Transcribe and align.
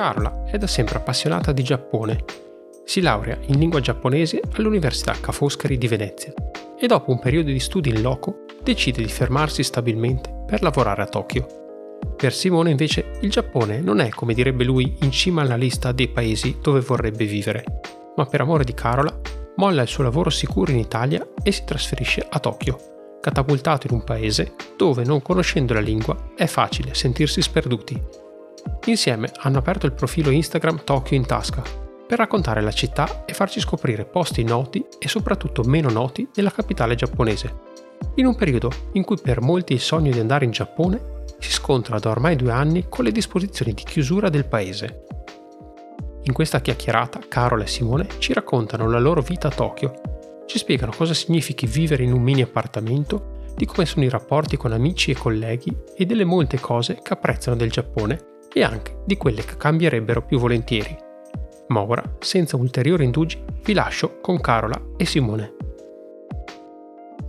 Carola 0.00 0.44
è 0.46 0.56
da 0.56 0.66
sempre 0.66 0.96
appassionata 0.96 1.52
di 1.52 1.62
Giappone. 1.62 2.24
Si 2.86 3.02
laurea 3.02 3.36
in 3.48 3.58
lingua 3.58 3.80
giapponese 3.80 4.40
all'Università 4.54 5.14
Ca' 5.20 5.30
Foscari 5.30 5.76
di 5.76 5.88
Venezia 5.88 6.32
e 6.78 6.86
dopo 6.86 7.10
un 7.10 7.18
periodo 7.18 7.50
di 7.50 7.60
studi 7.60 7.90
in 7.90 8.00
loco 8.00 8.46
decide 8.62 9.02
di 9.02 9.10
fermarsi 9.10 9.62
stabilmente 9.62 10.44
per 10.46 10.62
lavorare 10.62 11.02
a 11.02 11.06
Tokyo. 11.06 11.98
Per 12.16 12.32
Simone 12.32 12.70
invece 12.70 13.10
il 13.20 13.30
Giappone 13.30 13.82
non 13.82 14.00
è, 14.00 14.08
come 14.08 14.32
direbbe 14.32 14.64
lui, 14.64 14.96
in 15.02 15.10
cima 15.10 15.42
alla 15.42 15.56
lista 15.56 15.92
dei 15.92 16.08
paesi 16.08 16.56
dove 16.62 16.80
vorrebbe 16.80 17.26
vivere, 17.26 17.62
ma 18.16 18.24
per 18.24 18.40
amore 18.40 18.64
di 18.64 18.72
Carola 18.72 19.14
molla 19.56 19.82
il 19.82 19.88
suo 19.88 20.02
lavoro 20.02 20.30
sicuro 20.30 20.72
in 20.72 20.78
Italia 20.78 21.28
e 21.42 21.52
si 21.52 21.64
trasferisce 21.66 22.26
a 22.26 22.38
Tokyo, 22.38 23.18
catapultato 23.20 23.86
in 23.86 23.92
un 23.92 24.02
paese 24.02 24.54
dove, 24.78 25.04
non 25.04 25.20
conoscendo 25.20 25.74
la 25.74 25.80
lingua, 25.80 26.16
è 26.34 26.46
facile 26.46 26.94
sentirsi 26.94 27.42
sperduti 27.42 28.19
Insieme 28.86 29.30
hanno 29.38 29.58
aperto 29.58 29.86
il 29.86 29.92
profilo 29.92 30.30
Instagram 30.30 30.82
Tokyo 30.84 31.16
in 31.16 31.26
tasca 31.26 31.62
per 32.10 32.18
raccontare 32.18 32.60
la 32.60 32.72
città 32.72 33.24
e 33.24 33.34
farci 33.34 33.60
scoprire 33.60 34.04
posti 34.04 34.42
noti 34.42 34.84
e 34.98 35.06
soprattutto 35.06 35.62
meno 35.62 35.90
noti 35.90 36.28
della 36.34 36.50
capitale 36.50 36.96
giapponese. 36.96 37.68
In 38.16 38.26
un 38.26 38.34
periodo 38.34 38.72
in 38.94 39.04
cui 39.04 39.16
per 39.22 39.40
molti 39.40 39.74
il 39.74 39.80
sogno 39.80 40.10
di 40.10 40.18
andare 40.18 40.44
in 40.44 40.50
Giappone 40.50 41.22
si 41.38 41.52
scontra 41.52 42.00
da 42.00 42.10
ormai 42.10 42.34
due 42.34 42.50
anni 42.50 42.86
con 42.88 43.04
le 43.04 43.12
disposizioni 43.12 43.74
di 43.74 43.84
chiusura 43.84 44.28
del 44.28 44.46
paese. 44.46 45.04
In 46.24 46.32
questa 46.32 46.60
chiacchierata, 46.60 47.20
Carola 47.28 47.62
e 47.62 47.68
Simone 47.68 48.08
ci 48.18 48.32
raccontano 48.32 48.90
la 48.90 48.98
loro 48.98 49.22
vita 49.22 49.46
a 49.46 49.52
Tokyo, 49.52 49.92
ci 50.46 50.58
spiegano 50.58 50.92
cosa 50.96 51.14
significhi 51.14 51.66
vivere 51.66 52.02
in 52.02 52.12
un 52.12 52.22
mini 52.22 52.42
appartamento, 52.42 53.38
di 53.54 53.66
come 53.66 53.86
sono 53.86 54.04
i 54.04 54.08
rapporti 54.08 54.56
con 54.56 54.72
amici 54.72 55.12
e 55.12 55.16
colleghi 55.16 55.72
e 55.94 56.06
delle 56.06 56.24
molte 56.24 56.58
cose 56.58 56.98
che 57.00 57.12
apprezzano 57.12 57.56
del 57.56 57.70
Giappone 57.70 58.29
e 58.52 58.62
anche 58.62 59.02
di 59.04 59.16
quelle 59.16 59.44
che 59.44 59.56
cambierebbero 59.56 60.22
più 60.22 60.38
volentieri. 60.38 60.96
Ma 61.68 61.82
ora, 61.82 62.02
senza 62.18 62.56
ulteriori 62.56 63.04
indugi, 63.04 63.42
vi 63.62 63.74
lascio 63.74 64.20
con 64.20 64.40
Carola 64.40 64.80
e 64.96 65.04
Simone. 65.04 65.54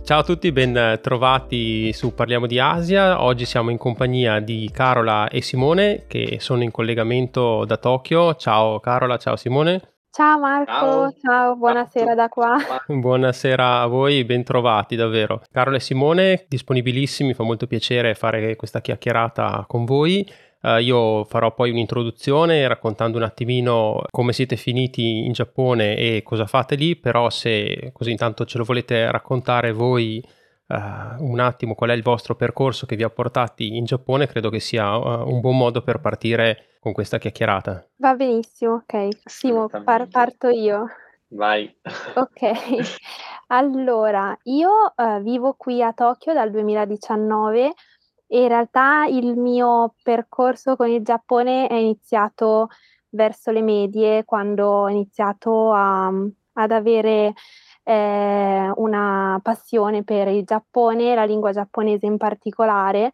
Ciao 0.04 0.18
a 0.18 0.24
tutti, 0.24 0.50
ben 0.50 0.98
trovati 1.00 1.92
su 1.92 2.12
Parliamo 2.12 2.48
di 2.48 2.58
Asia. 2.58 3.22
Oggi 3.22 3.44
siamo 3.44 3.70
in 3.70 3.78
compagnia 3.78 4.40
di 4.40 4.68
Carola 4.72 5.28
e 5.28 5.42
Simone 5.42 6.06
che 6.08 6.38
sono 6.40 6.64
in 6.64 6.72
collegamento 6.72 7.64
da 7.64 7.76
Tokyo. 7.76 8.34
Ciao 8.34 8.80
Carola, 8.80 9.16
ciao 9.16 9.36
Simone. 9.36 9.80
Ciao 10.10 10.40
Marco, 10.40 10.70
ciao, 10.72 11.14
ciao 11.22 11.56
buonasera 11.56 12.14
da 12.14 12.28
qua. 12.28 12.56
Buonasera 12.86 13.80
a 13.80 13.86
voi, 13.86 14.24
ben 14.24 14.42
trovati 14.42 14.96
davvero. 14.96 15.40
Carola 15.50 15.76
e 15.76 15.80
Simone, 15.80 16.44
disponibilissimi, 16.48 17.32
fa 17.32 17.44
molto 17.44 17.66
piacere 17.66 18.14
fare 18.14 18.56
questa 18.56 18.82
chiacchierata 18.82 19.64
con 19.66 19.86
voi. 19.86 20.28
Uh, 20.62 20.76
io 20.76 21.24
farò 21.24 21.52
poi 21.52 21.70
un'introduzione 21.70 22.68
raccontando 22.68 23.16
un 23.16 23.24
attimino 23.24 24.00
come 24.10 24.32
siete 24.32 24.54
finiti 24.54 25.24
in 25.24 25.32
Giappone 25.32 25.96
e 25.96 26.22
cosa 26.22 26.46
fate 26.46 26.76
lì, 26.76 26.94
però 26.94 27.30
se 27.30 27.90
così 27.92 28.12
intanto 28.12 28.44
ce 28.44 28.58
lo 28.58 28.64
volete 28.64 29.10
raccontare 29.10 29.72
voi 29.72 30.24
uh, 30.68 30.76
un 31.18 31.40
attimo 31.40 31.74
qual 31.74 31.90
è 31.90 31.94
il 31.94 32.04
vostro 32.04 32.36
percorso 32.36 32.86
che 32.86 32.94
vi 32.94 33.02
ha 33.02 33.10
portati 33.10 33.76
in 33.76 33.84
Giappone, 33.84 34.28
credo 34.28 34.50
che 34.50 34.60
sia 34.60 34.96
uh, 34.96 35.28
un 35.28 35.40
buon 35.40 35.56
modo 35.56 35.82
per 35.82 36.00
partire 36.00 36.76
con 36.78 36.92
questa 36.92 37.18
chiacchierata. 37.18 37.84
Va 37.96 38.14
benissimo, 38.14 38.74
ok. 38.74 39.08
Simo, 39.24 39.68
par- 39.68 40.08
parto 40.08 40.48
io. 40.48 40.86
Vai. 41.30 41.74
Ok, 42.14 42.40
allora 43.48 44.36
io 44.44 44.70
vivo 45.22 45.54
qui 45.54 45.82
a 45.82 45.92
Tokyo 45.92 46.34
dal 46.34 46.50
2019 46.50 47.72
in 48.32 48.48
realtà 48.48 49.06
il 49.08 49.36
mio 49.36 49.94
percorso 50.02 50.76
con 50.76 50.88
il 50.88 51.02
Giappone 51.02 51.66
è 51.66 51.74
iniziato 51.74 52.68
verso 53.10 53.50
le 53.50 53.62
medie, 53.62 54.24
quando 54.24 54.66
ho 54.68 54.88
iniziato 54.88 55.72
a, 55.72 56.06
ad 56.06 56.70
avere 56.70 57.34
eh, 57.84 58.72
una 58.76 59.38
passione 59.42 60.02
per 60.04 60.28
il 60.28 60.44
Giappone, 60.44 61.14
la 61.14 61.24
lingua 61.24 61.52
giapponese 61.52 62.06
in 62.06 62.16
particolare. 62.16 63.12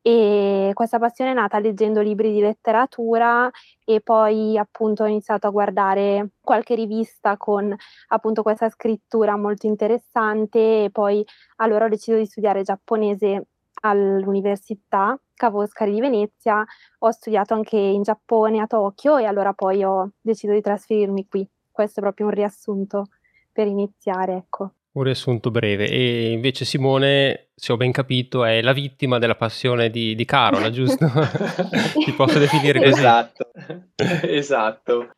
E 0.00 0.70
questa 0.74 0.98
passione 0.98 1.32
è 1.32 1.34
nata 1.34 1.58
leggendo 1.58 2.00
libri 2.00 2.32
di 2.32 2.40
letteratura 2.40 3.50
e 3.84 4.00
poi 4.00 4.56
appunto 4.56 5.02
ho 5.02 5.06
iniziato 5.06 5.46
a 5.48 5.50
guardare 5.50 6.30
qualche 6.40 6.74
rivista 6.74 7.36
con 7.36 7.74
appunto 8.08 8.42
questa 8.42 8.70
scrittura 8.70 9.36
molto 9.36 9.66
interessante 9.66 10.84
e 10.84 10.90
poi 10.90 11.24
allora 11.56 11.84
ho 11.86 11.88
deciso 11.88 12.16
di 12.16 12.26
studiare 12.26 12.62
giapponese 12.62 13.48
all'Università 13.80 15.18
Ca' 15.34 15.50
Foscari 15.50 15.92
di 15.92 16.00
Venezia, 16.00 16.64
ho 16.98 17.10
studiato 17.10 17.54
anche 17.54 17.76
in 17.76 18.02
Giappone, 18.02 18.60
a 18.60 18.66
Tokyo 18.66 19.18
e 19.18 19.24
allora 19.24 19.52
poi 19.52 19.84
ho 19.84 20.12
deciso 20.20 20.52
di 20.52 20.60
trasferirmi 20.60 21.26
qui. 21.28 21.48
Questo 21.70 22.00
è 22.00 22.02
proprio 22.02 22.26
un 22.26 22.32
riassunto 22.32 23.06
per 23.52 23.66
iniziare, 23.66 24.34
ecco. 24.34 24.72
Un 24.92 25.02
riassunto 25.04 25.50
breve. 25.52 25.88
E 25.88 26.32
invece 26.32 26.64
Simone, 26.64 27.50
se 27.54 27.72
ho 27.72 27.76
ben 27.76 27.92
capito, 27.92 28.44
è 28.44 28.60
la 28.62 28.72
vittima 28.72 29.18
della 29.18 29.36
passione 29.36 29.90
di, 29.90 30.16
di 30.16 30.24
Carola, 30.24 30.70
giusto? 30.70 31.06
Ti 32.04 32.12
posso 32.12 32.38
definire 32.38 32.80
così? 32.80 32.98
Esatto, 32.98 33.50
esatto. 34.26 35.10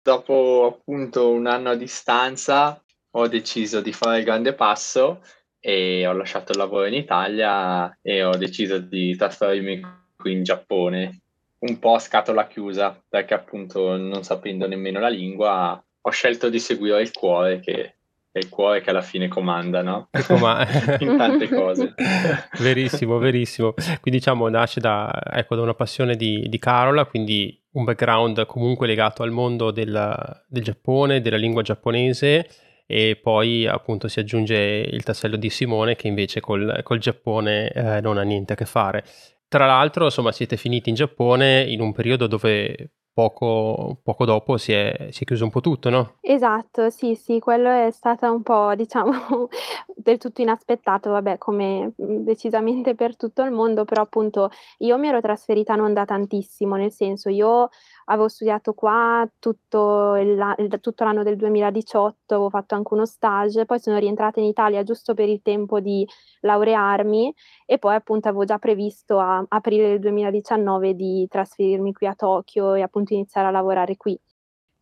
Dopo 0.00 0.66
appunto 0.66 1.30
un 1.30 1.46
anno 1.46 1.70
a 1.70 1.74
distanza 1.74 2.80
ho 3.10 3.26
deciso 3.26 3.80
di 3.80 3.92
fare 3.92 4.18
il 4.18 4.24
grande 4.24 4.54
passo 4.54 5.20
e 5.60 6.06
ho 6.06 6.12
lasciato 6.12 6.52
il 6.52 6.58
lavoro 6.58 6.86
in 6.86 6.94
Italia 6.94 7.96
e 8.00 8.22
ho 8.22 8.36
deciso 8.36 8.78
di 8.78 9.16
trasferirmi 9.16 9.80
qui 10.16 10.32
in 10.32 10.42
Giappone, 10.42 11.20
un 11.58 11.78
po' 11.78 11.94
a 11.94 11.98
scatola 11.98 12.46
chiusa, 12.46 13.00
perché 13.08 13.34
appunto 13.34 13.96
non 13.96 14.22
sapendo 14.22 14.66
nemmeno 14.66 15.00
la 15.00 15.08
lingua 15.08 15.82
ho 16.00 16.10
scelto 16.10 16.48
di 16.48 16.58
seguire 16.58 17.02
il 17.02 17.12
cuore 17.12 17.60
che 17.60 17.94
è 18.30 18.38
il 18.38 18.48
cuore 18.48 18.82
che 18.82 18.90
alla 18.90 19.02
fine 19.02 19.26
comanda, 19.26 19.82
no? 19.82 20.08
in 21.00 21.16
tante 21.16 21.48
cose. 21.48 21.94
verissimo, 22.60 23.18
verissimo. 23.18 23.72
Quindi 23.72 24.18
diciamo 24.18 24.48
nasce 24.48 24.80
da, 24.80 25.10
ecco, 25.32 25.56
da 25.56 25.62
una 25.62 25.74
passione 25.74 26.14
di, 26.14 26.46
di, 26.48 26.58
Carola, 26.58 27.06
quindi 27.06 27.60
un 27.72 27.84
background 27.84 28.46
comunque 28.46 28.86
legato 28.86 29.22
al 29.22 29.30
mondo 29.30 29.70
del, 29.70 30.44
del 30.46 30.62
Giappone, 30.62 31.20
della 31.20 31.36
lingua 31.36 31.62
giapponese 31.62 32.46
e 32.90 33.20
poi 33.22 33.66
appunto 33.66 34.08
si 34.08 34.18
aggiunge 34.18 34.56
il 34.56 35.02
tassello 35.02 35.36
di 35.36 35.50
Simone 35.50 35.94
che 35.94 36.08
invece 36.08 36.40
col, 36.40 36.80
col 36.82 36.98
Giappone 36.98 37.70
eh, 37.70 38.00
non 38.00 38.16
ha 38.16 38.22
niente 38.22 38.54
a 38.54 38.56
che 38.56 38.64
fare. 38.64 39.04
Tra 39.46 39.66
l'altro, 39.66 40.04
insomma, 40.04 40.32
siete 40.32 40.56
finiti 40.56 40.88
in 40.88 40.94
Giappone 40.94 41.64
in 41.68 41.82
un 41.82 41.92
periodo 41.92 42.26
dove 42.26 42.92
poco, 43.18 43.98
poco 44.02 44.24
dopo 44.24 44.56
si 44.58 44.72
è, 44.72 45.08
si 45.10 45.24
è, 45.24 45.26
chiuso 45.26 45.42
un 45.42 45.50
po' 45.50 45.60
tutto, 45.60 45.90
no? 45.90 46.18
Esatto, 46.20 46.88
sì, 46.88 47.16
sì, 47.16 47.40
quello 47.40 47.68
è 47.68 47.90
stato 47.90 48.32
un 48.32 48.42
po', 48.42 48.72
diciamo, 48.76 49.48
del 49.96 50.18
tutto 50.18 50.40
inaspettato, 50.40 51.10
vabbè, 51.10 51.36
come 51.36 51.92
decisamente 51.96 52.94
per 52.94 53.16
tutto 53.16 53.42
il 53.42 53.50
mondo, 53.50 53.84
però 53.84 54.02
appunto 54.02 54.50
io 54.78 54.96
mi 54.98 55.08
ero 55.08 55.20
trasferita 55.20 55.74
non 55.74 55.92
da 55.92 56.04
tantissimo, 56.04 56.76
nel 56.76 56.92
senso 56.92 57.28
io 57.28 57.70
avevo 58.08 58.28
studiato 58.28 58.74
qua 58.74 59.28
tutto, 59.38 60.16
il, 60.16 60.78
tutto, 60.80 61.04
l'anno 61.04 61.22
del 61.22 61.36
2018, 61.36 62.34
avevo 62.34 62.50
fatto 62.50 62.74
anche 62.74 62.94
uno 62.94 63.06
stage, 63.06 63.64
poi 63.64 63.78
sono 63.80 63.98
rientrata 63.98 64.40
in 64.40 64.46
Italia 64.46 64.82
giusto 64.82 65.14
per 65.14 65.28
il 65.28 65.42
tempo 65.42 65.80
di 65.80 66.06
laurearmi 66.40 67.34
e 67.66 67.78
poi 67.78 67.94
appunto 67.94 68.28
avevo 68.28 68.44
già 68.44 68.58
previsto 68.58 69.18
a 69.18 69.44
aprile 69.48 69.88
del 69.88 70.00
2019 70.00 70.94
di 70.94 71.26
trasferirmi 71.28 71.92
qui 71.92 72.06
a 72.06 72.14
Tokyo 72.14 72.74
e 72.74 72.82
appunto 72.82 73.14
iniziare 73.14 73.48
a 73.48 73.50
lavorare 73.50 73.96
qui. 73.96 74.18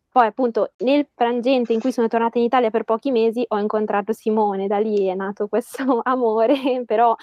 Poi 0.09 0.25
appunto 0.25 0.71
nel 0.77 1.07
frangente 1.13 1.73
in 1.73 1.79
cui 1.79 1.91
sono 1.91 2.07
tornata 2.07 2.39
in 2.39 2.45
Italia 2.45 2.71
per 2.71 2.85
pochi 2.85 3.11
mesi 3.11 3.45
ho 3.47 3.59
incontrato 3.59 4.13
Simone, 4.13 4.65
da 4.65 4.79
lì 4.79 5.05
è 5.05 5.13
nato 5.13 5.47
questo 5.47 5.99
amore, 6.03 6.83
però 6.85 7.15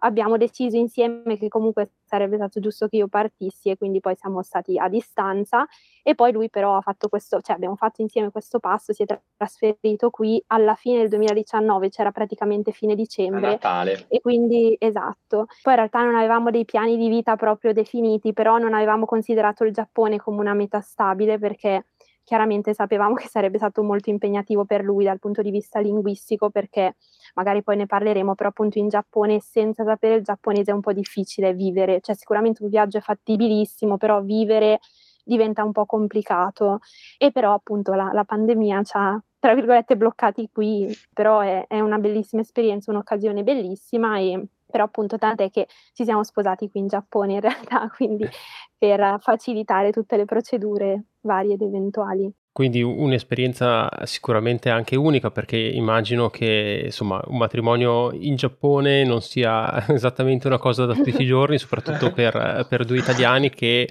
abbiamo 0.00 0.36
deciso 0.36 0.76
insieme 0.76 1.36
che 1.38 1.48
comunque 1.48 1.92
sarebbe 2.04 2.36
stato 2.36 2.60
giusto 2.60 2.88
che 2.88 2.96
io 2.96 3.08
partissi 3.08 3.70
e 3.70 3.76
quindi 3.76 4.00
poi 4.00 4.14
siamo 4.16 4.42
stati 4.42 4.78
a 4.78 4.88
distanza 4.88 5.66
e 6.02 6.14
poi 6.14 6.32
lui 6.32 6.48
però 6.50 6.76
ha 6.76 6.80
fatto 6.80 7.08
questo, 7.08 7.40
cioè 7.40 7.56
abbiamo 7.56 7.76
fatto 7.76 8.02
insieme 8.02 8.30
questo 8.30 8.58
passo, 8.58 8.92
si 8.92 9.02
è 9.02 9.20
trasferito 9.36 10.10
qui 10.10 10.42
alla 10.48 10.74
fine 10.74 10.98
del 10.98 11.08
2019, 11.08 11.90
c'era 11.90 12.12
praticamente 12.12 12.72
fine 12.72 12.94
dicembre. 12.94 13.46
A 13.46 13.50
Natale. 13.50 14.06
E 14.08 14.20
quindi 14.20 14.76
esatto. 14.78 15.46
Poi 15.62 15.72
in 15.72 15.78
realtà 15.78 16.02
non 16.04 16.14
avevamo 16.14 16.50
dei 16.50 16.64
piani 16.64 16.96
di 16.96 17.08
vita 17.08 17.36
proprio 17.36 17.72
definiti, 17.72 18.32
però 18.32 18.58
non 18.58 18.74
avevamo 18.74 19.04
considerato 19.04 19.64
il 19.64 19.72
Giappone 19.72 20.18
come 20.18 20.40
una 20.40 20.54
meta 20.54 20.80
stabile 20.80 21.38
perché 21.38 21.84
chiaramente 22.28 22.74
sapevamo 22.74 23.14
che 23.14 23.26
sarebbe 23.26 23.56
stato 23.56 23.82
molto 23.82 24.10
impegnativo 24.10 24.66
per 24.66 24.82
lui 24.82 25.06
dal 25.06 25.18
punto 25.18 25.40
di 25.40 25.50
vista 25.50 25.80
linguistico 25.80 26.50
perché 26.50 26.96
magari 27.32 27.62
poi 27.62 27.76
ne 27.78 27.86
parleremo, 27.86 28.34
però 28.34 28.50
appunto 28.50 28.78
in 28.78 28.88
Giappone 28.88 29.40
senza 29.40 29.82
sapere 29.82 30.16
il 30.16 30.24
giapponese 30.24 30.70
è 30.70 30.74
un 30.74 30.82
po' 30.82 30.92
difficile 30.92 31.54
vivere, 31.54 32.00
cioè 32.02 32.14
sicuramente 32.14 32.62
un 32.62 32.68
viaggio 32.68 32.98
è 32.98 33.00
fattibilissimo, 33.00 33.96
però 33.96 34.20
vivere 34.20 34.80
diventa 35.24 35.64
un 35.64 35.72
po' 35.72 35.86
complicato. 35.86 36.80
E 37.16 37.32
però 37.32 37.54
appunto 37.54 37.94
la, 37.94 38.10
la 38.12 38.24
pandemia 38.24 38.82
ci 38.82 38.92
ha 38.94 39.18
tra 39.38 39.54
virgolette 39.54 39.96
bloccati 39.96 40.50
qui, 40.52 40.86
però 41.14 41.40
è, 41.40 41.64
è 41.66 41.80
una 41.80 41.96
bellissima 41.96 42.42
esperienza, 42.42 42.90
un'occasione 42.90 43.42
bellissima 43.42 44.18
e 44.18 44.48
però 44.70 44.84
appunto 44.84 45.18
tant'è 45.18 45.50
che 45.50 45.66
ci 45.92 46.04
siamo 46.04 46.22
sposati 46.22 46.70
qui 46.70 46.80
in 46.80 46.88
Giappone 46.88 47.34
in 47.34 47.40
realtà, 47.40 47.88
quindi 47.94 48.28
per 48.76 49.16
facilitare 49.20 49.90
tutte 49.90 50.16
le 50.16 50.24
procedure 50.24 51.04
varie 51.20 51.54
ed 51.54 51.62
eventuali. 51.62 52.32
Quindi 52.52 52.82
un'esperienza 52.82 53.88
sicuramente 54.02 54.68
anche 54.68 54.96
unica 54.96 55.30
perché 55.30 55.56
immagino 55.56 56.28
che 56.28 56.82
insomma 56.86 57.22
un 57.26 57.36
matrimonio 57.36 58.10
in 58.12 58.34
Giappone 58.34 59.04
non 59.04 59.20
sia 59.20 59.86
esattamente 59.94 60.48
una 60.48 60.58
cosa 60.58 60.84
da 60.84 60.94
tutti 60.94 61.22
i 61.22 61.26
giorni, 61.26 61.58
soprattutto 61.58 62.12
per, 62.12 62.66
per 62.68 62.84
due 62.84 62.98
italiani 62.98 63.50
che 63.50 63.88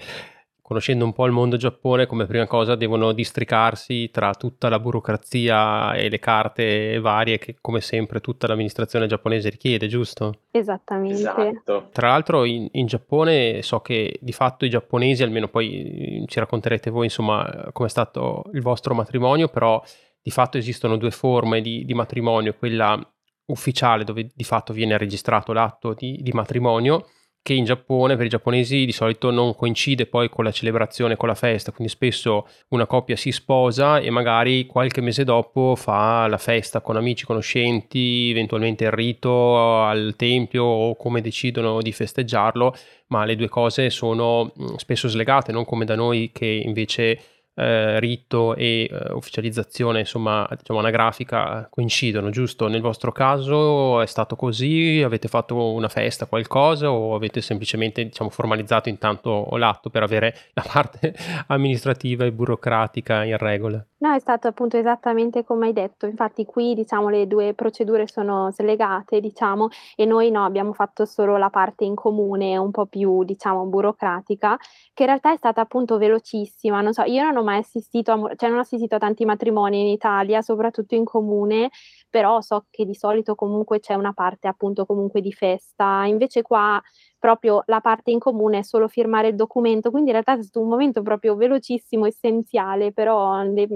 conoscendo 0.67 1.05
un 1.05 1.13
po' 1.13 1.25
il 1.25 1.31
mondo 1.31 1.55
Giappone, 1.55 2.07
come 2.07 2.25
prima 2.25 2.45
cosa 2.45 2.75
devono 2.75 3.13
districarsi 3.13 4.09
tra 4.11 4.33
tutta 4.33 4.67
la 4.67 4.79
burocrazia 4.79 5.93
e 5.93 6.09
le 6.09 6.19
carte 6.19 6.99
varie 6.99 7.37
che 7.37 7.55
come 7.61 7.79
sempre 7.79 8.19
tutta 8.19 8.47
l'amministrazione 8.47 9.07
giapponese 9.07 9.47
richiede, 9.47 9.87
giusto? 9.87 10.41
Esattamente. 10.51 11.21
Esatto. 11.21 11.87
Tra 11.93 12.09
l'altro 12.09 12.43
in, 12.43 12.67
in 12.73 12.85
Giappone 12.85 13.61
so 13.61 13.79
che 13.79 14.19
di 14.19 14.33
fatto 14.33 14.65
i 14.65 14.69
giapponesi, 14.69 15.23
almeno 15.23 15.47
poi 15.47 16.25
ci 16.27 16.37
racconterete 16.37 16.89
voi 16.89 17.05
insomma 17.05 17.69
come 17.71 17.87
è 17.87 17.91
stato 17.91 18.43
il 18.51 18.61
vostro 18.61 18.93
matrimonio, 18.93 19.47
però 19.47 19.81
di 20.21 20.31
fatto 20.31 20.57
esistono 20.57 20.97
due 20.97 21.11
forme 21.11 21.61
di, 21.61 21.85
di 21.85 21.93
matrimonio, 21.93 22.53
quella 22.53 22.99
ufficiale 23.45 24.03
dove 24.03 24.29
di 24.35 24.43
fatto 24.43 24.73
viene 24.73 24.97
registrato 24.97 25.53
l'atto 25.53 25.93
di, 25.93 26.19
di 26.21 26.33
matrimonio 26.33 27.05
che 27.47 27.53
in 27.53 27.63
Giappone 27.63 28.17
per 28.17 28.25
i 28.25 28.29
giapponesi 28.29 28.83
di 28.83 28.91
solito 28.91 29.31
non 29.31 29.55
coincide 29.55 30.05
poi 30.05 30.27
con 30.27 30.43
la 30.43 30.51
celebrazione, 30.51 31.15
con 31.15 31.29
la 31.29 31.33
festa, 31.33 31.71
quindi 31.71 31.93
spesso 31.93 32.45
una 32.71 32.85
coppia 32.85 33.15
si 33.15 33.31
sposa 33.31 33.99
e 33.99 34.09
magari 34.09 34.65
qualche 34.65 34.99
mese 34.99 35.23
dopo 35.23 35.73
fa 35.77 36.27
la 36.27 36.37
festa 36.37 36.81
con 36.81 36.97
amici, 36.97 37.23
conoscenti, 37.23 38.31
eventualmente 38.31 38.83
il 38.83 38.91
rito 38.91 39.81
al 39.81 40.15
tempio 40.17 40.65
o 40.65 40.97
come 40.97 41.21
decidono 41.21 41.81
di 41.81 41.93
festeggiarlo, 41.93 42.75
ma 43.07 43.23
le 43.23 43.37
due 43.37 43.47
cose 43.47 43.91
sono 43.91 44.51
mm, 44.59 44.75
spesso 44.75 45.07
slegate, 45.07 45.53
non 45.53 45.63
come 45.63 45.85
da 45.85 45.95
noi 45.95 46.31
che 46.33 46.47
invece 46.47 47.36
eh, 47.57 47.99
rito 47.99 48.55
e 48.55 48.87
eh, 48.89 49.11
ufficializzazione, 49.13 50.01
insomma, 50.01 50.47
diciamo 50.55 50.79
anagrafica 50.79 51.67
coincidono, 51.69 52.29
giusto? 52.29 52.67
Nel 52.67 52.81
vostro 52.81 53.11
caso 53.11 53.99
è 53.99 54.05
stato 54.05 54.35
così? 54.35 55.01
Avete 55.03 55.27
fatto 55.27 55.73
una 55.73 55.89
festa, 55.89 56.27
qualcosa 56.27 56.91
o 56.91 57.15
avete 57.15 57.41
semplicemente, 57.41 58.03
diciamo, 58.03 58.29
formalizzato 58.29 58.89
intanto 58.89 59.47
l'atto 59.57 59.89
per 59.89 60.03
avere 60.03 60.35
la 60.53 60.63
parte 60.71 61.15
amministrativa 61.47 62.25
e 62.25 62.31
burocratica 62.31 63.23
in 63.23 63.37
regola? 63.37 63.83
No, 63.99 64.13
è 64.13 64.19
stato 64.19 64.47
appunto 64.47 64.77
esattamente 64.77 65.43
come 65.43 65.67
hai 65.67 65.73
detto. 65.73 66.05
Infatti 66.05 66.45
qui, 66.45 66.75
diciamo, 66.75 67.09
le 67.09 67.25
due 67.25 67.55
procedure 67.55 68.07
sono 68.07 68.51
slegate, 68.51 69.19
diciamo, 69.19 69.69
e 69.95 70.05
noi 70.05 70.29
no, 70.29 70.45
abbiamo 70.45 70.71
fatto 70.73 71.03
solo 71.05 71.35
la 71.37 71.49
parte 71.49 71.83
in 71.83 71.95
comune, 71.95 72.57
un 72.57 72.69
po' 72.69 72.85
più, 72.85 73.23
diciamo, 73.23 73.65
burocratica, 73.65 74.55
che 74.93 75.01
in 75.01 75.07
realtà 75.09 75.33
è 75.33 75.37
stata 75.37 75.61
appunto 75.61 75.97
velocissima. 75.97 76.79
Non 76.81 76.93
so, 76.93 77.01
io 77.05 77.23
non 77.23 77.37
ho 77.37 77.43
mai 77.43 77.57
assistito 77.57 78.11
a, 78.11 78.35
cioè 78.35 78.49
non 78.49 78.59
ho 78.59 78.61
assistito 78.61 78.93
a 78.95 78.99
tanti 78.99 79.25
matrimoni 79.25 79.79
in 79.81 79.87
Italia, 79.87 80.43
soprattutto 80.43 80.93
in 80.93 81.03
comune, 81.03 81.71
però 82.09 82.41
so 82.41 82.65
che 82.69 82.85
di 82.85 82.95
solito 82.95 83.35
comunque 83.35 83.79
c'è 83.79 83.93
una 83.93 84.13
parte 84.13 84.47
appunto 84.47 84.85
comunque 84.85 85.21
di 85.21 85.31
festa. 85.31 86.05
Invece 86.05 86.41
qua 86.41 86.81
proprio 87.19 87.63
la 87.65 87.81
parte 87.81 88.11
in 88.11 88.19
comune 88.19 88.59
è 88.59 88.61
solo 88.61 88.87
firmare 88.87 89.29
il 89.29 89.35
documento, 89.35 89.89
quindi 89.89 90.09
in 90.09 90.13
realtà 90.13 90.33
è 90.33 90.43
stato 90.43 90.61
un 90.61 90.69
momento 90.69 91.01
proprio 91.01 91.35
velocissimo, 91.35 92.05
essenziale, 92.05 92.91
però 92.93 93.41
le, 93.43 93.67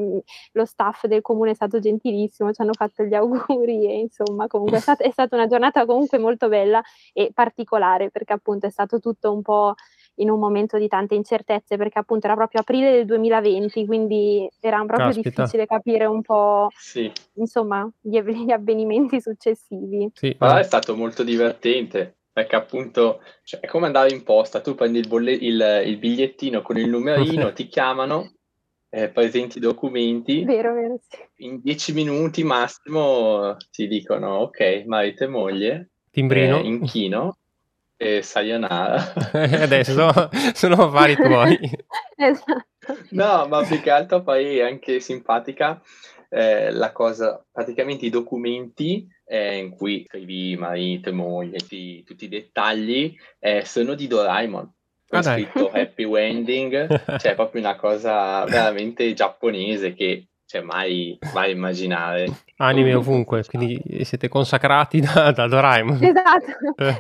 lo 0.54 0.66
staff 0.66 1.06
del 1.08 1.22
comune 1.22 1.52
è 1.52 1.54
stato 1.56 1.80
gentilissimo, 1.80 2.52
ci 2.54 2.62
hanno 2.62 2.74
fatto 2.74 3.04
gli 3.04 3.14
auguri 3.14 3.86
e 3.88 4.00
insomma 4.00 4.48
comunque 4.48 4.78
è 4.78 4.80
stata, 4.82 5.04
è 5.04 5.12
stata 5.12 5.36
una 5.36 5.48
giornata 5.48 5.86
comunque 5.86 6.18
molto 6.18 6.48
bella 6.48 6.82
e 7.14 7.32
particolare 7.34 8.10
perché 8.12 8.34
appunto 8.34 8.68
è 8.68 8.70
stato 8.70 9.00
tutto 9.00 9.34
un 9.34 9.42
po' 9.42 9.74
in 10.16 10.30
un 10.30 10.40
momento 10.40 10.78
di 10.78 10.88
tante 10.88 11.16
incertezze 11.16 11.78
perché 11.78 12.00
appunto 12.00 12.28
era 12.28 12.36
proprio 12.36 12.62
aprile 12.62 12.92
del 12.92 13.06
2020, 13.06 13.86
quindi 13.86 14.50
era 14.60 14.84
proprio 14.86 15.08
Caspita. 15.08 15.30
difficile 15.30 15.66
capire 15.66 16.06
un 16.06 16.22
po' 16.22 16.70
sì. 16.78 17.12
insomma 17.36 17.90
gli, 18.00 18.20
gli, 18.20 18.52
avvenimenti 18.52 19.22
successivi. 19.22 20.10
Sì, 20.14 20.36
ma 20.40 20.60
è 20.60 20.64
stato 20.64 20.96
molto 20.96 21.24
divertente 21.24 22.18
perché 22.32 22.56
appunto 22.56 23.22
cioè, 23.44 23.60
è 23.60 23.68
come 23.68 23.88
andare 23.88 24.12
in 24.12 24.24
posta, 24.24 24.62
tu 24.62 24.76
prendi 24.76 25.00
il, 25.00 25.08
bolle- 25.08 25.32
il, 25.32 25.84
il 25.86 25.98
bigliettino 25.98 26.62
con 26.62 26.78
il 26.78 26.90
numerino, 26.90 27.52
ti 27.54 27.68
chiamano, 27.68 28.34
eh, 28.90 29.10
presenti 29.10 29.58
i 29.58 29.62
documenti, 29.62 30.44
vero, 30.44 30.74
vero, 30.74 30.98
sì. 31.08 31.18
in 31.46 31.60
dieci 31.62 31.94
minuti 31.94 32.44
massimo 32.44 33.56
ti 33.72 33.88
dicono 33.88 34.40
ok, 34.40 34.84
marito 34.86 35.24
e 35.24 35.28
moglie, 35.28 35.90
timbrino, 36.12 36.58
eh, 36.58 36.66
inchino 36.66 37.38
e 38.02 38.24
sayonara. 38.24 39.14
Adesso 39.62 40.30
sono 40.56 40.86
affari 40.86 41.16
tuoi. 41.16 41.60
esatto. 42.18 42.66
No, 43.10 43.46
ma 43.48 43.64
più 43.64 43.80
che 43.80 43.92
altro 43.92 44.24
poi 44.24 44.58
è 44.58 44.64
anche 44.64 45.00
simpatica 45.00 45.80
eh, 46.30 46.72
la 46.72 46.92
cosa, 46.92 47.46
praticamente 47.52 48.08
i 48.08 48.10
documenti 48.10 49.08
eh, 49.24 49.58
in 49.58 49.70
cui 49.70 50.06
scrivi 50.08 50.58
marito 50.58 51.10
e 51.10 51.12
moglie, 51.12 51.58
ti, 51.60 52.04
tutti 52.04 52.26
i 52.26 52.30
dettagli, 52.30 53.16
eh, 53.38 53.66
sono 53.66 53.94
di 53.94 54.08
Doraemon. 54.08 54.74
Ho 55.14 55.18
ah, 55.18 55.22
scritto 55.22 55.70
dai. 55.72 55.82
Happy 55.82 56.04
Wending, 56.04 57.18
cioè 57.20 57.36
proprio 57.36 57.62
una 57.62 57.76
cosa 57.76 58.46
veramente 58.50 59.14
giapponese 59.14 59.94
che 59.94 60.30
cioè, 60.52 60.62
mai, 60.62 61.18
mai 61.34 61.52
immaginare. 61.52 62.44
Anime 62.58 62.94
ovunque, 62.94 63.42
quindi 63.46 63.82
siete 64.04 64.28
consacrati 64.28 65.00
da, 65.00 65.32
da 65.32 65.48
Doraemon. 65.48 66.00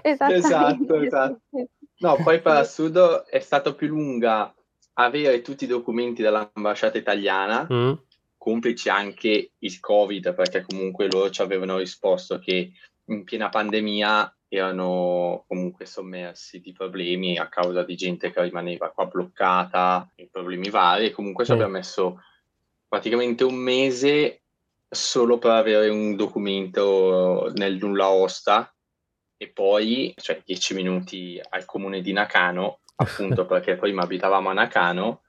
Esatto, 0.01 0.33
eh. 0.33 0.36
esatto, 0.36 1.01
esatto. 1.01 1.42
No, 1.98 2.15
poi 2.24 2.39
per 2.39 2.53
assurdo 2.53 3.25
è 3.25 3.39
stato 3.39 3.75
più 3.75 3.88
lunga 3.88 4.53
avere 4.94 5.42
tutti 5.42 5.65
i 5.65 5.68
documenti 5.68 6.21
dall'ambasciata 6.21 6.98
italiana, 6.98 7.67
mm. 7.72 7.91
complici 8.38 8.88
anche 8.88 9.51
il 9.58 9.79
Covid, 9.81 10.34
perché 10.34 10.63
comunque 10.65 11.10
loro 11.12 11.29
ci 11.29 11.41
avevano 11.41 11.77
risposto 11.77 12.39
che 12.39 12.72
in 13.05 13.24
piena 13.25 13.50
pandemia 13.50 14.34
erano 14.48 15.43
comunque 15.46 15.86
sommersi 15.86 16.62
di 16.62 16.72
problemi 16.72 17.38
a 17.38 17.50
causa 17.50 17.84
di 17.84 17.96
gente 17.96 18.31
che 18.31 18.41
rimaneva 18.41 18.89
qua 18.91 19.05
bloccata 19.05 20.10
e 20.15 20.29
problemi 20.31 20.70
vari 20.70 21.08
e 21.08 21.12
comunque 21.12 21.43
ci 21.43 21.51
mm. 21.51 21.55
abbiamo 21.55 21.74
messo 21.74 22.22
praticamente 22.91 23.45
un 23.45 23.55
mese 23.55 24.41
solo 24.89 25.38
per 25.38 25.51
avere 25.51 25.88
un 25.88 26.17
documento 26.17 27.50
nel 27.55 27.77
nulla 27.77 28.10
osta 28.10 28.69
e 29.38 29.48
poi, 29.48 30.13
cioè 30.17 30.41
10 30.43 30.74
minuti 30.74 31.41
al 31.51 31.63
comune 31.63 32.01
di 32.01 32.12
Nakano, 32.12 32.79
appunto 32.98 33.45
perché 33.45 33.77
prima 33.77 34.03
abitavamo 34.03 34.50
a 34.50 34.53
Nakano 34.53 35.21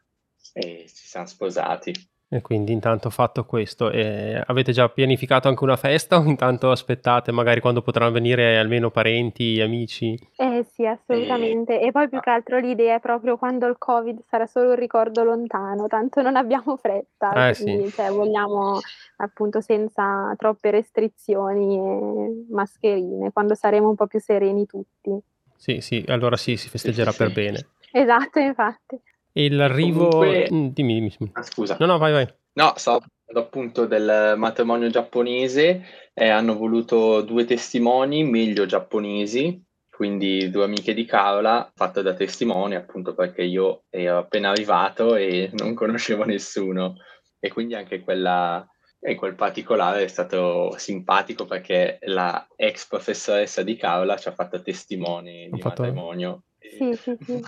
e 0.52 0.86
ci 0.88 1.06
siamo 1.06 1.26
sposati. 1.26 1.94
E 2.34 2.40
quindi 2.40 2.72
intanto 2.72 3.10
fatto 3.10 3.44
questo, 3.44 3.90
e 3.90 4.42
avete 4.46 4.72
già 4.72 4.88
pianificato 4.88 5.48
anche 5.48 5.64
una 5.64 5.76
festa 5.76 6.16
o 6.16 6.22
intanto 6.24 6.70
aspettate 6.70 7.30
magari 7.30 7.60
quando 7.60 7.82
potranno 7.82 8.10
venire 8.10 8.56
almeno 8.56 8.90
parenti, 8.90 9.60
amici? 9.60 10.18
Eh 10.36 10.64
sì, 10.72 10.86
assolutamente. 10.86 11.78
E, 11.78 11.88
e 11.88 11.92
poi 11.92 12.08
più 12.08 12.20
che 12.20 12.30
altro 12.30 12.58
l'idea 12.58 12.94
è 12.94 13.00
proprio 13.00 13.36
quando 13.36 13.66
il 13.66 13.76
Covid 13.76 14.22
sarà 14.26 14.46
solo 14.46 14.70
un 14.70 14.76
ricordo 14.76 15.22
lontano, 15.24 15.88
tanto 15.88 16.22
non 16.22 16.36
abbiamo 16.36 16.78
fretta, 16.78 17.50
eh, 17.50 17.54
quindi 17.54 17.90
sì. 17.90 17.96
cioè, 17.96 18.08
vogliamo 18.08 18.80
appunto 19.16 19.60
senza 19.60 20.34
troppe 20.38 20.70
restrizioni 20.70 21.76
e 21.76 22.46
mascherine, 22.48 23.30
quando 23.30 23.54
saremo 23.54 23.90
un 23.90 23.94
po' 23.94 24.06
più 24.06 24.20
sereni 24.20 24.64
tutti. 24.64 25.14
Sì, 25.54 25.82
sì, 25.82 26.02
allora 26.08 26.38
sì, 26.38 26.56
si 26.56 26.70
festeggerà 26.70 27.10
sì, 27.10 27.16
sì, 27.18 27.22
per 27.24 27.32
bene. 27.34 27.66
Esatto, 27.92 28.38
infatti. 28.38 28.98
E 29.32 29.50
l'arrivo... 29.50 30.08
Comunque... 30.08 30.48
Mm, 30.52 30.66
dimmi, 30.68 30.94
dimmi. 30.94 31.30
Ah, 31.32 31.42
scusa. 31.42 31.76
No, 31.80 31.86
no, 31.86 31.98
vai, 31.98 32.12
vai. 32.12 32.28
No, 32.54 32.74
stavo 32.76 33.00
parlando 33.00 33.48
appunto 33.48 33.86
del 33.86 34.34
matrimonio 34.36 34.90
giapponese, 34.90 35.82
eh, 36.12 36.28
hanno 36.28 36.54
voluto 36.56 37.22
due 37.22 37.46
testimoni 37.46 38.24
meglio 38.24 38.66
giapponesi, 38.66 39.62
quindi 39.88 40.50
due 40.50 40.64
amiche 40.64 40.92
di 40.92 41.06
Carola, 41.06 41.70
fatto 41.74 42.02
da 42.02 42.12
testimone 42.12 42.76
appunto 42.76 43.14
perché 43.14 43.42
io 43.42 43.84
ero 43.88 44.18
appena 44.18 44.50
arrivato 44.50 45.16
e 45.16 45.50
non 45.54 45.74
conoscevo 45.74 46.24
nessuno 46.24 46.96
e 47.38 47.50
quindi 47.50 47.74
anche 47.74 48.00
quella, 48.00 48.66
in 49.08 49.16
quel 49.16 49.34
particolare 49.34 50.04
è 50.04 50.08
stato 50.08 50.76
simpatico 50.76 51.46
perché 51.46 51.98
la 52.02 52.46
ex 52.54 52.86
professoressa 52.86 53.62
di 53.62 53.76
Carola 53.76 54.16
ci 54.16 54.28
ha 54.28 54.32
fatto 54.32 54.60
testimone 54.60 55.48
di 55.50 55.60
fatto... 55.60 55.82
matrimonio. 55.82 56.42
Sì, 56.58 56.94
sì, 56.94 57.16
sì. 57.20 57.40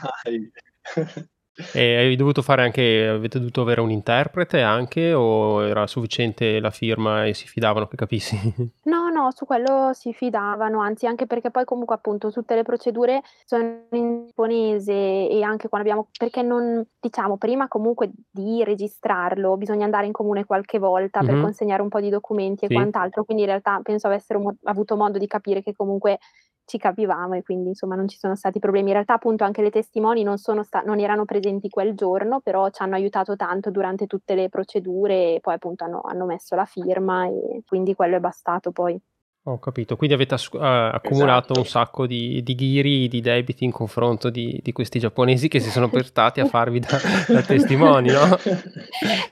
E 1.72 1.96
hai 1.96 2.16
dovuto 2.16 2.42
fare 2.42 2.62
anche, 2.62 3.06
avete 3.06 3.38
dovuto 3.38 3.60
avere 3.60 3.80
un 3.80 3.90
interprete 3.90 4.60
anche 4.60 5.12
o 5.12 5.62
era 5.62 5.86
sufficiente 5.86 6.58
la 6.58 6.70
firma 6.70 7.26
e 7.26 7.34
si 7.34 7.46
fidavano 7.46 7.86
che 7.86 7.96
capissi? 7.96 8.36
No, 8.94 9.08
no, 9.08 9.30
su 9.32 9.44
quello 9.44 9.92
si 9.92 10.12
fidavano, 10.12 10.80
anzi 10.80 11.06
anche 11.06 11.26
perché 11.26 11.50
poi 11.50 11.64
comunque 11.64 11.94
appunto 11.94 12.30
tutte 12.30 12.54
le 12.54 12.62
procedure 12.62 13.22
sono 13.44 13.84
in 13.90 14.24
giapponese 14.26 14.92
e 14.92 15.42
anche 15.42 15.68
quando 15.68 15.88
abbiamo, 15.88 16.08
perché 16.16 16.42
non, 16.42 16.84
diciamo, 17.00 17.36
prima 17.36 17.68
comunque 17.68 18.10
di 18.30 18.62
registrarlo 18.64 19.56
bisogna 19.56 19.84
andare 19.84 20.06
in 20.06 20.12
comune 20.12 20.44
qualche 20.44 20.78
volta 20.78 21.22
mm-hmm. 21.22 21.32
per 21.32 21.42
consegnare 21.42 21.82
un 21.82 21.88
po' 21.88 22.00
di 22.00 22.10
documenti 22.10 22.64
e 22.64 22.68
sì. 22.68 22.74
quant'altro, 22.74 23.24
quindi 23.24 23.44
in 23.44 23.48
realtà 23.48 23.80
penso 23.82 24.06
avessero 24.06 24.40
mo- 24.40 24.56
avuto 24.64 24.96
modo 24.96 25.18
di 25.18 25.26
capire 25.26 25.62
che 25.62 25.72
comunque 25.74 26.18
ci 26.64 26.78
capivamo 26.78 27.34
e 27.34 27.42
quindi 27.42 27.68
insomma 27.68 27.94
non 27.94 28.08
ci 28.08 28.18
sono 28.18 28.34
stati 28.34 28.58
problemi. 28.58 28.88
In 28.88 28.94
realtà 28.94 29.14
appunto 29.14 29.44
anche 29.44 29.62
le 29.62 29.70
testimoni 29.70 30.22
non, 30.22 30.38
sta- 30.38 30.82
non, 30.82 30.98
erano 31.00 31.24
presenti 31.24 31.68
quel 31.68 31.94
giorno, 31.94 32.40
però 32.40 32.70
ci 32.70 32.82
hanno 32.82 32.94
aiutato 32.94 33.36
tanto 33.36 33.70
durante 33.70 34.06
tutte 34.06 34.34
le 34.34 34.48
procedure 34.48 35.34
e 35.34 35.40
poi 35.40 35.54
appunto 35.54 35.84
hanno, 35.84 36.00
hanno 36.02 36.24
messo 36.24 36.54
la 36.54 36.64
firma 36.64 37.26
e 37.26 37.62
quindi 37.66 37.94
quello 37.94 38.16
è 38.16 38.20
bastato 38.20 38.72
poi. 38.72 39.00
Ho 39.46 39.58
capito, 39.58 39.96
quindi 39.96 40.14
avete 40.14 40.32
as- 40.32 40.48
uh, 40.52 40.58
accumulato 40.58 41.52
esatto. 41.52 41.60
un 41.60 41.66
sacco 41.66 42.06
di, 42.06 42.42
di 42.42 42.54
ghiri, 42.54 43.08
di 43.08 43.20
debiti 43.20 43.64
in 43.64 43.72
confronto 43.72 44.30
di, 44.30 44.58
di, 44.62 44.72
questi 44.72 44.98
giapponesi 44.98 45.48
che 45.48 45.60
si 45.60 45.68
sono 45.68 45.90
prestati 45.90 46.40
a 46.40 46.46
farvi 46.46 46.80
da, 46.80 46.98
da, 47.28 47.42
testimoni, 47.42 48.08
no? 48.08 48.22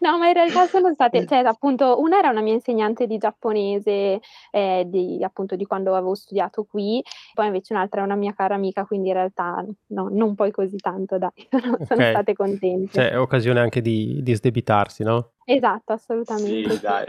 No, 0.00 0.19
ma 0.19 0.26
in 0.26 0.35
realtà 0.35 0.66
sono 0.66 0.92
state, 0.92 1.26
cioè 1.26 1.38
appunto, 1.38 1.99
una 1.99 2.19
era 2.19 2.28
una 2.28 2.42
mia 2.42 2.52
insegnante 2.52 3.07
di 3.07 3.16
giapponese, 3.16 4.21
eh, 4.50 4.85
di, 4.87 5.25
appunto 5.25 5.57
di 5.57 5.64
quando 5.64 5.95
avevo 5.95 6.14
studiato 6.14 6.64
qui, 6.64 7.02
poi 7.33 7.47
invece 7.47 7.73
un'altra 7.73 8.02
è 8.02 8.04
una 8.04 8.14
mia 8.14 8.35
cara 8.35 8.54
amica, 8.54 8.85
quindi 8.85 9.09
in 9.09 9.14
realtà 9.14 9.64
no, 9.87 10.09
non 10.11 10.35
poi 10.35 10.50
così 10.50 10.76
tanto, 10.76 11.16
dai, 11.16 11.31
sono, 11.49 11.73
okay. 11.73 11.87
sono 11.87 12.02
state 12.11 12.35
contente. 12.35 12.92
Cioè, 12.92 13.11
è 13.12 13.19
occasione 13.19 13.61
anche 13.61 13.81
di, 13.81 14.21
di 14.23 14.35
sdebitarsi, 14.35 15.04
no? 15.04 15.31
Esatto, 15.47 15.95
assolutamente. 15.95 16.71
Sì, 16.71 16.81
dai. 16.83 17.07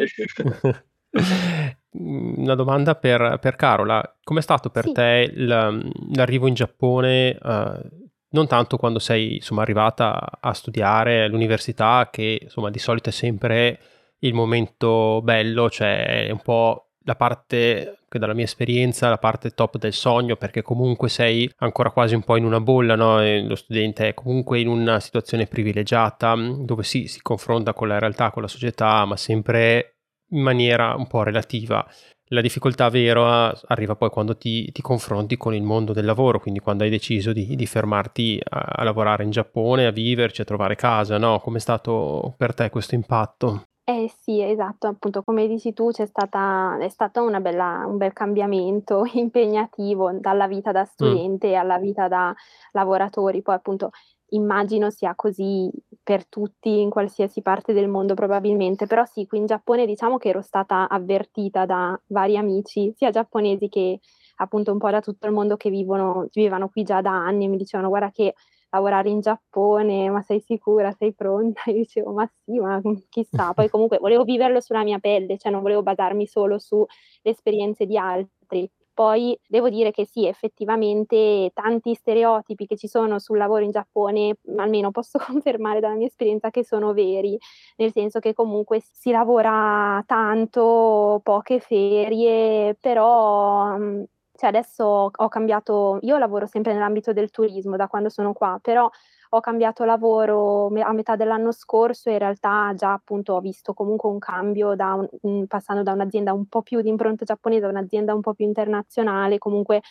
Una 1.93 2.55
domanda 2.55 2.95
per, 2.95 3.38
per 3.39 3.55
Carola, 3.55 4.17
com'è 4.23 4.41
stato 4.41 4.69
per 4.69 4.85
sì. 4.85 4.91
te 4.93 5.31
l'arrivo 5.35 6.47
in 6.47 6.53
Giappone, 6.53 7.38
uh, 7.41 8.01
non 8.29 8.47
tanto 8.47 8.77
quando 8.77 9.00
sei 9.00 9.35
insomma, 9.35 9.62
arrivata 9.62 10.39
a 10.39 10.53
studiare 10.53 11.23
all'università, 11.23 12.09
che 12.12 12.39
insomma 12.41 12.69
di 12.69 12.79
solito 12.79 13.09
è 13.09 13.12
sempre 13.12 13.79
il 14.19 14.33
momento 14.33 15.21
bello, 15.21 15.69
cioè 15.69 16.29
un 16.31 16.41
po' 16.41 16.93
la 17.05 17.15
parte 17.15 18.00
che 18.07 18.19
dalla 18.19 18.33
mia 18.33 18.45
esperienza 18.45 19.09
la 19.09 19.17
parte 19.17 19.51
top 19.51 19.77
del 19.77 19.93
sogno 19.93 20.35
perché 20.35 20.62
comunque 20.62 21.09
sei 21.09 21.51
ancora 21.57 21.89
quasi 21.89 22.15
un 22.15 22.23
po' 22.23 22.38
in 22.38 22.45
una 22.45 22.59
bolla 22.59 22.95
no? 22.95 23.19
lo 23.45 23.55
studente 23.55 24.09
è 24.09 24.13
comunque 24.13 24.59
in 24.59 24.67
una 24.67 25.00
situazione 25.00 25.47
privilegiata 25.47 26.35
dove 26.35 26.83
sì, 26.83 27.07
si 27.07 27.21
confronta 27.21 27.73
con 27.73 27.88
la 27.88 28.00
realtà 28.00 28.31
con 28.31 28.43
la 28.43 28.47
società 28.47 29.03
ma 29.05 29.17
sempre 29.17 29.92
in 30.33 30.41
maniera 30.41 30.95
un 30.95 31.07
po' 31.07 31.23
relativa. 31.23 31.85
La 32.27 32.41
difficoltà 32.41 32.89
vera 32.89 33.53
arriva 33.67 33.95
poi 33.95 34.09
quando 34.09 34.35
ti, 34.35 34.71
ti, 34.71 34.81
confronti 34.81 35.37
con 35.37 35.53
il 35.53 35.61
mondo 35.61 35.93
del 35.93 36.05
lavoro, 36.05 36.39
quindi 36.39 36.59
quando 36.59 36.83
hai 36.83 36.89
deciso 36.89 37.31
di, 37.31 37.55
di 37.55 37.65
fermarti 37.67 38.41
a, 38.43 38.59
a, 38.59 38.83
lavorare 38.83 39.23
in 39.23 39.29
Giappone, 39.29 39.85
a 39.85 39.91
viverci, 39.91 40.41
a 40.41 40.45
trovare 40.45 40.75
casa, 40.75 41.17
no? 41.17 41.39
Com'è 41.39 41.59
stato 41.59 42.33
per 42.37 42.55
te 42.55 42.69
questo 42.69 42.95
impatto? 42.95 43.65
Eh 43.85 44.09
sì, 44.21 44.41
esatto, 44.41 44.87
appunto 44.87 45.23
come 45.23 45.45
dici 45.45 45.73
tu 45.73 45.91
c'è 45.91 46.05
stata, 46.05 46.77
è 46.79 46.87
stato 46.87 47.21
una 47.21 47.41
bella, 47.41 47.83
un 47.85 47.97
bel 47.97 48.13
cambiamento 48.13 49.03
impegnativo 49.13 50.09
dalla 50.13 50.47
vita 50.47 50.71
da 50.71 50.85
studente 50.85 51.49
mm. 51.51 51.59
alla 51.59 51.77
vita 51.77 52.07
da 52.07 52.33
lavoratori, 52.71 53.41
poi 53.41 53.55
appunto 53.55 53.89
immagino 54.35 54.89
sia 54.89 55.15
così 55.15 55.69
per 56.01 56.27
tutti 56.27 56.81
in 56.81 56.89
qualsiasi 56.89 57.41
parte 57.41 57.73
del 57.73 57.87
mondo 57.87 58.13
probabilmente, 58.13 58.87
però 58.87 59.05
sì, 59.05 59.25
qui 59.25 59.39
in 59.39 59.45
Giappone 59.45 59.85
diciamo 59.85 60.17
che 60.17 60.29
ero 60.29 60.41
stata 60.41 60.89
avvertita 60.89 61.65
da 61.65 61.99
vari 62.07 62.37
amici, 62.37 62.93
sia 62.95 63.09
giapponesi 63.09 63.69
che 63.69 63.99
appunto 64.37 64.71
un 64.71 64.79
po' 64.79 64.89
da 64.89 64.99
tutto 65.01 65.27
il 65.27 65.33
mondo 65.33 65.55
che 65.57 65.69
vivono, 65.69 66.27
vivevano 66.33 66.69
qui 66.69 66.83
già 66.83 67.01
da 67.01 67.11
anni 67.11 67.45
e 67.45 67.47
mi 67.47 67.57
dicevano 67.57 67.89
guarda 67.89 68.11
che 68.11 68.33
lavorare 68.71 69.09
in 69.09 69.19
Giappone, 69.21 70.09
ma 70.09 70.21
sei 70.21 70.39
sicura, 70.41 70.91
sei 70.91 71.13
pronta? 71.13 71.61
Io 71.71 71.73
dicevo 71.75 72.11
ma 72.11 72.29
sì, 72.43 72.59
ma 72.59 72.81
chissà, 73.09 73.53
poi 73.53 73.69
comunque 73.69 73.99
volevo 73.99 74.23
viverlo 74.23 74.59
sulla 74.59 74.83
mia 74.83 74.99
pelle, 74.99 75.37
cioè 75.37 75.51
non 75.51 75.61
volevo 75.61 75.83
basarmi 75.83 76.25
solo 76.25 76.57
sulle 76.59 76.87
esperienze 77.21 77.85
di 77.85 77.97
altri. 77.97 78.69
Poi 78.93 79.38
devo 79.47 79.69
dire 79.69 79.89
che 79.91 80.05
sì, 80.05 80.27
effettivamente 80.27 81.50
tanti 81.53 81.95
stereotipi 81.95 82.67
che 82.67 82.75
ci 82.77 82.88
sono 82.88 83.17
sul 83.19 83.38
lavoro 83.38 83.63
in 83.63 83.71
Giappone, 83.71 84.38
almeno 84.57 84.91
posso 84.91 85.17
confermare 85.19 85.79
dalla 85.79 85.95
mia 85.95 86.07
esperienza 86.07 86.50
che 86.51 86.63
sono 86.63 86.93
veri, 86.93 87.38
nel 87.77 87.91
senso 87.91 88.19
che 88.19 88.33
comunque 88.33 88.81
si 88.81 89.12
lavora 89.12 90.01
tanto, 90.05 91.19
poche 91.23 91.59
ferie, 91.59 92.75
però 92.79 93.77
mm, 93.77 94.03
cioè 94.35 94.50
adesso 94.50 95.09
ho 95.15 95.27
cambiato, 95.29 95.97
io 96.01 96.17
lavoro 96.17 96.45
sempre 96.47 96.73
nell'ambito 96.73 97.13
del 97.13 97.29
turismo 97.31 97.75
da 97.75 97.88
quando 97.88 98.09
sono 98.09 98.33
qua, 98.33 98.59
però 98.62 98.89
ho 99.35 99.39
cambiato 99.39 99.83
lavoro 99.83 100.67
a 100.67 100.93
metà 100.93 101.15
dell'anno 101.15 101.51
scorso 101.51 102.09
e 102.09 102.13
in 102.13 102.19
realtà 102.19 102.73
già 102.75 102.93
appunto 102.93 103.33
ho 103.33 103.39
visto 103.39 103.73
comunque 103.73 104.09
un 104.09 104.19
cambio 104.19 104.75
da 104.75 104.93
un, 105.21 105.47
passando 105.47 105.81
da 105.83 105.91
un'azienda 105.91 106.33
un 106.33 106.45
po' 106.47 106.61
più 106.61 106.81
di 106.81 106.89
impronta 106.89 107.25
giapponese 107.25 107.65
a 107.65 107.69
un'azienda 107.69 108.13
un 108.13 108.21
po' 108.21 108.33
più 108.33 108.45
internazionale, 108.45 109.39
comunque 109.39 109.81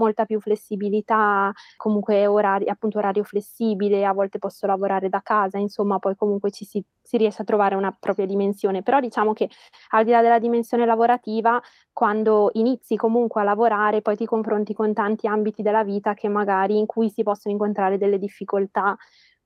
molta 0.00 0.24
più 0.24 0.40
flessibilità, 0.40 1.52
comunque 1.76 2.26
orari, 2.26 2.68
appunto 2.68 2.98
orario 2.98 3.22
flessibile, 3.24 4.04
a 4.04 4.12
volte 4.12 4.38
posso 4.38 4.66
lavorare 4.66 5.08
da 5.08 5.20
casa, 5.22 5.58
insomma 5.58 5.98
poi 5.98 6.16
comunque 6.16 6.50
ci 6.50 6.64
si, 6.64 6.82
si 7.02 7.16
riesce 7.16 7.42
a 7.42 7.44
trovare 7.44 7.74
una 7.76 7.94
propria 7.98 8.26
dimensione, 8.26 8.82
però 8.82 9.00
diciamo 9.00 9.32
che 9.32 9.48
al 9.90 10.04
di 10.04 10.10
là 10.10 10.22
della 10.22 10.38
dimensione 10.38 10.86
lavorativa, 10.86 11.60
quando 11.92 12.50
inizi 12.54 12.96
comunque 12.96 13.40
a 13.40 13.44
lavorare, 13.44 14.02
poi 14.02 14.16
ti 14.16 14.24
confronti 14.24 14.72
con 14.74 14.92
tanti 14.92 15.26
ambiti 15.26 15.62
della 15.62 15.84
vita 15.84 16.14
che 16.14 16.28
magari 16.28 16.78
in 16.78 16.86
cui 16.86 17.10
si 17.10 17.22
possono 17.22 17.54
incontrare 17.54 17.98
delle 17.98 18.18
difficoltà 18.18 18.96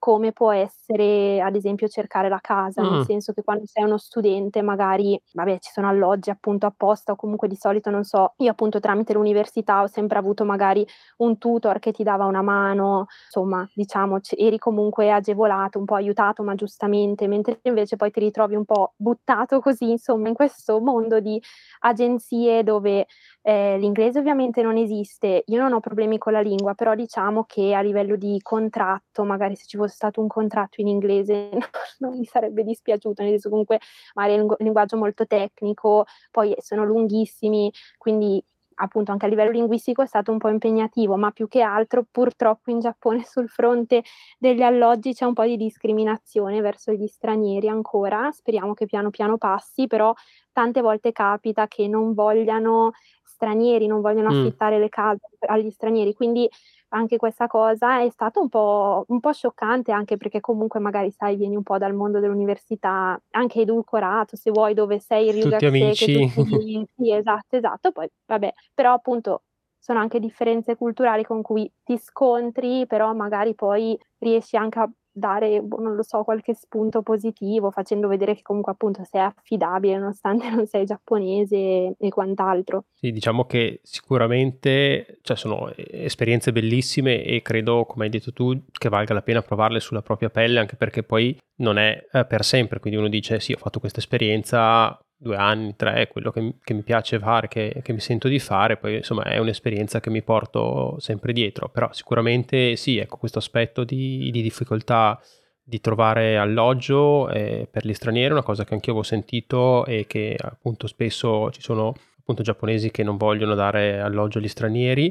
come 0.04 0.32
può 0.32 0.52
essere 0.52 1.40
ad 1.40 1.56
esempio 1.56 1.88
cercare 1.88 2.28
la 2.28 2.38
casa, 2.38 2.82
mm. 2.82 2.92
nel 2.92 3.04
senso 3.06 3.32
che 3.32 3.42
quando 3.42 3.64
sei 3.64 3.84
uno 3.84 3.96
studente 3.96 4.60
magari, 4.60 5.18
vabbè, 5.32 5.56
ci 5.60 5.70
sono 5.72 5.88
alloggi 5.88 6.28
appunto 6.28 6.66
apposta 6.66 7.12
o 7.12 7.16
comunque 7.16 7.48
di 7.48 7.56
solito 7.56 7.88
non 7.88 8.04
so, 8.04 8.34
io 8.36 8.50
appunto 8.50 8.80
tramite 8.80 9.14
l'università 9.14 9.80
ho 9.80 9.86
sempre 9.86 10.18
avuto 10.18 10.44
magari 10.44 10.86
un 11.18 11.38
tutor 11.38 11.78
che 11.78 11.90
ti 11.90 12.02
dava 12.02 12.26
una 12.26 12.42
mano, 12.42 13.06
insomma, 13.24 13.66
diciamo, 13.72 14.20
c- 14.20 14.34
eri 14.36 14.58
comunque 14.58 15.10
agevolato, 15.10 15.78
un 15.78 15.86
po' 15.86 15.94
aiutato, 15.94 16.42
ma 16.42 16.54
giustamente, 16.54 17.26
mentre 17.26 17.60
invece 17.62 17.96
poi 17.96 18.10
ti 18.10 18.20
ritrovi 18.20 18.56
un 18.56 18.66
po' 18.66 18.92
buttato 18.96 19.58
così, 19.60 19.88
insomma, 19.92 20.28
in 20.28 20.34
questo 20.34 20.80
mondo 20.80 21.18
di 21.18 21.40
agenzie 21.80 22.62
dove 22.62 23.06
eh, 23.40 23.78
l'inglese 23.78 24.18
ovviamente 24.18 24.60
non 24.60 24.76
esiste, 24.76 25.44
io 25.46 25.60
non 25.62 25.72
ho 25.72 25.80
problemi 25.80 26.18
con 26.18 26.34
la 26.34 26.40
lingua, 26.42 26.74
però 26.74 26.94
diciamo 26.94 27.44
che 27.44 27.72
a 27.72 27.80
livello 27.80 28.16
di 28.16 28.38
contratto, 28.42 29.24
magari 29.24 29.54
se 29.56 29.64
ci 29.66 29.78
fosse 29.78 29.93
stato 29.94 30.20
un 30.20 30.28
contratto 30.28 30.80
in 30.80 30.88
inglese 30.88 31.50
non 32.00 32.18
mi 32.18 32.24
sarebbe 32.24 32.62
dispiaciuto, 32.62 33.22
nel 33.22 33.32
senso 33.32 33.48
comunque 33.48 33.80
magari 34.14 34.38
è 34.38 34.40
un 34.40 34.54
linguaggio 34.58 34.96
molto 34.96 35.26
tecnico, 35.26 36.04
poi 36.30 36.54
sono 36.58 36.84
lunghissimi, 36.84 37.72
quindi 37.96 38.42
appunto 38.76 39.12
anche 39.12 39.26
a 39.26 39.28
livello 39.28 39.50
linguistico 39.50 40.02
è 40.02 40.06
stato 40.06 40.32
un 40.32 40.38
po' 40.38 40.48
impegnativo, 40.48 41.16
ma 41.16 41.30
più 41.30 41.48
che 41.48 41.60
altro 41.60 42.04
purtroppo 42.10 42.70
in 42.70 42.80
Giappone 42.80 43.22
sul 43.24 43.48
fronte 43.48 44.02
degli 44.38 44.62
alloggi 44.62 45.14
c'è 45.14 45.24
un 45.24 45.34
po' 45.34 45.44
di 45.44 45.56
discriminazione 45.56 46.60
verso 46.60 46.92
gli 46.92 47.06
stranieri 47.06 47.68
ancora, 47.68 48.30
speriamo 48.32 48.74
che 48.74 48.86
piano 48.86 49.10
piano 49.10 49.38
passi, 49.38 49.86
però 49.86 50.12
tante 50.52 50.80
volte 50.80 51.12
capita 51.12 51.66
che 51.66 51.88
non 51.88 52.14
vogliano 52.14 52.92
stranieri, 53.22 53.86
non 53.86 54.00
vogliono 54.00 54.32
mm. 54.32 54.40
affittare 54.40 54.78
le 54.78 54.88
case 54.88 55.26
agli 55.40 55.70
stranieri, 55.70 56.14
quindi 56.14 56.48
anche 56.94 57.16
questa 57.16 57.46
cosa 57.46 58.00
è 58.00 58.08
stata 58.10 58.40
un 58.40 58.48
po', 58.48 59.04
un 59.08 59.20
po', 59.20 59.32
scioccante 59.32 59.92
anche 59.92 60.16
perché 60.16 60.40
comunque 60.40 60.80
magari 60.80 61.10
sai 61.10 61.36
vieni 61.36 61.56
un 61.56 61.62
po' 61.62 61.78
dal 61.78 61.94
mondo 61.94 62.20
dell'università 62.20 63.18
anche 63.30 63.60
edulcorato 63.60 64.36
se 64.36 64.50
vuoi 64.50 64.74
dove 64.74 64.98
sei 65.00 65.28
il 65.28 65.40
tutti 65.40 65.64
amici. 65.66 66.28
tutti, 66.28 66.86
sì 66.96 67.12
esatto 67.12 67.56
esatto. 67.56 67.92
Poi 67.92 68.08
vabbè 68.26 68.52
però 68.72 68.92
appunto 68.94 69.42
sono 69.78 69.98
anche 69.98 70.18
differenze 70.20 70.76
culturali 70.76 71.24
con 71.24 71.42
cui 71.42 71.70
ti 71.82 71.98
scontri 71.98 72.86
però 72.86 73.12
magari 73.14 73.54
poi 73.54 73.98
riesci 74.18 74.56
anche 74.56 74.78
a 74.78 74.90
dare, 75.14 75.62
boh, 75.62 75.80
non 75.80 75.94
lo 75.94 76.02
so, 76.02 76.24
qualche 76.24 76.54
spunto 76.54 77.02
positivo, 77.02 77.70
facendo 77.70 78.08
vedere 78.08 78.34
che 78.34 78.42
comunque 78.42 78.72
appunto 78.72 79.04
sei 79.04 79.20
affidabile 79.20 79.96
nonostante 79.96 80.50
non 80.50 80.66
sei 80.66 80.84
giapponese 80.84 81.94
e 81.96 82.08
quant'altro. 82.10 82.84
Sì, 82.92 83.12
diciamo 83.12 83.44
che 83.44 83.80
sicuramente 83.82 85.18
cioè, 85.22 85.36
sono 85.36 85.72
esperienze 85.76 86.52
bellissime 86.52 87.22
e 87.22 87.42
credo, 87.42 87.84
come 87.84 88.04
hai 88.04 88.10
detto 88.10 88.32
tu, 88.32 88.60
che 88.72 88.88
valga 88.88 89.14
la 89.14 89.22
pena 89.22 89.42
provarle 89.42 89.80
sulla 89.80 90.02
propria 90.02 90.30
pelle, 90.30 90.58
anche 90.58 90.76
perché 90.76 91.02
poi 91.04 91.38
non 91.56 91.78
è 91.78 92.06
eh, 92.12 92.24
per 92.24 92.44
sempre, 92.44 92.80
quindi 92.80 92.98
uno 92.98 93.08
dice 93.08 93.38
sì, 93.38 93.52
ho 93.52 93.58
fatto 93.58 93.78
questa 93.78 94.00
esperienza, 94.00 94.98
due 95.24 95.36
anni, 95.36 95.74
tre, 95.74 96.06
quello 96.08 96.30
che, 96.30 96.54
che 96.62 96.74
mi 96.74 96.82
piace 96.82 97.18
fare, 97.18 97.48
che, 97.48 97.80
che, 97.82 97.92
mi 97.92 98.00
sento 98.00 98.28
di 98.28 98.38
fare, 98.38 98.76
poi 98.76 98.96
insomma 98.96 99.24
è 99.24 99.38
un'esperienza 99.38 99.98
che 99.98 100.10
mi 100.10 100.22
porto 100.22 100.96
sempre 101.00 101.32
dietro, 101.32 101.68
però 101.68 101.92
sicuramente 101.92 102.76
sì, 102.76 102.98
ecco 102.98 103.16
questo 103.16 103.38
aspetto 103.38 103.82
di, 103.82 104.30
di 104.30 104.42
difficoltà 104.42 105.18
di 105.66 105.80
trovare 105.80 106.36
alloggio 106.36 107.30
eh, 107.30 107.66
per 107.70 107.86
gli 107.86 107.94
stranieri 107.94 108.32
una 108.32 108.42
cosa 108.42 108.64
che 108.64 108.74
anch'io 108.74 108.92
avevo 108.92 109.06
sentito 109.06 109.86
e 109.86 110.04
che 110.06 110.36
appunto 110.38 110.86
spesso 110.86 111.50
ci 111.50 111.62
sono 111.62 111.94
appunto 112.20 112.42
giapponesi 112.42 112.90
che 112.90 113.02
non 113.02 113.16
vogliono 113.16 113.54
dare 113.54 113.98
alloggio 114.00 114.38
agli 114.38 114.48
stranieri 114.48 115.10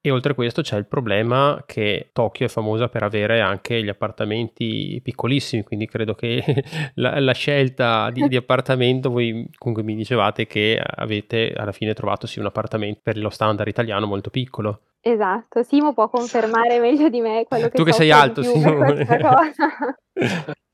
e 0.00 0.10
oltre 0.12 0.32
a 0.32 0.34
questo 0.34 0.62
c'è 0.62 0.76
il 0.76 0.86
problema 0.86 1.64
che 1.66 2.10
Tokyo 2.12 2.46
è 2.46 2.48
famosa 2.48 2.88
per 2.88 3.02
avere 3.02 3.40
anche 3.40 3.82
gli 3.82 3.88
appartamenti 3.88 5.00
piccolissimi, 5.02 5.64
quindi 5.64 5.86
credo 5.86 6.14
che 6.14 6.42
la, 6.94 7.18
la 7.18 7.32
scelta 7.32 8.08
di, 8.10 8.28
di, 8.28 8.36
appartamento, 8.36 9.10
voi 9.10 9.48
comunque 9.58 9.84
mi 9.84 9.96
dicevate 9.96 10.46
che 10.46 10.80
avete 10.80 11.52
alla 11.52 11.72
fine 11.72 11.94
trovato 11.94 12.28
sì 12.28 12.38
un 12.38 12.46
appartamento 12.46 13.00
per 13.02 13.18
lo 13.18 13.30
standard 13.30 13.68
italiano 13.68 14.06
molto 14.06 14.30
piccolo. 14.30 14.82
Esatto, 15.00 15.62
Simo 15.64 15.92
può 15.92 16.08
confermare 16.08 16.78
meglio 16.80 17.08
di 17.08 17.20
me 17.20 17.44
quello 17.48 17.68
che 17.68 17.76
Tu 17.76 17.82
che 17.84 17.92
sei 17.92 18.12
alto, 18.12 18.42
Simo. 18.42 18.84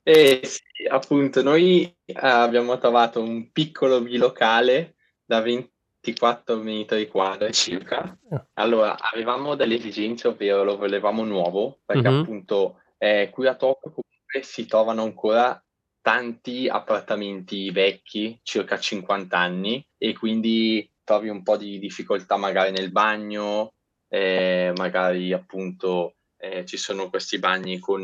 eh 0.02 0.40
sì, 0.42 0.86
appunto, 0.88 1.42
noi 1.42 1.84
eh, 2.04 2.14
abbiamo 2.14 2.76
trovato 2.76 3.22
un 3.22 3.50
piccolo 3.52 4.02
bilocale 4.02 4.96
da 5.24 5.40
20 5.40 5.73
24 6.04 6.56
metri 6.58 7.08
quadri 7.08 7.52
circa. 7.54 8.16
Ah. 8.30 8.46
Allora, 8.54 8.96
avevamo 8.98 9.54
delle 9.54 9.76
esigenze, 9.76 10.28
ovvero 10.28 10.62
lo 10.62 10.76
volevamo 10.76 11.24
nuovo, 11.24 11.78
perché 11.84 12.08
mm-hmm. 12.08 12.20
appunto 12.20 12.80
eh, 12.98 13.30
qui 13.32 13.46
a 13.46 13.54
Tokyo 13.54 13.90
comunque 13.90 14.42
si 14.42 14.66
trovano 14.66 15.02
ancora 15.02 15.58
tanti 16.02 16.68
appartamenti 16.68 17.70
vecchi, 17.70 18.38
circa 18.42 18.78
50 18.78 19.38
anni, 19.38 19.84
e 19.96 20.12
quindi 20.12 20.88
trovi 21.02 21.30
un 21.30 21.42
po' 21.42 21.56
di 21.56 21.78
difficoltà 21.78 22.36
magari 22.36 22.70
nel 22.70 22.90
bagno, 22.90 23.72
eh, 24.08 24.72
magari 24.76 25.32
appunto 25.32 26.16
eh, 26.36 26.66
ci 26.66 26.76
sono 26.76 27.08
questi 27.08 27.38
bagni 27.38 27.78
con 27.78 28.02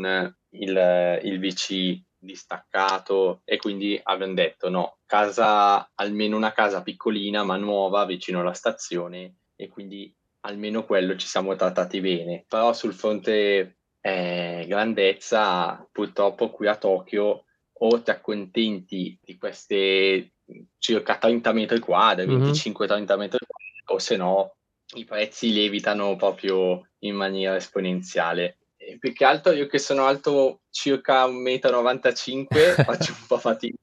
il, 0.49 1.19
il 1.23 1.39
VC 1.39 2.01
distaccato 2.21 3.41
e 3.43 3.57
quindi 3.57 3.99
abbiamo 4.01 4.33
detto 4.33 4.69
no, 4.69 4.97
casa, 5.05 5.91
almeno 5.95 6.37
una 6.37 6.53
casa 6.53 6.81
piccolina 6.83 7.43
ma 7.43 7.57
nuova 7.57 8.05
vicino 8.05 8.39
alla 8.39 8.53
stazione 8.53 9.35
e 9.55 9.67
quindi 9.67 10.13
almeno 10.41 10.85
quello 10.85 11.15
ci 11.15 11.27
siamo 11.27 11.55
trattati 11.55 11.99
bene. 11.99 12.45
Però 12.47 12.73
sul 12.73 12.93
fronte 12.93 13.77
eh, 13.99 14.65
grandezza, 14.67 15.87
purtroppo 15.91 16.49
qui 16.49 16.67
a 16.67 16.75
Tokyo 16.75 17.45
o 17.73 18.01
ti 18.01 18.11
accontenti 18.11 19.17
di 19.21 19.37
queste 19.37 20.33
circa 20.77 21.17
30 21.17 21.51
metri 21.53 21.79
quadri, 21.79 22.27
mm-hmm. 22.27 22.51
25-30 22.51 23.17
metri 23.17 23.39
quadri, 23.45 23.83
o 23.85 23.99
se 23.99 24.17
no 24.17 24.55
i 24.95 25.05
prezzi 25.05 25.51
lievitano 25.51 26.15
proprio 26.15 26.87
in 26.99 27.15
maniera 27.15 27.55
esponenziale 27.55 28.57
più 28.99 29.13
che 29.13 29.25
altro 29.25 29.51
io 29.53 29.67
che 29.67 29.77
sono 29.77 30.05
alto 30.05 30.61
circa 30.69 31.25
1,95 31.25 32.45
m 32.49 32.83
faccio 32.83 33.11
un 33.11 33.25
po' 33.27 33.37
fatica, 33.37 33.75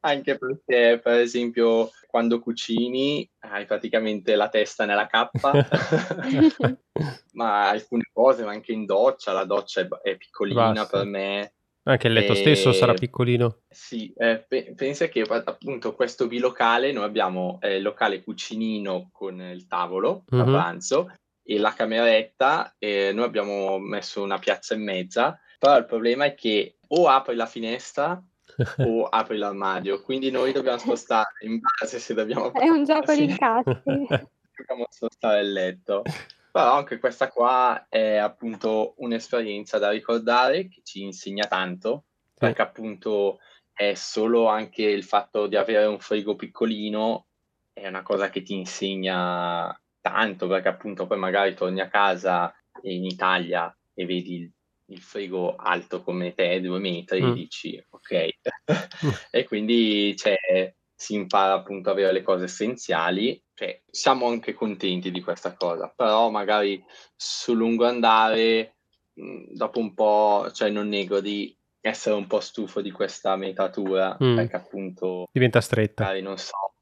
anche 0.00 0.38
perché 0.38 1.00
per 1.02 1.20
esempio 1.20 1.90
quando 2.06 2.40
cucini 2.40 3.28
hai 3.40 3.66
praticamente 3.66 4.34
la 4.36 4.48
testa 4.48 4.84
nella 4.84 5.06
cappa, 5.06 5.52
ma 7.32 7.68
alcune 7.68 8.08
cose, 8.12 8.44
ma 8.44 8.52
anche 8.52 8.72
in 8.72 8.84
doccia, 8.84 9.32
la 9.32 9.44
doccia 9.44 9.80
è, 9.80 9.88
è 10.02 10.16
piccolina 10.16 10.72
Basta. 10.72 10.98
per 10.98 11.06
me. 11.06 11.54
Anche 11.86 12.06
il 12.06 12.14
letto 12.14 12.32
e... 12.32 12.36
stesso 12.36 12.72
sarà 12.72 12.94
piccolino. 12.94 13.58
Sì, 13.68 14.10
eh, 14.16 14.44
pe- 14.48 14.72
pensa 14.74 15.08
che 15.08 15.20
appunto 15.22 15.94
questo 15.94 16.26
bilocale, 16.26 16.92
noi 16.92 17.04
abbiamo 17.04 17.58
eh, 17.60 17.76
il 17.76 17.82
locale 17.82 18.22
cucinino 18.22 19.10
con 19.12 19.40
il 19.40 19.66
tavolo 19.66 20.24
mm-hmm. 20.34 20.48
a 20.48 20.50
pranzo 20.50 21.10
la 21.46 21.72
cameretta 21.72 22.74
e 22.78 23.12
noi 23.12 23.24
abbiamo 23.24 23.78
messo 23.78 24.22
una 24.22 24.38
piazza 24.38 24.74
in 24.74 24.82
mezza, 24.82 25.38
però 25.58 25.76
il 25.76 25.84
problema 25.84 26.24
è 26.24 26.34
che 26.34 26.78
o 26.88 27.08
apri 27.08 27.34
la 27.34 27.46
finestra 27.46 28.22
o 28.78 29.04
apri 29.04 29.36
l'armadio, 29.36 30.02
quindi 30.02 30.30
noi 30.30 30.52
dobbiamo 30.52 30.78
spostare 30.78 31.32
in 31.40 31.60
base 31.60 31.98
se 31.98 32.14
dobbiamo... 32.14 32.52
È 32.52 32.68
un 32.68 32.84
gioco 32.84 33.14
di 33.14 33.24
incassi. 33.24 33.80
dobbiamo 33.84 34.86
spostare 34.88 35.40
il 35.40 35.52
letto. 35.52 36.02
Però 36.50 36.74
anche 36.74 36.98
questa 36.98 37.28
qua 37.28 37.86
è 37.88 38.16
appunto 38.16 38.94
un'esperienza 38.98 39.78
da 39.78 39.90
ricordare 39.90 40.68
che 40.68 40.82
ci 40.84 41.02
insegna 41.02 41.46
tanto, 41.46 42.04
perché 42.38 42.62
appunto 42.62 43.40
è 43.72 43.94
solo 43.94 44.46
anche 44.46 44.84
il 44.84 45.02
fatto 45.02 45.48
di 45.48 45.56
avere 45.56 45.86
un 45.86 45.98
frigo 45.98 46.36
piccolino, 46.36 47.26
è 47.72 47.88
una 47.88 48.02
cosa 48.02 48.30
che 48.30 48.42
ti 48.42 48.54
insegna 48.54 49.76
tanto 50.04 50.46
perché 50.48 50.68
appunto 50.68 51.06
poi 51.06 51.18
magari 51.18 51.54
torni 51.54 51.80
a 51.80 51.88
casa 51.88 52.54
in 52.82 53.06
Italia 53.06 53.74
e 53.94 54.04
vedi 54.04 54.34
il, 54.34 54.50
il 54.88 55.00
frigo 55.00 55.56
alto 55.56 56.02
come 56.02 56.34
te, 56.34 56.60
due 56.60 56.78
metri, 56.78 57.22
mm. 57.22 57.30
e 57.30 57.32
dici 57.32 57.86
ok. 57.88 58.28
E 59.30 59.44
quindi 59.44 60.14
cioè, 60.14 60.36
si 60.94 61.14
impara 61.14 61.54
appunto 61.54 61.88
a 61.88 61.92
avere 61.92 62.12
le 62.12 62.22
cose 62.22 62.44
essenziali. 62.44 63.42
Cioè, 63.54 63.80
siamo 63.90 64.26
anche 64.28 64.52
contenti 64.52 65.10
di 65.10 65.22
questa 65.22 65.54
cosa, 65.54 65.90
però 65.94 66.28
magari 66.28 66.84
sul 67.16 67.56
lungo 67.56 67.86
andare, 67.86 68.74
mm, 69.18 69.54
dopo 69.54 69.78
un 69.78 69.94
po', 69.94 70.50
cioè 70.52 70.68
non 70.68 70.88
nego 70.88 71.20
di 71.20 71.56
essere 71.80 72.14
un 72.14 72.26
po' 72.26 72.40
stufo 72.40 72.82
di 72.82 72.90
questa 72.90 73.36
metatura, 73.36 74.18
mm. 74.22 74.36
perché 74.36 74.56
appunto... 74.56 75.28
Diventa 75.32 75.62
stretta. 75.62 76.04
Magari 76.04 76.22
non 76.22 76.36
so. 76.36 76.74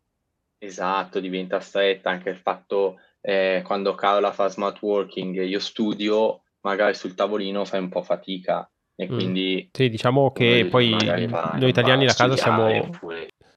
Esatto, 0.59 1.19
diventa 1.19 1.59
stretta 1.59 2.11
anche 2.11 2.31
il 2.31 2.37
fatto 2.37 3.01
eh, 3.23 3.63
quando 3.65 3.95
Carola 3.95 4.33
fa 4.33 4.49
smart 4.49 4.83
working 4.83 5.39
e 5.39 5.47
io 5.47 5.61
studio, 5.61 6.43
magari 6.63 6.95
sul 6.95 7.15
tavolino 7.15 7.65
fai 7.65 7.81
un 7.81 7.89
po' 7.89 8.03
fatica. 8.03 8.69
E 8.95 9.07
mm. 9.11 9.15
quindi... 9.15 9.69
Sì, 9.73 9.89
diciamo 9.89 10.33
che 10.33 10.67
poi 10.69 10.91
noi 10.91 11.69
italiani 11.69 12.05
la 12.05 12.13
casa 12.13 12.37
siamo... 12.37 12.91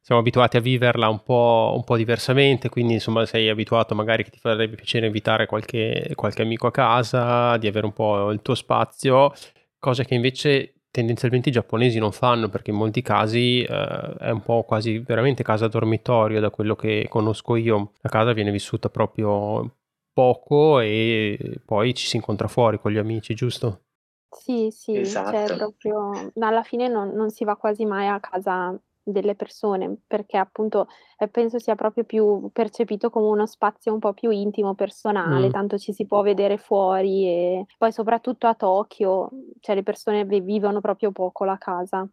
Siamo 0.06 0.22
abituati 0.22 0.56
a 0.58 0.60
viverla 0.60 1.10
un 1.10 1.24
po', 1.24 1.74
un 1.76 1.84
po', 1.84 1.98
diversamente, 1.98 2.70
quindi 2.70 2.94
insomma 2.94 3.26
sei 3.26 3.50
abituato 3.50 3.96
magari 3.96 4.24
che 4.24 4.30
ti 4.30 4.38
farebbe 4.38 4.76
piacere 4.76 5.08
invitare 5.08 5.48
qualche, 5.48 6.12
qualche 6.14 6.44
amico 6.44 6.68
a 6.68 6.72
casa, 6.72 7.58
di 7.58 7.66
avere 7.66 7.88
un 7.88 7.92
po' 7.94 8.30
il 8.30 8.44
tuo 8.44 8.54
spazio, 8.54 9.34
cosa 9.80 10.04
che 10.04 10.14
invece 10.14 10.75
tendenzialmente 10.96 11.50
i 11.50 11.52
giapponesi 11.52 12.00
non 12.00 12.14
fanno 12.14 12.48
perché 12.48 12.72
in 12.72 12.78
molti 12.78 13.02
casi 13.02 13.64
eh, 13.64 14.16
è 14.18 14.30
un 14.30 14.40
po' 14.42 14.64
quasi 14.64 15.00
veramente 15.00 15.44
casa 15.44 15.68
dormitorio 15.68 16.40
da 16.40 16.50
quello 16.50 16.74
che 16.74 17.08
conosco 17.10 17.58
io. 17.58 17.92
La 18.00 18.10
casa 18.10 18.32
viene 18.32 18.50
vissuta 18.50 18.90
proprio 18.90 19.76
poco 20.14 20.80
e 20.80 21.60
poi 21.66 21.94
ci 21.94 22.08
si 22.08 22.16
incontra 22.16 22.48
fuori 22.48 22.80
con 22.80 22.94
gli 22.94 22.98
amici, 22.98 23.34
giusto? 23.34 23.82
Sì, 24.30 24.70
sì, 24.72 24.94
cioè 24.94 25.02
esatto. 25.02 25.48
cioè 25.48 25.58
proprio 25.58 26.32
alla 26.40 26.64
fine 26.64 26.88
non, 26.88 27.10
non 27.10 27.30
si 27.30 27.44
va 27.44 27.58
quasi 27.58 27.84
mai 27.84 28.08
a 28.08 28.22
casa 28.22 28.74
delle 29.06 29.36
persone, 29.36 29.98
perché 30.08 30.38
appunto 30.38 30.88
eh, 31.18 31.28
penso 31.28 31.60
sia 31.60 31.76
proprio 31.76 32.04
più 32.04 32.50
percepito 32.52 33.10
come 33.10 33.28
uno 33.28 33.46
spazio 33.46 33.94
un 33.94 34.00
po' 34.00 34.14
più 34.14 34.32
intimo, 34.32 34.74
personale, 34.74 35.48
mm. 35.48 35.52
tanto 35.52 35.78
ci 35.78 35.94
si 35.94 36.06
può 36.06 36.22
vedere 36.24 36.58
fuori 36.58 37.28
e 37.28 37.66
poi 37.78 37.92
soprattutto 37.92 38.48
a 38.48 38.56
Tokyo, 38.56 39.30
cioè 39.60 39.76
le 39.76 39.84
persone 39.84 40.26
vivono 40.26 40.82
proprio 40.82 41.12
poco 41.12 41.44
la 41.44 41.58
casa 41.58 42.08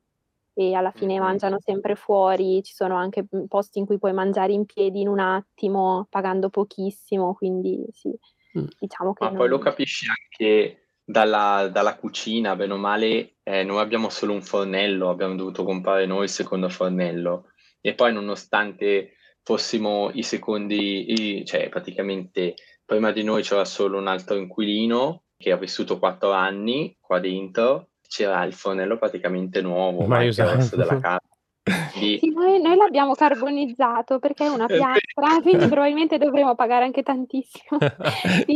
e 0.54 0.74
alla 0.74 0.90
fine 0.90 1.14
mm-hmm. 1.14 1.22
mangiano 1.22 1.56
sempre 1.60 1.94
fuori, 1.94 2.62
ci 2.62 2.74
sono 2.74 2.96
anche 2.96 3.24
mm, 3.34 3.44
posti 3.46 3.78
in 3.78 3.86
cui 3.86 3.98
puoi 3.98 4.12
mangiare 4.12 4.52
in 4.52 4.66
piedi 4.66 5.00
in 5.00 5.08
un 5.08 5.18
attimo, 5.18 6.06
pagando 6.10 6.50
pochissimo, 6.50 7.32
quindi 7.32 7.82
sì, 7.90 8.10
mm. 8.58 8.66
diciamo 8.78 9.14
che... 9.14 9.24
Ma 9.24 9.30
non... 9.30 9.38
poi 9.38 9.48
lo 9.48 9.58
capisci 9.58 10.06
anche 10.08 10.81
dalla, 11.04 11.68
dalla 11.70 11.96
cucina, 11.96 12.56
bene 12.56 12.72
o 12.72 12.76
male, 12.76 13.34
eh, 13.42 13.64
noi 13.64 13.80
abbiamo 13.80 14.08
solo 14.08 14.32
un 14.32 14.42
fornello, 14.42 15.10
abbiamo 15.10 15.34
dovuto 15.34 15.64
comprare 15.64 16.06
noi 16.06 16.24
il 16.24 16.30
secondo 16.30 16.68
fornello 16.68 17.48
e 17.80 17.94
poi 17.94 18.12
nonostante 18.12 19.14
fossimo 19.42 20.10
i 20.14 20.22
secondi, 20.22 21.38
i, 21.40 21.44
cioè 21.44 21.68
praticamente 21.68 22.54
prima 22.84 23.10
di 23.10 23.24
noi 23.24 23.42
c'era 23.42 23.64
solo 23.64 23.98
un 23.98 24.06
altro 24.06 24.36
inquilino 24.36 25.24
che 25.36 25.50
ha 25.50 25.56
vissuto 25.56 25.98
quattro 25.98 26.30
anni 26.30 26.96
qua 27.00 27.18
dentro, 27.18 27.88
c'era 28.06 28.44
il 28.44 28.52
fornello 28.52 28.96
praticamente 28.96 29.60
nuovo, 29.60 30.06
ma 30.06 30.22
il 30.22 30.32
resto 30.32 30.76
della 30.76 30.98
casa. 31.00 31.20
Sì, 31.92 32.18
noi, 32.34 32.60
noi, 32.60 32.76
l'abbiamo 32.76 33.14
carbonizzato 33.14 34.18
perché 34.18 34.44
è 34.44 34.48
una 34.48 34.66
piastra, 34.68 35.40
quindi 35.42 35.66
probabilmente 35.66 36.18
dovremo 36.18 36.54
pagare 36.54 36.84
anche 36.84 37.02
tantissimo. 37.02 37.78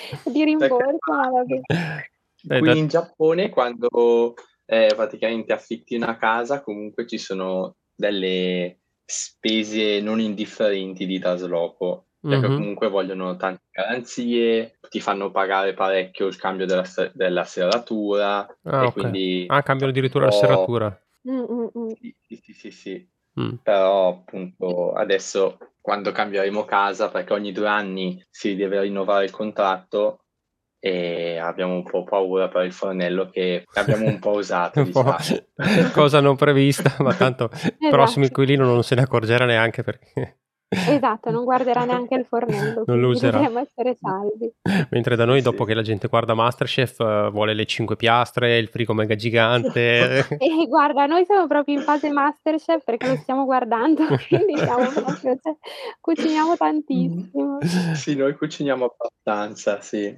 di 0.24 0.44
rimborso, 0.44 0.98
ma 1.12 1.28
vabbè. 1.28 2.58
Qui 2.58 2.78
in 2.78 2.88
Giappone 2.88 3.50
quando 3.50 4.34
eh, 4.64 4.92
praticamente 4.94 5.52
affitti 5.52 5.94
una 5.94 6.16
casa 6.16 6.62
comunque 6.62 7.06
ci 7.06 7.18
sono 7.18 7.76
delle 7.94 8.78
spese 9.04 10.00
non 10.00 10.20
indifferenti 10.20 11.04
di 11.04 11.18
trasloco 11.18 12.06
perché 12.20 12.46
mm-hmm. 12.46 12.56
comunque 12.56 12.88
vogliono 12.88 13.36
tante 13.36 13.62
garanzie, 13.70 14.78
ti 14.90 15.00
fanno 15.00 15.30
pagare 15.30 15.72
parecchio 15.72 16.26
il 16.26 16.36
cambio 16.36 16.66
della, 16.66 16.84
della 17.14 17.44
serratura 17.44 18.40
ah, 18.40 18.86
okay. 18.86 18.92
quindi... 18.92 19.44
Ah, 19.48 19.62
cambiano 19.62 19.90
addirittura 19.90 20.26
la 20.26 20.30
serratura. 20.30 21.02
Sì, 21.22 22.14
sì, 22.42 22.52
sì, 22.52 22.70
sì. 22.70 23.08
Mm. 23.40 23.54
Però 23.62 24.08
appunto 24.08 24.92
adesso 24.92 25.58
quando 25.80 26.12
cambieremo 26.12 26.64
casa, 26.64 27.10
perché 27.10 27.32
ogni 27.32 27.52
due 27.52 27.68
anni 27.68 28.24
si 28.28 28.54
deve 28.54 28.80
rinnovare 28.80 29.24
il 29.24 29.30
contratto, 29.30 30.24
e 30.82 31.36
abbiamo 31.36 31.74
un 31.74 31.82
po' 31.82 32.04
paura 32.04 32.48
per 32.48 32.64
il 32.64 32.72
fornello 32.72 33.28
che 33.28 33.64
abbiamo 33.74 34.06
un 34.06 34.18
po' 34.18 34.32
usato. 34.32 34.80
un 34.80 34.86
diciamo. 34.86 35.12
po' 35.12 35.92
cosa 35.92 36.20
non 36.20 36.36
prevista, 36.36 36.96
ma 37.00 37.14
tanto 37.14 37.50
il 37.52 37.58
esatto. 37.58 37.90
prossimo 37.90 38.24
inquilino 38.24 38.64
non 38.64 38.82
se 38.82 38.94
ne 38.94 39.02
accorgerà 39.02 39.44
neanche 39.44 39.82
perché... 39.82 40.39
Esatto, 40.72 41.30
non 41.30 41.42
guarderà 41.42 41.84
neanche 41.84 42.14
il 42.14 42.24
fornello. 42.24 42.84
Non 42.86 43.00
lo 43.00 43.08
userà. 43.08 43.38
Dovremmo 43.38 43.58
essere 43.58 43.96
salvi. 44.00 44.52
Mentre 44.90 45.16
da 45.16 45.24
noi, 45.24 45.42
dopo 45.42 45.62
sì. 45.62 45.68
che 45.68 45.74
la 45.74 45.82
gente 45.82 46.06
guarda 46.06 46.34
Masterchef, 46.34 46.98
uh, 47.00 47.30
vuole 47.30 47.54
le 47.54 47.66
cinque 47.66 47.96
piastre, 47.96 48.58
il 48.58 48.68
frigo 48.68 48.94
mega 48.94 49.16
gigante. 49.16 50.26
e 50.38 50.66
guarda, 50.68 51.06
noi 51.06 51.24
siamo 51.24 51.48
proprio 51.48 51.76
in 51.76 51.82
fase 51.82 52.10
Masterchef 52.10 52.84
perché 52.84 53.08
lo 53.08 53.16
stiamo 53.16 53.44
guardando, 53.44 54.04
quindi 54.28 54.54
proprio, 54.54 55.38
cioè, 55.42 55.56
cuciniamo 56.00 56.56
tantissimo. 56.56 57.58
Sì, 57.94 58.14
noi 58.14 58.34
cuciniamo 58.36 58.94
abbastanza, 58.94 59.80
sì. 59.80 60.16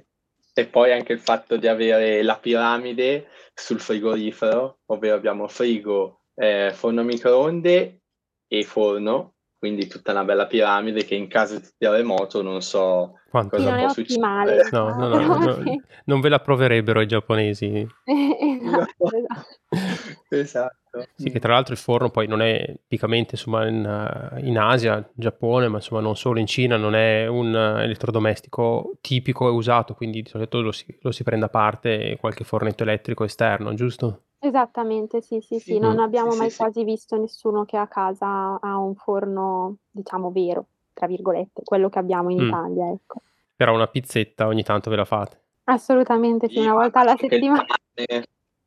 E 0.55 0.67
poi 0.67 0.91
anche 0.91 1.13
il 1.13 1.19
fatto 1.19 1.57
di 1.57 1.67
avere 1.67 2.21
la 2.21 2.37
piramide 2.37 3.29
sul 3.55 3.79
frigorifero, 3.79 4.81
ovvero 4.85 5.15
abbiamo 5.15 5.47
frigo, 5.47 6.25
eh, 6.35 6.71
forno 6.73 7.01
microonde 7.01 8.01
e 8.47 8.63
forno, 8.63 9.33
quindi 9.63 9.87
tutta 9.87 10.11
una 10.11 10.25
bella 10.25 10.45
piramide 10.45 11.05
che 11.05 11.15
in 11.15 11.29
caso 11.29 11.57
di 11.57 11.69
terremoto 11.77 12.41
non 12.41 12.61
so 12.61 13.21
Quanto? 13.29 13.55
cosa 13.55 13.73
può 13.77 13.87
succedere. 13.87 14.67
No, 14.71 14.93
no, 14.93 15.07
no, 15.07 15.37
no, 15.39 15.81
non 16.03 16.19
ve 16.19 16.27
la 16.27 16.39
proverebbero 16.39 16.99
i 16.99 17.07
giapponesi. 17.07 17.87
esatto, 18.03 19.07
esatto. 20.27 20.83
esatto. 20.91 21.07
Sì, 21.15 21.29
che 21.29 21.39
tra 21.39 21.53
l'altro 21.53 21.71
il 21.71 21.79
forno 21.79 22.09
poi 22.09 22.27
non 22.27 22.41
è 22.41 22.75
tipicamente 22.81 23.35
insomma, 23.35 23.65
in, 23.65 23.85
eh, 23.85 24.41
in, 24.41 24.57
Asia, 24.57 25.09
Giappone, 25.13 25.69
ma 25.69 25.77
insomma 25.77 26.01
non 26.01 26.17
solo 26.17 26.39
in 26.39 26.45
Cina, 26.45 26.75
non 26.75 26.93
è 26.93 27.25
un 27.27 27.55
elettrodomestico 27.55 28.97
tipico 28.99 29.47
e 29.47 29.51
usato, 29.51 29.93
quindi 29.93 30.23
di 30.23 30.29
solito 30.29 30.59
lo 30.59 30.73
si, 30.73 30.85
lo 30.99 31.11
si 31.11 31.23
prende 31.23 31.45
a 31.45 31.49
parte 31.49 32.17
qualche 32.19 32.43
fornetto 32.43 32.83
elettrico 32.83 33.23
esterno, 33.23 33.73
giusto? 33.75 34.23
Esattamente, 34.45 35.21
sì, 35.21 35.39
sì, 35.39 35.57
sì, 35.59 35.79
non 35.79 35.99
abbiamo 35.99 36.31
sì, 36.31 36.37
mai 36.37 36.49
sì, 36.49 36.57
quasi 36.57 36.83
visto 36.83 37.17
nessuno 37.17 37.63
che 37.63 37.77
a 37.77 37.87
casa 37.87 38.59
ha 38.59 38.77
un 38.77 38.93
forno, 38.95 39.77
diciamo, 39.89 40.31
vero, 40.31 40.65
tra 40.93 41.07
virgolette, 41.07 41.61
quello 41.63 41.87
che 41.87 41.99
abbiamo 41.99 42.29
in 42.29 42.41
mm. 42.41 42.47
Italia, 42.47 42.91
ecco. 42.91 43.21
Però 43.55 43.73
una 43.73 43.87
pizzetta 43.87 44.47
ogni 44.47 44.63
tanto 44.63 44.89
ve 44.89 44.97
la 44.97 45.05
fate? 45.05 45.39
Assolutamente 45.63 46.49
sì, 46.49 46.59
una 46.59 46.73
volta 46.73 46.99
alla 46.99 47.15
settimana 47.15 47.65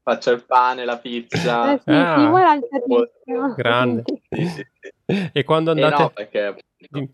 faccio 0.07 0.31
il 0.31 0.45
pane, 0.45 0.85
la 0.85 0.99
pizza. 0.99 1.73
Eh 1.73 1.79
sì, 1.79 1.91
ah, 1.91 2.59
sì, 3.25 3.33
grande. 3.57 4.05
E 5.33 5.45
quando 5.45 5.73
andate... 5.73 5.95
Eh 5.95 5.99
no, 5.99 6.11
perché 6.11 6.57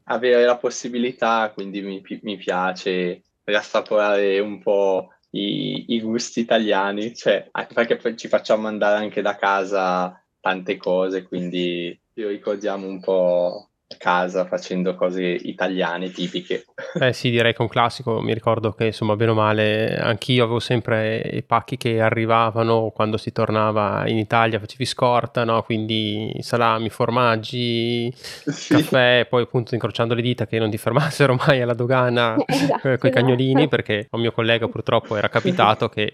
avere 0.05 0.45
la 0.45 0.57
possibilità, 0.57 1.51
quindi 1.53 1.81
mi, 1.81 2.03
mi 2.23 2.37
piace 2.37 3.23
riassaporare 3.45 4.39
un 4.41 4.61
po' 4.61 5.09
i, 5.35 5.85
i, 5.95 6.01
gusti 6.01 6.41
italiani, 6.41 7.15
cioè, 7.15 7.51
perché 7.73 8.17
ci 8.17 8.29
facciamo 8.29 8.67
andare 8.67 9.03
anche 9.03 9.23
da 9.23 9.37
casa 9.37 10.23
tante 10.41 10.77
cose, 10.77 11.23
quindi 11.23 11.99
ricordiamo 12.15 12.87
un 12.87 13.01
po' 13.01 13.72
casa 13.97 14.45
facendo 14.47 14.95
cose 14.95 15.23
italiane 15.23 16.11
tipiche. 16.11 16.67
Eh 17.01 17.13
sì, 17.13 17.31
direi 17.31 17.53
che 17.53 17.59
è 17.59 17.63
un 17.63 17.69
classico, 17.69 18.21
mi 18.21 18.35
ricordo 18.35 18.73
che 18.73 18.87
insomma 18.87 19.17
bene 19.17 19.31
o 19.31 19.35
male 19.35 19.97
anch'io 19.99 20.45
avevo 20.45 20.59
sempre 20.59 21.19
i 21.19 21.43
pacchi 21.43 21.77
che 21.77 22.01
arrivavano 22.01 22.91
quando 22.95 23.17
si 23.17 23.33
tornava 23.33 24.05
in 24.07 24.19
Italia, 24.19 24.59
facevi 24.59 24.85
scorta, 24.85 25.45
no? 25.45 25.63
quindi 25.63 26.35
salami, 26.41 26.89
formaggi, 26.91 28.13
sì. 28.15 28.75
caffè, 28.75 29.27
poi 29.29 29.43
appunto 29.43 29.75
incrociando 29.75 30.15
le 30.15 30.23
dita 30.23 30.47
che 30.47 30.59
non 30.59 30.71
ti 30.71 30.79
fermassero 30.79 31.35
mai 31.47 31.61
alla 31.61 31.75
dogana 31.75 32.37
esatto, 32.47 32.91
eh, 32.91 32.99
con 32.99 33.11
i 33.11 33.13
cagnolini 33.13 33.63
esatto. 33.63 33.69
perché 33.69 34.07
a 34.11 34.17
un 34.17 34.21
mio 34.21 34.33
collega 34.33 34.69
purtroppo 34.69 35.17
era 35.17 35.29
capitato 35.29 35.89
che 35.89 36.13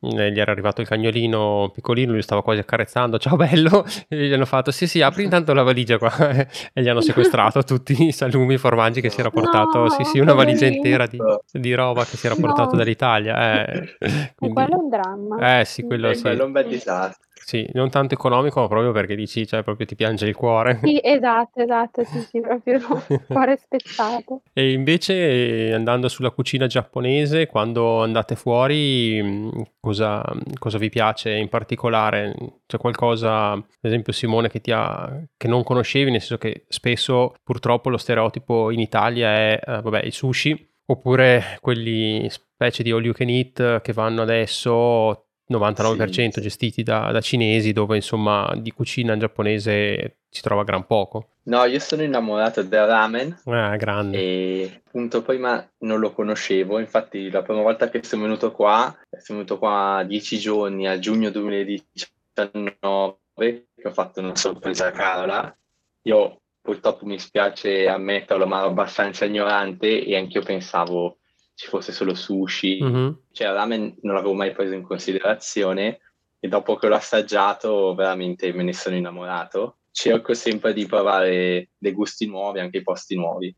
gli 0.00 0.38
era 0.38 0.52
arrivato 0.52 0.80
il 0.80 0.86
cagnolino 0.86 1.70
piccolino, 1.74 2.12
lui 2.12 2.22
stava 2.22 2.42
quasi 2.42 2.60
accarezzando, 2.60 3.18
ciao 3.18 3.36
bello, 3.36 3.84
e 4.08 4.28
gli 4.28 4.32
hanno 4.32 4.44
fatto 4.44 4.70
sì 4.70 4.86
sì 4.86 5.02
apri 5.02 5.24
intanto 5.24 5.52
la 5.52 5.62
valigia 5.62 5.98
qua 5.98 6.12
e 6.72 6.82
gli 6.82 6.88
hanno 6.88 7.00
sequestrato 7.00 7.62
tutti 7.64 8.04
i 8.04 8.12
salumi, 8.12 8.54
i 8.54 8.58
formaggi 8.58 9.00
che 9.00 9.10
si 9.10 9.20
era 9.20 9.30
portato, 9.30 9.78
no, 9.78 9.88
sì 9.90 10.04
sì 10.04 10.18
una 10.20 10.34
valigia 10.34 10.66
intera 10.66 11.06
di, 11.06 11.18
di, 11.50 11.74
roba 11.74 12.04
che 12.04 12.16
si 12.16 12.26
era 12.26 12.36
portato 12.36 12.72
no. 12.72 12.76
dall'Italia. 12.78 13.66
Eh. 13.66 13.96
Quindi, 14.36 14.54
quello 14.54 14.74
è 14.74 14.82
un 14.82 14.88
dramma. 14.88 15.60
Eh 15.60 15.64
sì, 15.64 15.82
quello 15.82 16.08
è 16.08 16.14
sì. 16.14 16.22
Quello 16.22 16.42
è 16.42 16.46
un 16.46 16.52
bel 16.52 16.68
disastro. 16.68 17.27
Sì, 17.48 17.66
non 17.72 17.88
tanto 17.88 18.12
economico, 18.12 18.60
ma 18.60 18.68
proprio 18.68 18.92
perché 18.92 19.16
dici, 19.16 19.46
cioè 19.46 19.62
proprio 19.62 19.86
ti 19.86 19.94
piange 19.94 20.26
il 20.26 20.36
cuore. 20.36 20.80
Sì, 20.84 21.00
esatto, 21.02 21.62
esatto, 21.62 22.04
sì, 22.04 22.20
sì, 22.20 22.40
proprio 22.42 22.78
cuore 23.26 23.56
spezzato. 23.56 24.42
E 24.52 24.72
invece 24.72 25.72
andando 25.72 26.08
sulla 26.08 26.30
cucina 26.30 26.66
giapponese, 26.66 27.46
quando 27.46 28.02
andate 28.02 28.36
fuori, 28.36 29.22
mm, 29.22 29.48
cosa, 29.80 30.22
cosa 30.58 30.76
vi 30.76 30.90
piace 30.90 31.30
in 31.30 31.48
particolare? 31.48 32.34
C'è 32.66 32.76
qualcosa, 32.76 33.52
ad 33.52 33.64
esempio 33.80 34.12
Simone, 34.12 34.50
che, 34.50 34.60
ti 34.60 34.70
ha, 34.70 35.10
che 35.34 35.48
non 35.48 35.62
conoscevi, 35.64 36.10
nel 36.10 36.20
senso 36.20 36.36
che 36.36 36.66
spesso 36.68 37.32
purtroppo 37.42 37.88
lo 37.88 37.96
stereotipo 37.96 38.70
in 38.70 38.80
Italia 38.80 39.30
è, 39.30 39.58
eh, 39.58 39.80
vabbè, 39.80 40.04
i 40.04 40.10
sushi, 40.10 40.70
oppure 40.84 41.56
quelli 41.62 42.28
specie 42.28 42.82
di 42.82 42.90
all 42.90 43.04
you 43.04 43.14
can 43.14 43.30
eat 43.30 43.80
che 43.80 43.92
vanno 43.94 44.20
adesso 44.20 45.27
99% 45.48 46.30
sì, 46.30 46.40
gestiti 46.40 46.82
da, 46.82 47.10
da, 47.10 47.20
cinesi 47.20 47.72
dove 47.72 47.96
insomma 47.96 48.52
di 48.56 48.70
cucina 48.72 49.16
giapponese 49.16 50.18
si 50.28 50.42
trova 50.42 50.64
gran 50.64 50.86
poco. 50.86 51.28
No, 51.44 51.64
io 51.64 51.78
sono 51.78 52.02
innamorato 52.02 52.62
del 52.62 52.86
ramen. 52.86 53.40
Ah, 53.46 53.76
grande. 53.76 54.18
E 54.18 54.82
appunto 54.84 55.22
prima 55.22 55.66
non 55.78 55.98
lo 55.98 56.12
conoscevo, 56.12 56.78
infatti 56.78 57.30
la 57.30 57.42
prima 57.42 57.62
volta 57.62 57.88
che 57.88 58.02
sono 58.02 58.22
venuto 58.22 58.52
qua, 58.52 58.94
sono 59.18 59.38
venuto 59.38 59.58
qua 59.58 60.04
dieci 60.06 60.38
giorni 60.38 60.86
a 60.86 60.98
giugno 60.98 61.30
2019 61.30 63.16
che 63.38 63.88
ho 63.88 63.92
fatto 63.92 64.20
una 64.20 64.36
sorpresa 64.36 64.88
a 64.88 64.92
Carola. 64.92 65.56
Io 66.02 66.40
purtroppo 66.60 67.06
mi 67.06 67.18
spiace 67.18 67.88
ammetterlo, 67.88 68.46
ma 68.46 68.58
ero 68.58 68.68
abbastanza 68.68 69.24
ignorante 69.24 70.04
e 70.04 70.16
anch'io 70.16 70.42
pensavo 70.42 71.18
ci 71.58 71.66
fosse 71.66 71.90
solo 71.90 72.14
sushi, 72.14 72.78
mm-hmm. 72.80 73.10
cioè 73.32 73.52
ramen 73.52 73.96
non 74.02 74.14
l'avevo 74.14 74.32
mai 74.32 74.52
preso 74.52 74.74
in 74.74 74.82
considerazione 74.82 75.98
e 76.38 76.46
dopo 76.46 76.76
che 76.76 76.86
l'ho 76.86 76.94
assaggiato 76.94 77.96
veramente 77.96 78.52
me 78.52 78.62
ne 78.62 78.72
sono 78.72 78.94
innamorato. 78.94 79.78
Cerco 79.90 80.34
sempre 80.34 80.72
di 80.72 80.86
provare 80.86 81.70
dei 81.76 81.92
gusti 81.92 82.28
nuovi, 82.28 82.60
anche 82.60 82.76
i 82.76 82.84
posti 82.84 83.16
nuovi. 83.16 83.52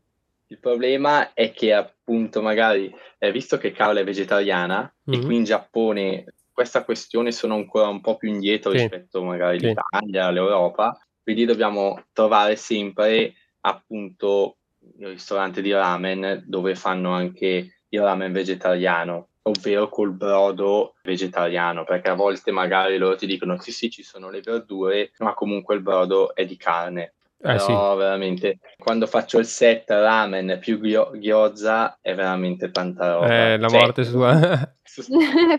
Il 0.47 0.57
problema 0.57 1.33
è 1.33 1.51
che 1.51 1.73
appunto 1.73 2.41
magari, 2.41 2.91
eh, 3.19 3.31
visto 3.31 3.59
che 3.59 3.71
Carla 3.71 3.99
è 3.99 4.03
vegetariana 4.03 4.91
mm-hmm. 5.07 5.21
e 5.21 5.23
qui 5.23 5.35
in 5.35 5.43
Giappone 5.43 6.25
questa 6.51 6.83
questione 6.83 7.31
sono 7.31 7.53
ancora 7.53 7.87
un 7.87 8.01
po' 8.01 8.17
più 8.17 8.29
indietro 8.29 8.71
sì. 8.71 8.77
rispetto 8.77 9.21
magari 9.23 9.59
sì. 9.59 9.65
all'Italia, 9.65 10.25
all'Europa, 10.25 10.99
quindi 11.21 11.45
dobbiamo 11.45 12.03
trovare 12.13 12.55
sempre 12.55 13.35
appunto 13.59 14.57
il 14.97 15.09
ristorante 15.09 15.61
di 15.61 15.71
ramen 15.71 16.43
dove 16.47 16.73
fanno 16.73 17.11
anche 17.11 17.75
il 17.93 18.01
ramen 18.01 18.31
vegetariano, 18.31 19.27
ovvero 19.43 19.89
col 19.89 20.11
brodo 20.11 20.95
vegetariano, 21.03 21.83
perché 21.83 22.09
a 22.09 22.15
volte 22.15 22.51
magari 22.51 22.97
loro 22.97 23.15
ti 23.15 23.25
dicono 23.25 23.59
sì 23.59 23.71
sì 23.71 23.89
ci 23.89 24.03
sono 24.03 24.29
le 24.29 24.41
verdure, 24.41 25.11
ma 25.19 25.33
comunque 25.33 25.75
il 25.75 25.81
brodo 25.81 26.33
è 26.35 26.45
di 26.45 26.57
carne. 26.57 27.13
Eh, 27.43 27.55
Però 27.55 27.93
sì. 27.93 27.97
veramente 27.97 28.59
quando 28.77 29.07
faccio 29.07 29.39
il 29.39 29.47
set 29.47 29.89
ramen 29.89 30.59
più 30.59 30.79
gyoza 30.79 31.97
è 31.99 32.13
veramente 32.13 32.69
tanta 32.69 33.13
roba. 33.13 33.53
Eh, 33.53 33.57
la 33.57 33.67
cioè, 33.67 33.79
morte 33.79 34.03
sua. 34.03 34.73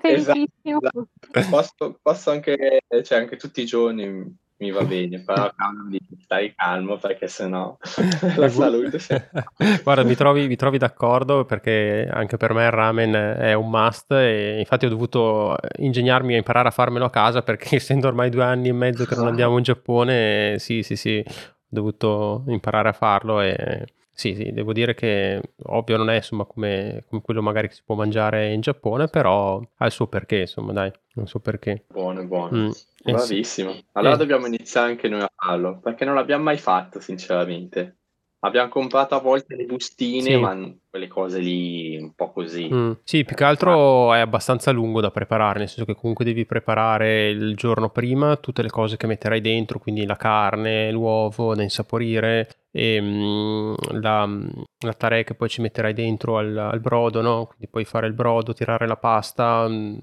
esatto, 0.03 0.45
esatto. 0.63 1.09
Posso, 1.51 1.99
posso, 2.01 2.31
anche, 2.31 2.83
cioè, 3.03 3.19
anche 3.19 3.37
tutti 3.37 3.63
i 3.63 3.67
giorni 3.67 4.37
mi 4.63 4.71
va 4.71 4.85
bene, 4.85 5.19
però 5.19 5.51
calmo, 5.57 5.97
stai 6.23 6.55
calmo 6.55 6.97
perché 6.97 7.27
sennò 7.27 7.77
la 8.37 8.49
salute. 8.49 8.99
Guarda, 9.83 10.05
mi 10.05 10.15
trovi, 10.15 10.47
mi 10.47 10.55
trovi, 10.57 10.79
d'accordo 10.79 11.45
perché 11.45 12.09
anche 12.11 12.37
per 12.37 12.53
me 12.55 12.65
il 12.65 12.71
ramen 12.71 13.13
è 13.13 13.53
un 13.55 13.69
must 13.69 14.13
e 14.13 14.61
infatti 14.61 14.87
ho 14.87 14.89
dovuto 14.89 15.57
ingegnarmi 15.79 16.35
a 16.35 16.37
imparare 16.37 16.69
a 16.69 16.73
farmelo 16.73 17.07
a 17.07 17.11
casa 17.11 17.43
perché 17.43 17.77
essendo 17.77 18.07
ormai 18.07 18.31
due 18.31 18.45
anni 18.45 18.69
e 18.69 18.73
mezzo 18.73 19.05
che 19.05 19.17
non 19.17 19.27
andiamo 19.27 19.57
in 19.57 19.65
Giappone, 19.65 20.57
sì, 20.59 20.83
sì, 20.83 20.95
sì, 20.95 21.23
ho 21.27 21.33
dovuto 21.69 22.45
imparare 22.47 22.89
a 22.89 22.93
farlo 22.93 23.41
e 23.41 23.85
sì, 24.23 24.37
sì, 24.37 24.53
devo 24.53 24.73
dire 24.73 24.95
che 24.95 25.41
ovvio 25.65 25.97
non 25.97 26.09
è 26.09 26.15
insomma 26.15 26.45
come, 26.45 27.03
come, 27.09 27.23
quello 27.23 27.43
magari 27.43 27.67
che 27.67 27.75
si 27.75 27.83
può 27.85 27.97
mangiare 27.97 28.53
in 28.53 28.61
Giappone, 28.61 29.09
però 29.09 29.61
ha 29.79 29.85
il 29.85 29.91
suo 29.91 30.07
perché, 30.07 30.43
insomma, 30.43 30.73
dai, 30.73 30.93
non 31.15 31.27
so 31.27 31.41
perché. 31.41 31.87
Buono, 31.89 32.25
buono. 32.25 32.57
Mm. 32.57 32.71
Bravissimo. 33.03 33.71
Eh 33.71 33.75
sì. 33.75 33.85
Allora 33.95 34.15
eh. 34.15 34.19
dobbiamo 34.19 34.47
iniziare 34.47 34.91
anche 34.91 35.09
noi 35.09 35.23
a 35.23 35.33
farlo, 35.35 35.81
perché 35.81 36.05
non 36.05 36.15
l'abbiamo 36.15 36.45
mai 36.45 36.57
fatto, 36.57 37.01
sinceramente. 37.01 38.02
Abbiamo 38.45 38.69
comprato 38.69 39.15
a 39.15 39.21
volte 39.21 39.55
le 39.55 39.67
bustine, 39.67 40.31
sì. 40.31 40.37
ma 40.37 40.57
quelle 40.91 41.07
cose 41.07 41.39
lì 41.39 41.97
un 41.97 42.13
po' 42.13 42.33
così. 42.33 42.69
Mm. 42.73 42.93
Sì, 43.05 43.25
più 43.25 43.37
che 43.37 43.45
altro 43.45 44.13
è 44.13 44.19
abbastanza 44.19 44.73
lungo 44.73 45.01
da 45.01 45.13
preparare, 45.13 45.61
nel 45.61 45.69
senso 45.69 45.85
che 45.85 45.95
comunque 45.95 46.25
devi 46.25 46.45
preparare 46.45 47.29
il 47.29 47.55
giorno 47.55 47.91
prima 47.91 48.35
tutte 48.37 48.63
le 48.63 48.69
cose 48.69 48.97
che 48.97 49.07
metterai 49.07 49.41
dentro, 49.41 49.79
quindi 49.79 50.05
la 50.07 50.17
carne, 50.17 50.91
l'uovo 50.91 51.55
da 51.55 51.63
insaporire 51.63 52.67
e 52.73 53.01
mm, 53.01 53.75
la, 54.01 54.29
la 54.81 54.95
tare 54.95 55.23
che 55.23 55.35
poi 55.35 55.49
ci 55.49 55.61
metterai 55.61 55.93
dentro 55.93 56.37
al, 56.39 56.57
al, 56.57 56.81
brodo, 56.81 57.21
no? 57.21 57.47
Quindi 57.47 57.69
puoi 57.69 57.85
fare 57.85 58.09
il 58.09 58.13
brodo, 58.13 58.55
tirare 58.55 58.89
la 58.89 58.97
pasta, 58.97 59.69
mm, 59.69 59.97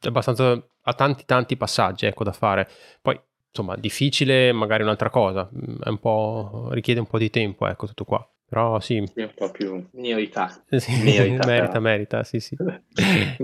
è 0.00 0.08
abbastanza 0.08 0.60
ha 0.88 0.94
tanti 0.94 1.24
tanti 1.24 1.56
passaggi 1.56 2.06
ecco 2.06 2.24
da 2.24 2.32
fare. 2.32 2.68
Poi 3.00 3.20
insomma, 3.56 3.76
difficile 3.76 4.52
magari 4.52 4.82
un'altra 4.82 5.10
cosa, 5.10 5.48
mm, 5.52 5.82
è 5.82 5.88
un 5.88 5.98
po', 5.98 6.68
richiede 6.70 7.00
un 7.00 7.06
po' 7.06 7.18
di 7.18 7.30
tempo, 7.30 7.66
ecco, 7.66 7.86
tutto 7.86 8.04
qua. 8.04 8.28
Però 8.48 8.78
sì. 8.78 9.04
sì 9.12 9.22
un 9.22 9.32
po' 9.34 9.50
più 9.50 9.88
merita. 9.94 10.62
Sì, 10.70 11.02
merita, 11.02 11.44
merita, 11.46 11.80
merita, 11.80 12.22
sì, 12.22 12.38
sì. 12.38 12.56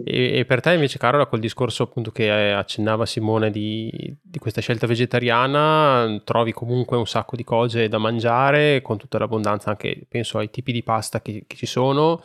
e, 0.05 0.39
e, 0.39 0.45
per 0.45 0.61
te 0.61 0.75
invece, 0.75 0.99
Carola, 0.99 1.27
col 1.27 1.41
discorso 1.41 1.83
appunto 1.83 2.13
che 2.13 2.31
accennava 2.31 3.05
Simone 3.05 3.51
di, 3.51 3.91
di, 4.23 4.39
questa 4.39 4.61
scelta 4.61 4.87
vegetariana, 4.87 6.21
trovi 6.23 6.53
comunque 6.53 6.97
un 6.97 7.07
sacco 7.07 7.35
di 7.35 7.43
cose 7.43 7.89
da 7.89 7.99
mangiare, 7.99 8.81
con 8.81 8.97
tutta 8.97 9.19
l'abbondanza 9.19 9.71
anche, 9.71 10.07
penso, 10.09 10.39
ai 10.39 10.51
tipi 10.51 10.71
di 10.71 10.85
pasta 10.85 11.21
che, 11.21 11.45
che 11.49 11.57
ci 11.57 11.67
sono, 11.67 12.23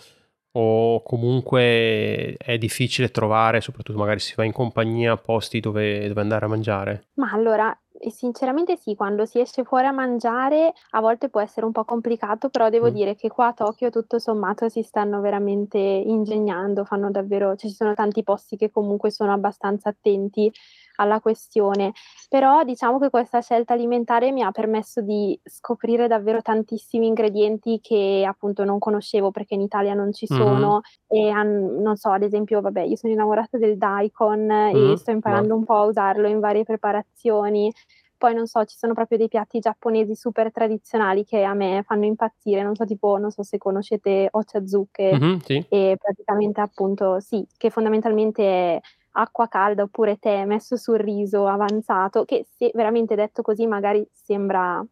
o 0.59 1.03
comunque 1.03 2.35
è 2.37 2.57
difficile 2.57 3.11
trovare, 3.11 3.61
soprattutto 3.61 3.99
magari 3.99 4.19
si 4.19 4.33
va 4.35 4.43
in 4.43 4.51
compagnia, 4.51 5.15
posti 5.15 5.59
dove, 5.59 6.07
dove 6.07 6.21
andare 6.21 6.45
a 6.45 6.47
mangiare? 6.47 7.09
Ma 7.13 7.31
allora, 7.31 7.77
sinceramente 8.09 8.75
sì, 8.75 8.95
quando 8.95 9.25
si 9.25 9.39
esce 9.39 9.63
fuori 9.63 9.85
a 9.85 9.91
mangiare 9.91 10.73
a 10.91 10.99
volte 10.99 11.29
può 11.29 11.41
essere 11.41 11.67
un 11.67 11.71
po' 11.71 11.85
complicato, 11.85 12.49
però 12.49 12.69
devo 12.69 12.89
mm. 12.89 12.93
dire 12.93 13.15
che 13.15 13.29
qua 13.29 13.47
a 13.47 13.53
Tokyo 13.53 13.91
tutto 13.91 14.17
sommato 14.17 14.67
si 14.67 14.81
stanno 14.81 15.21
veramente 15.21 15.77
ingegnando, 15.77 16.85
fanno 16.85 17.11
davvero, 17.11 17.55
ci 17.55 17.69
sono 17.69 17.93
tanti 17.93 18.23
posti 18.23 18.57
che 18.57 18.71
comunque 18.71 19.11
sono 19.11 19.33
abbastanza 19.33 19.89
attenti 19.89 20.51
alla 20.97 21.19
questione. 21.19 21.93
Però 22.29 22.63
diciamo 22.63 22.99
che 22.99 23.09
questa 23.09 23.41
scelta 23.41 23.73
alimentare 23.73 24.31
mi 24.31 24.43
ha 24.43 24.51
permesso 24.51 25.01
di 25.01 25.39
scoprire 25.43 26.07
davvero 26.07 26.41
tantissimi 26.41 27.07
ingredienti 27.07 27.79
che 27.81 28.25
appunto 28.27 28.63
non 28.63 28.79
conoscevo 28.79 29.31
perché 29.31 29.55
in 29.55 29.61
Italia 29.61 29.93
non 29.93 30.11
ci 30.13 30.27
sono 30.27 30.81
mm-hmm. 31.13 31.25
e 31.25 31.29
han, 31.29 31.81
non 31.81 31.95
so, 31.95 32.09
ad 32.09 32.23
esempio, 32.23 32.61
vabbè, 32.61 32.81
io 32.81 32.95
sono 32.95 33.13
innamorata 33.13 33.57
del 33.57 33.77
daikon 33.77 34.45
mm-hmm. 34.45 34.91
e 34.91 34.97
sto 34.97 35.11
imparando 35.11 35.49
wow. 35.49 35.57
un 35.57 35.65
po' 35.65 35.75
a 35.75 35.85
usarlo 35.85 36.27
in 36.27 36.39
varie 36.39 36.63
preparazioni. 36.63 37.71
Poi 38.17 38.33
non 38.33 38.47
so, 38.47 38.65
ci 38.65 38.75
sono 38.75 38.93
proprio 38.93 39.19
dei 39.19 39.27
piatti 39.27 39.59
giapponesi 39.59 40.15
super 40.15 40.51
tradizionali 40.51 41.23
che 41.23 41.43
a 41.43 41.53
me 41.53 41.83
fanno 41.85 42.05
impazzire, 42.05 42.63
non 42.63 42.73
so, 42.73 42.83
tipo, 42.83 43.17
non 43.17 43.29
so 43.29 43.43
se 43.43 43.59
conoscete 43.59 44.27
ochazuke 44.31 45.13
mm-hmm, 45.13 45.37
sì. 45.37 45.63
e 45.69 45.97
praticamente 46.01 46.59
appunto 46.59 47.19
sì, 47.19 47.45
che 47.55 47.69
fondamentalmente 47.69 48.43
è 48.43 48.81
acqua 49.17 49.47
calda 49.47 49.83
oppure 49.83 50.17
tè 50.17 50.45
messo 50.45 50.77
sul 50.77 50.97
riso 50.99 51.47
avanzato, 51.47 52.25
che 52.25 52.45
se 52.57 52.71
veramente 52.73 53.15
detto 53.15 53.41
così 53.41 53.65
magari 53.67 54.07
sembra 54.11 54.83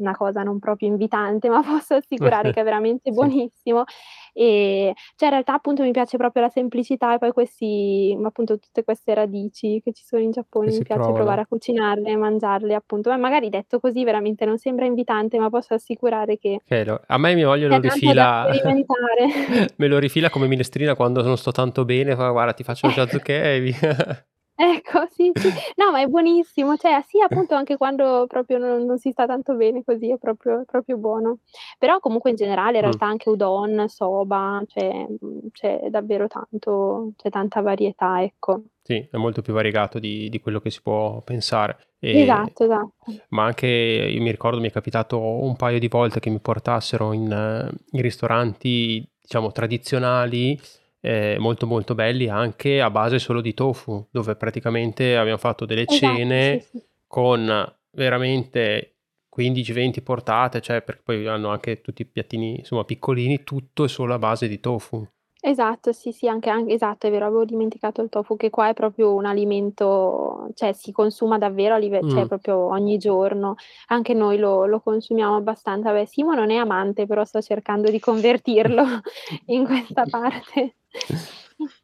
una 0.00 0.16
cosa 0.16 0.42
non 0.42 0.58
proprio 0.58 0.88
invitante, 0.88 1.48
ma 1.48 1.62
posso 1.64 1.94
assicurare 1.94 2.52
che 2.52 2.60
è 2.60 2.64
veramente 2.64 3.10
buonissimo. 3.10 3.84
E 4.32 4.94
cioè 5.16 5.28
in 5.28 5.34
realtà 5.34 5.54
appunto 5.54 5.82
mi 5.82 5.90
piace 5.90 6.16
proprio 6.16 6.42
la 6.42 6.48
semplicità 6.48 7.14
e 7.14 7.18
poi 7.18 7.32
questi, 7.32 8.16
appunto 8.22 8.58
tutte 8.58 8.84
queste 8.84 9.14
radici 9.14 9.80
che 9.82 9.92
ci 9.92 10.04
sono 10.04 10.22
in 10.22 10.30
Giappone, 10.30 10.66
mi 10.66 10.72
piace 10.72 10.94
provano. 10.94 11.14
provare 11.14 11.40
a 11.42 11.46
cucinarle 11.46 12.10
e 12.10 12.16
mangiarle 12.16 12.74
appunto. 12.74 13.10
Ma 13.10 13.16
magari 13.16 13.48
detto 13.48 13.80
così 13.80 14.04
veramente 14.04 14.44
non 14.44 14.58
sembra 14.58 14.86
invitante, 14.86 15.38
ma 15.38 15.50
posso 15.50 15.74
assicurare 15.74 16.38
che... 16.38 16.60
Vero. 16.66 17.00
A 17.06 17.18
me 17.18 17.34
mia 17.34 17.46
moglie 17.46 17.68
lo 17.68 17.78
rifila... 17.78 18.48
me 19.76 19.86
lo 19.86 19.98
rifila 19.98 20.30
come 20.30 20.46
minestrina 20.46 20.94
quando 20.94 21.22
non 21.22 21.36
sto 21.36 21.52
tanto 21.52 21.84
bene, 21.84 22.14
fa 22.14 22.30
guarda 22.30 22.52
ti 22.52 22.62
faccio 22.62 22.88
già 22.88 23.06
zucche 23.06 23.56
e 23.56 23.60
via. 23.60 24.24
Ecco, 24.62 25.06
sì, 25.10 25.32
sì. 25.34 25.50
No, 25.76 25.90
ma 25.90 26.00
è 26.02 26.06
buonissimo, 26.06 26.76
cioè 26.76 27.02
sì, 27.06 27.18
appunto 27.20 27.54
anche 27.54 27.76
quando 27.78 28.26
proprio 28.28 28.58
non 28.58 28.84
non 28.84 28.98
si 28.98 29.10
sta 29.10 29.24
tanto 29.26 29.54
bene 29.54 29.82
così, 29.84 30.10
è 30.10 30.18
proprio 30.18 30.64
proprio 30.66 30.98
buono. 30.98 31.38
Però 31.78 31.98
comunque 31.98 32.30
in 32.30 32.36
generale 32.36 32.76
in 32.76 32.82
Mh. 32.82 32.84
realtà 32.86 33.06
anche 33.06 33.28
udon, 33.30 33.88
soba, 33.88 34.62
cioè, 34.66 35.06
mhmm, 35.08 35.48
c'è 35.52 35.88
davvero 35.88 36.26
tanto 36.28 37.12
c'è 37.16 37.30
tanta 37.30 37.62
varietà, 37.62 38.22
ecco. 38.22 38.62
Sì, 38.82 39.06
è 39.10 39.16
molto 39.16 39.40
più 39.40 39.52
variegato 39.54 39.98
di 39.98 40.28
di 40.28 40.40
quello 40.40 40.60
che 40.60 40.70
si 40.70 40.82
può 40.82 41.20
pensare. 41.22 41.78
E 41.98 42.20
Esatto, 42.22 42.64
esatto. 42.64 42.92
ma 43.28 43.44
anche 43.44 43.66
io 43.66 44.20
mi 44.22 44.30
ricordo 44.30 44.60
mi 44.60 44.68
è 44.68 44.72
capitato 44.72 45.18
un 45.20 45.54
paio 45.56 45.78
di 45.78 45.88
volte 45.88 46.20
che 46.20 46.28
mi 46.30 46.40
portassero 46.40 47.12
in 47.12 47.70
in 47.92 48.00
ristoranti, 48.02 49.06
diciamo, 49.20 49.52
tradizionali 49.52 50.58
eh, 51.00 51.36
molto 51.38 51.66
molto 51.66 51.94
belli 51.94 52.28
anche 52.28 52.80
a 52.80 52.90
base 52.90 53.18
solo 53.18 53.40
di 53.40 53.54
tofu, 53.54 54.06
dove 54.10 54.36
praticamente 54.36 55.16
abbiamo 55.16 55.38
fatto 55.38 55.64
delle 55.64 55.86
esatto, 55.86 56.14
cene 56.14 56.60
sì, 56.60 56.78
sì. 56.78 56.84
con 57.06 57.74
veramente 57.92 58.96
15-20 59.34 60.02
portate, 60.02 60.60
cioè 60.60 60.82
perché 60.82 61.02
poi 61.04 61.26
hanno 61.26 61.48
anche 61.48 61.80
tutti 61.80 62.02
i 62.02 62.06
piattini 62.06 62.58
insomma 62.58 62.84
piccolini, 62.84 63.44
tutto 63.44 63.84
è 63.84 63.88
solo 63.88 64.14
a 64.14 64.18
base 64.18 64.48
di 64.48 64.60
tofu. 64.60 65.06
Esatto, 65.42 65.92
sì, 65.92 66.12
sì, 66.12 66.28
anche, 66.28 66.50
anche 66.50 66.74
esatto, 66.74 67.06
è 67.06 67.10
vero, 67.10 67.24
avevo 67.24 67.46
dimenticato 67.46 68.02
il 68.02 68.10
tofu, 68.10 68.36
che 68.36 68.50
qua 68.50 68.68
è 68.68 68.74
proprio 68.74 69.14
un 69.14 69.24
alimento, 69.24 70.50
cioè 70.52 70.72
si 70.72 70.92
consuma 70.92 71.38
davvero 71.38 71.74
a 71.74 71.78
livello, 71.78 72.10
cioè 72.10 72.26
proprio 72.26 72.58
ogni 72.66 72.98
giorno, 72.98 73.54
anche 73.86 74.12
noi 74.12 74.36
lo, 74.36 74.66
lo 74.66 74.80
consumiamo 74.80 75.36
abbastanza. 75.36 75.92
Beh, 75.92 76.04
Simo 76.04 76.34
non 76.34 76.50
è 76.50 76.56
amante, 76.56 77.06
però 77.06 77.24
sto 77.24 77.40
cercando 77.40 77.90
di 77.90 77.98
convertirlo 77.98 78.84
in 79.46 79.64
questa 79.64 80.04
parte. 80.04 80.74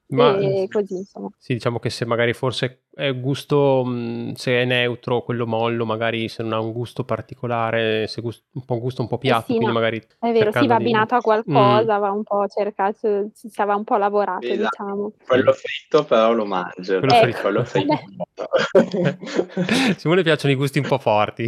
Ma 0.09 0.39
e 0.39 0.69
così, 0.71 0.95
insomma. 0.95 1.29
Sì, 1.37 1.55
diciamo 1.55 1.79
che 1.81 1.91
se 1.91 2.05
magari 2.05 2.33
forse 2.33 2.85
è 2.95 3.13
gusto, 3.19 3.85
mh, 3.85 4.33
se 4.35 4.63
è 4.63 4.65
neutro, 4.65 5.23
quello 5.23 5.47
mollo, 5.47 5.85
magari 5.85 6.29
se 6.29 6.45
non 6.45 6.53
ha 6.53 6.61
un 6.61 6.73
gusto 6.73 7.05
particolare, 7.05 8.07
se 8.07 8.21
gust- 8.21 8.45
un 8.53 8.65
po' 8.65 8.75
un 8.75 8.81
gusto 8.81 9.03
un 9.03 9.09
po' 9.09 9.19
piatto, 9.19 9.41
eh 9.41 9.45
sì, 9.47 9.47
quindi 9.57 9.67
no. 9.67 9.73
magari... 9.73 10.01
È 10.21 10.31
vero, 10.31 10.53
si 10.53 10.67
va 10.67 10.77
abbinato 10.77 11.17
a 11.17 11.21
qualcosa, 11.21 11.97
mm. 11.97 12.01
va 12.01 12.11
un 12.13 12.23
po' 12.23 12.47
cercato, 12.47 13.31
si 13.35 13.51
va 13.57 13.75
un 13.75 13.85
po' 13.85 13.97
lavorato, 13.97 14.47
esatto. 14.47 14.61
diciamo. 14.63 15.13
Quello 15.27 15.53
fritto 15.53 16.05
però 16.05 16.33
lo 16.33 16.47
mangio, 16.47 17.01
quello 17.01 17.15
ecco. 17.15 17.41
quello 17.41 17.65
fritto. 17.65 17.99
Simone 19.99 20.23
piacciono 20.23 20.53
i 20.53 20.57
gusti 20.57 20.79
un 20.79 20.87
po' 20.87 20.99
forti. 20.99 21.45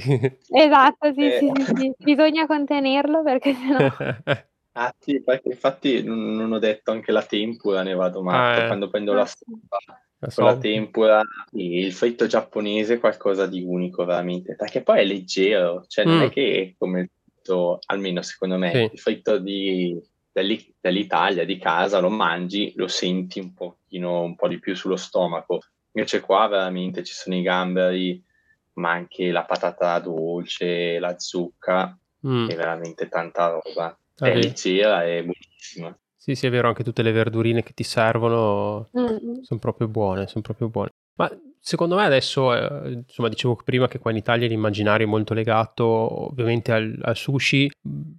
Esatto, 0.51 1.13
sì, 1.13 1.27
eh. 1.27 1.39
sì, 1.39 1.53
sì, 1.65 1.75
sì, 1.77 1.95
bisogna 1.97 2.45
contenerlo 2.47 3.23
perché 3.23 3.55
sennò... 3.57 3.89
Ah 4.81 4.95
sì, 4.97 5.21
perché 5.21 5.49
infatti 5.49 6.05
non, 6.05 6.53
ho 6.53 6.59
detto 6.61 6.93
anche 6.93 7.11
la 7.11 7.25
tempura, 7.25 7.83
ne 7.83 7.95
vado 7.95 8.23
matto, 8.23 8.61
ah, 8.61 8.63
eh. 8.63 8.67
quando 8.69 8.89
prendo 8.89 9.13
la 9.13 9.27
sopa 9.27 9.79
la 10.21 10.31
con 10.33 10.45
la 10.45 10.57
tempura, 10.57 11.21
il 11.55 11.93
fritto 11.93 12.29
giapponese 12.29 12.95
è 12.95 13.01
qualcosa 13.01 13.49
di 13.49 13.61
unico 13.61 14.05
veramente, 14.05 14.55
perché 14.55 14.83
poi 14.83 15.01
è 15.01 15.05
leggero, 15.05 15.85
cioè 15.89 16.05
non 16.05 16.23
è 16.23 16.27
mm. 16.27 16.31
che 16.31 16.61
è 16.61 16.75
come 16.79 17.01
il 17.01 17.11
fritto, 17.13 17.81
almeno 17.87 18.23
secondo 18.23 18.57
me, 18.57 18.71
sì. 18.73 18.91
il 18.93 18.99
fritto 19.01 19.39
di, 19.39 20.01
dell'Italia, 20.31 21.45
di 21.45 21.59
casa, 21.59 21.99
lo 21.99 22.11
mangi, 22.11 22.73
lo 22.77 22.87
senti 22.87 23.41
un 23.41 23.55
pochino, 23.55 24.23
un 24.23 24.37
po' 24.37 24.47
di 24.47 24.61
più 24.61 24.77
sullo 24.77 24.97
stomaco, 24.97 25.59
invece 25.91 26.21
qua 26.21 26.47
veramente 26.47 27.03
ci 27.03 27.15
sono 27.15 27.35
i 27.35 27.43
gamberi, 27.43 28.23
ma 28.75 28.93
anche 28.93 29.33
la 29.33 29.45
patata 29.45 29.99
dolce, 29.99 31.01
la 31.01 31.19
zucca, 31.19 31.99
mm. 32.25 32.49
è 32.49 32.55
veramente 32.55 33.09
tanta 33.09 33.49
roba. 33.49 33.99
Ah, 34.19 34.29
è 34.29 34.35
leggera 34.35 35.05
e 35.05 35.23
buonissima. 35.23 35.97
Sì, 36.17 36.35
sì, 36.35 36.47
è 36.47 36.51
vero, 36.51 36.69
anche 36.69 36.85
tutte 36.85 37.03
le 37.03 37.13
verdurine 37.13 37.63
che 37.63 37.73
ti 37.73 37.85
servono 37.85 38.89
mm. 38.99 39.43
sono 39.43 39.61
proprio 39.61 39.89
buone, 39.89 40.27
sono 40.27 40.43
proprio 40.43 40.69
buone. 40.69 40.91
Ma 41.15 41.31
secondo 41.59 41.97
me 41.97 42.05
adesso, 42.05 42.55
eh, 42.55 42.93
insomma, 42.93 43.29
dicevo 43.29 43.57
prima 43.65 43.89
che 43.89 43.99
qua 43.99 44.11
in 44.11 44.19
Italia 44.19 44.47
l'immaginario 44.47 45.07
è 45.07 45.09
molto 45.09 45.35
legato 45.35 45.85
ovviamente 45.85 46.73
al, 46.73 46.99
al, 47.03 47.17
sushi, 47.17 47.71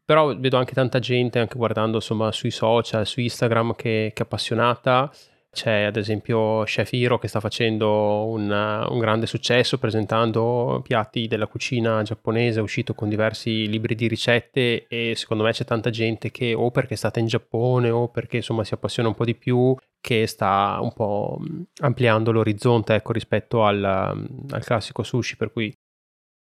però 0.03 0.35
vedo 0.38 0.57
anche 0.57 0.73
tanta 0.73 0.99
gente, 0.99 1.39
anche 1.39 1.57
guardando 1.57 1.97
insomma 1.97 2.31
sui 2.31 2.51
social, 2.51 3.05
su 3.05 3.19
Instagram, 3.19 3.75
che, 3.75 4.12
che 4.13 4.21
è 4.21 4.25
appassionata 4.25 5.12
c'è 5.60 5.82
ad 5.82 5.98
esempio 5.98 6.63
Chef 6.63 6.89
Hiro 6.93 7.17
che 7.17 7.28
sta 7.28 7.41
facendo 7.41 8.26
un, 8.28 8.50
un, 8.50 9.00
grande 9.00 9.26
successo 9.26 9.78
presentando 9.78 10.82
piatti 10.82 11.28
della 11.28 11.48
cucina 11.48 12.02
giapponese, 12.02 12.60
è 12.60 12.62
uscito 12.62 12.93
con 12.93 13.10
diversi 13.10 13.67
libri 13.67 13.93
di 13.93 14.08
ricette 14.08 14.88
e 14.88 15.15
secondo 15.17 15.43
me 15.43 15.52
c'è 15.52 15.65
tanta 15.65 15.89
gente 15.89 16.32
che 16.32 16.54
o 16.54 16.72
perché 16.72 16.93
è 16.93 16.98
stata 16.98 17.19
in 17.19 17.28
Giappone 17.28 17.89
o 17.89 18.08
perché 18.08 18.38
insomma 18.38 18.63
si 18.63 18.74
appassiona 18.74 19.10
un 19.10 19.15
po' 19.15 19.26
di 19.26 19.36
più 19.36 19.76
che 20.00 20.28
sta 20.28 20.80
un 20.82 20.93
po' 20.93 21.38
ampliando 21.82 22.32
l'orizzonte 22.32 22.95
ecco, 22.95 23.12
rispetto 23.12 23.65
al, 23.65 23.84
al 23.84 24.63
classico 24.63 25.04
sushi 25.04 25.36
per 25.36 25.52
cui 25.52 25.74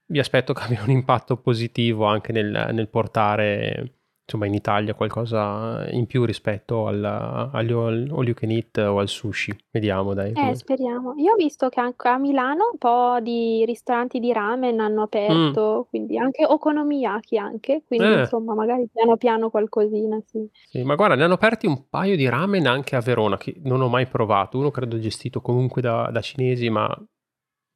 vi 0.06 0.20
aspetto 0.20 0.54
che 0.54 0.64
abbia 0.64 0.84
un 0.84 0.90
impatto 0.92 1.36
positivo 1.36 2.06
anche 2.06 2.32
nel, 2.32 2.70
nel 2.72 2.88
portare 2.88 3.96
insomma 4.32 4.46
in 4.46 4.54
Italia 4.54 4.94
qualcosa 4.94 5.86
in 5.92 6.06
più 6.06 6.24
rispetto 6.24 6.88
al, 6.88 7.04
agli 7.04 7.74
all, 7.74 8.10
all 8.12 8.26
you 8.26 8.34
can 8.34 8.50
eat 8.50 8.78
o 8.78 9.00
al 9.00 9.10
sushi. 9.10 9.54
Vediamo 9.70 10.14
dai. 10.14 10.32
Eh, 10.32 10.56
speriamo. 10.56 11.14
Io 11.18 11.34
ho 11.34 11.36
visto 11.36 11.68
che 11.68 11.82
anche 11.82 12.08
a 12.08 12.18
Milano 12.18 12.70
un 12.72 12.78
po' 12.78 13.20
di 13.22 13.66
ristoranti 13.66 14.20
di 14.20 14.32
ramen 14.32 14.80
hanno 14.80 15.04
aperto, 15.04 15.80
mm. 15.80 15.90
quindi 15.90 16.18
anche 16.18 16.46
okonomiyaki 16.46 17.38
anche, 17.38 17.84
quindi 17.86 18.06
eh. 18.06 18.20
insomma 18.22 18.54
magari 18.54 18.88
piano 18.92 19.18
piano 19.18 19.50
qualcosina, 19.50 20.22
sì. 20.26 20.48
sì. 20.70 20.82
Ma 20.84 20.96
guarda, 20.96 21.16
ne 21.16 21.24
hanno 21.24 21.34
aperti 21.34 21.68
un 21.68 21.90
paio 21.90 22.16
di 22.16 22.28
ramen 22.30 22.66
anche 22.68 22.96
a 22.96 23.02
Verona, 23.02 23.38
che 23.38 23.60
non 23.64 23.82
ho 23.82 23.90
mai 23.90 24.08
provato. 24.08 24.58
Uno 24.58 24.72
credo 24.72 24.98
gestito 25.00 25.42
comunque 25.42 25.82
da, 25.82 26.10
da 26.12 26.22
cinesi, 26.22 26.70
ma 26.70 26.88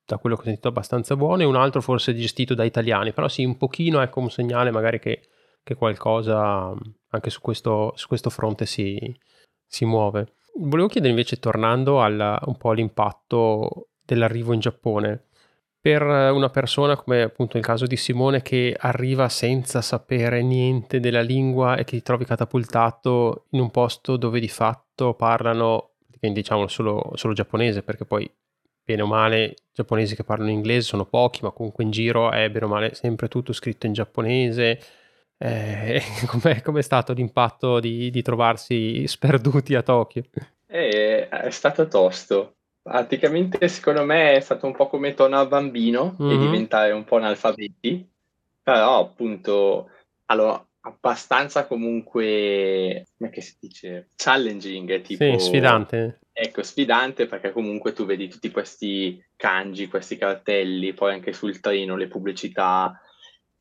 da 0.08 0.18
quello 0.18 0.36
che 0.36 0.42
ho 0.44 0.46
sentito 0.46 0.68
abbastanza 0.68 1.16
buono, 1.16 1.42
e 1.42 1.46
un 1.46 1.56
altro 1.56 1.82
forse 1.82 2.16
gestito 2.16 2.54
da 2.54 2.64
italiani, 2.64 3.12
però 3.12 3.28
sì, 3.28 3.44
un 3.44 3.58
pochino 3.58 4.02
ecco 4.02 4.20
un 4.20 4.30
segnale 4.30 4.72
magari 4.72 5.00
che 5.00 5.22
che 5.66 5.74
qualcosa 5.74 6.72
anche 7.10 7.30
su 7.32 7.42
questo, 7.42 7.92
su 7.96 8.08
questo 8.08 8.30
fronte 8.30 8.68
si, 8.68 9.14
si, 9.66 9.84
muove. 9.84 10.34
Volevo 10.58 10.88
chiedere 10.88 11.12
invece, 11.12 11.40
tornando 11.40 12.02
al, 12.02 12.40
un 12.46 12.56
po' 12.56 12.70
all'impatto 12.70 13.88
dell'arrivo 14.00 14.54
in 14.54 14.60
Giappone, 14.60 15.26
per 15.82 16.04
una 16.04 16.50
persona 16.50 16.96
come 16.96 17.24
appunto 17.24 17.58
il 17.58 17.64
caso 17.64 17.88
di 17.88 17.98
Simone 17.98 18.44
che 18.44 18.76
arriva 18.78 19.28
senza 19.28 19.82
sapere 19.82 20.44
niente 20.44 21.00
della 21.00 21.22
lingua 21.22 21.78
e 21.78 21.84
che 21.84 21.98
ti 21.98 22.04
trovi 22.04 22.26
catapultato 22.26 23.46
in 23.52 23.60
un 23.60 23.72
posto 23.72 24.18
dove 24.18 24.40
di 24.40 24.48
fatto 24.48 25.16
parlano, 25.16 25.94
diciamo 26.20 26.68
solo, 26.68 27.12
solo 27.16 27.34
giapponese, 27.34 27.82
perché 27.82 28.06
poi 28.06 28.32
bene 28.84 29.02
o 29.02 29.08
male 29.08 29.56
giapponesi 29.74 30.16
che 30.16 30.24
parlano 30.24 30.52
inglese 30.52 30.82
sono 30.82 31.06
pochi, 31.06 31.40
ma 31.42 31.50
comunque 31.50 31.84
in 31.84 31.90
giro 31.90 32.30
è 32.30 32.52
bene 32.52 32.66
o 32.66 32.68
male 32.68 32.94
sempre 32.94 33.28
tutto 33.28 33.52
scritto 33.52 33.88
in 33.88 33.94
giapponese 33.94 34.80
eh, 35.38 36.02
com'è, 36.28 36.62
com'è, 36.62 36.82
stato 36.82 37.14
l'impatto 37.14 37.80
di, 37.80 38.10
di, 38.10 38.22
trovarsi 38.22 39.08
sperduti 39.08 39.76
a 39.76 39.82
Tokyo? 39.82 40.24
Eh, 40.68 41.28
è 41.28 41.50
stato 41.50 41.88
tosto. 41.88 42.56
Praticamente, 42.82 43.68
secondo 43.68 44.04
me, 44.06 44.34
è 44.34 44.40
stato 44.40 44.66
un 44.68 44.76
po' 44.76 44.88
come 44.88 45.14
tornare 45.14 45.46
a 45.46 45.48
bambino 45.48 46.16
mm-hmm. 46.22 46.32
e 46.32 46.38
diventare 46.38 46.92
un 46.92 47.04
po' 47.04 47.18
analfabeti, 47.18 48.08
però 48.62 49.00
appunto, 49.00 49.90
allora, 50.26 50.64
abbastanza 50.82 51.66
comunque, 51.66 53.08
come 53.18 53.42
si 53.42 53.56
dice, 53.60 54.10
challenging, 54.16 55.02
tipo... 55.02 55.24
Sì, 55.24 55.40
sfidante. 55.40 56.20
Ecco, 56.32 56.62
sfidante 56.64 57.26
perché 57.26 57.52
comunque 57.52 57.94
tu 57.94 58.06
vedi 58.06 58.28
tutti 58.28 58.52
questi 58.52 59.24
kanji, 59.36 59.88
questi 59.88 60.18
cartelli, 60.18 60.94
poi 60.94 61.14
anche 61.14 61.34
sul 61.34 61.60
treno, 61.60 61.96
le 61.96 62.08
pubblicità, 62.08 63.00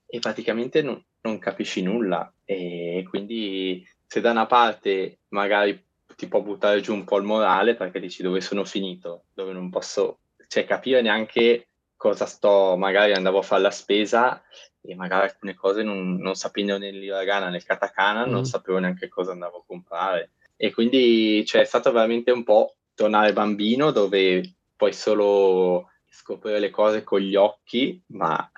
e 0.06 0.18
praticamente 0.18 0.82
non, 0.82 1.02
non 1.24 1.38
capisci 1.38 1.82
nulla 1.82 2.32
e 2.44 3.04
quindi 3.08 3.86
se 4.06 4.20
da 4.20 4.30
una 4.30 4.46
parte 4.46 5.18
magari 5.28 5.82
ti 6.16 6.28
può 6.28 6.40
buttare 6.40 6.80
giù 6.80 6.92
un 6.92 7.04
po' 7.04 7.16
il 7.18 7.24
morale 7.24 7.74
perché 7.74 7.98
dici 7.98 8.22
dove 8.22 8.40
sono 8.40 8.64
finito, 8.64 9.24
dove 9.34 9.52
non 9.52 9.70
posso 9.70 10.18
cioè, 10.48 10.64
capire 10.64 11.02
neanche 11.02 11.68
cosa 11.96 12.26
sto, 12.26 12.76
magari 12.76 13.12
andavo 13.12 13.38
a 13.38 13.42
fare 13.42 13.62
la 13.62 13.70
spesa 13.70 14.42
e 14.80 14.94
magari 14.94 15.24
alcune 15.24 15.54
cose 15.54 15.82
non, 15.82 16.16
non 16.16 16.34
sapendo 16.34 16.76
nell'iragana, 16.76 17.48
nel 17.48 17.64
katakana, 17.64 18.26
mm. 18.26 18.30
non 18.30 18.44
sapevo 18.44 18.78
neanche 18.78 19.08
cosa 19.08 19.32
andavo 19.32 19.58
a 19.58 19.64
comprare. 19.66 20.32
E 20.56 20.72
quindi 20.72 21.44
cioè, 21.46 21.62
è 21.62 21.64
stato 21.64 21.90
veramente 21.90 22.30
un 22.30 22.44
po' 22.44 22.76
tornare 22.94 23.32
bambino 23.32 23.90
dove 23.90 24.54
puoi 24.76 24.92
solo 24.92 25.88
scoprire 26.14 26.60
le 26.60 26.70
cose 26.70 27.02
con 27.02 27.18
gli 27.18 27.34
occhi, 27.34 28.00
ma 28.08 28.50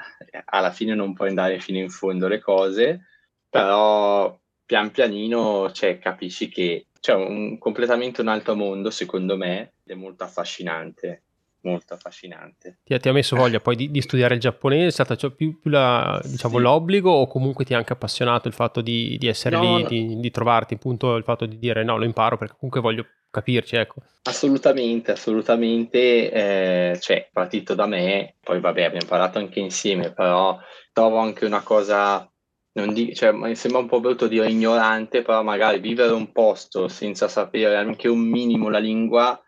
alla 0.44 0.70
fine 0.70 0.94
non 0.94 1.14
puoi 1.14 1.30
andare 1.30 1.58
fino 1.58 1.78
in 1.78 1.88
fondo 1.88 2.28
le 2.28 2.38
cose, 2.38 3.06
però 3.48 4.38
pian 4.64 4.90
pianino 4.90 5.72
cioè, 5.72 5.98
capisci 5.98 6.48
che 6.48 6.88
c'è 7.00 7.14
un, 7.14 7.56
completamente 7.58 8.20
un 8.20 8.28
altro 8.28 8.54
mondo, 8.54 8.90
secondo 8.90 9.36
me, 9.36 9.72
ed 9.84 9.92
è 9.92 9.94
molto 9.94 10.24
affascinante 10.24 11.22
molto 11.66 11.94
affascinante. 11.94 12.78
Ti, 12.84 12.98
ti, 12.98 13.08
ha 13.08 13.12
messo 13.12 13.36
voglia 13.36 13.60
poi 13.60 13.76
di, 13.76 13.90
di, 13.90 14.00
studiare 14.00 14.34
il 14.34 14.40
giapponese? 14.40 14.86
È 14.86 14.90
stato 14.90 15.16
cioè, 15.16 15.30
più, 15.30 15.60
più 15.60 15.70
la, 15.70 16.20
diciamo, 16.24 16.56
sì. 16.56 16.62
l'obbligo 16.62 17.10
o 17.10 17.26
comunque 17.26 17.64
ti 17.64 17.74
ha 17.74 17.78
anche 17.78 17.92
appassionato 17.92 18.48
il 18.48 18.54
fatto 18.54 18.80
di, 18.80 19.16
di 19.18 19.26
essere 19.26 19.56
no, 19.56 19.62
lì, 19.62 19.82
no. 19.82 19.88
Di, 19.88 20.20
di, 20.20 20.30
trovarti, 20.30 20.74
appunto 20.74 21.16
il 21.16 21.24
fatto 21.24 21.46
di 21.46 21.58
dire 21.58 21.82
no, 21.84 21.96
lo 21.96 22.04
imparo 22.04 22.36
perché 22.36 22.54
comunque 22.58 22.80
voglio 22.80 23.06
capirci, 23.30 23.76
ecco. 23.76 24.02
Assolutamente, 24.22 25.12
assolutamente, 25.12 26.30
eh, 26.30 26.98
cioè, 27.00 27.28
partito 27.32 27.74
da 27.74 27.86
me, 27.86 28.36
poi 28.40 28.60
vabbè 28.60 28.84
abbiamo 28.84 29.06
parlato 29.06 29.38
anche 29.38 29.60
insieme, 29.60 30.12
però 30.12 30.58
trovo 30.92 31.18
anche 31.18 31.44
una 31.44 31.62
cosa 31.62 32.30
non 32.76 32.92
di, 32.92 33.14
cioè, 33.14 33.32
mi 33.32 33.56
sembra 33.56 33.80
un 33.80 33.88
po' 33.88 34.00
brutto 34.00 34.28
dire 34.28 34.50
ignorante, 34.50 35.22
però 35.22 35.42
magari 35.42 35.80
vivere 35.80 36.12
un 36.12 36.30
posto 36.30 36.88
senza 36.88 37.26
sapere 37.26 37.76
anche 37.76 38.08
un 38.08 38.20
minimo 38.20 38.68
la 38.68 38.78
lingua 38.78 39.40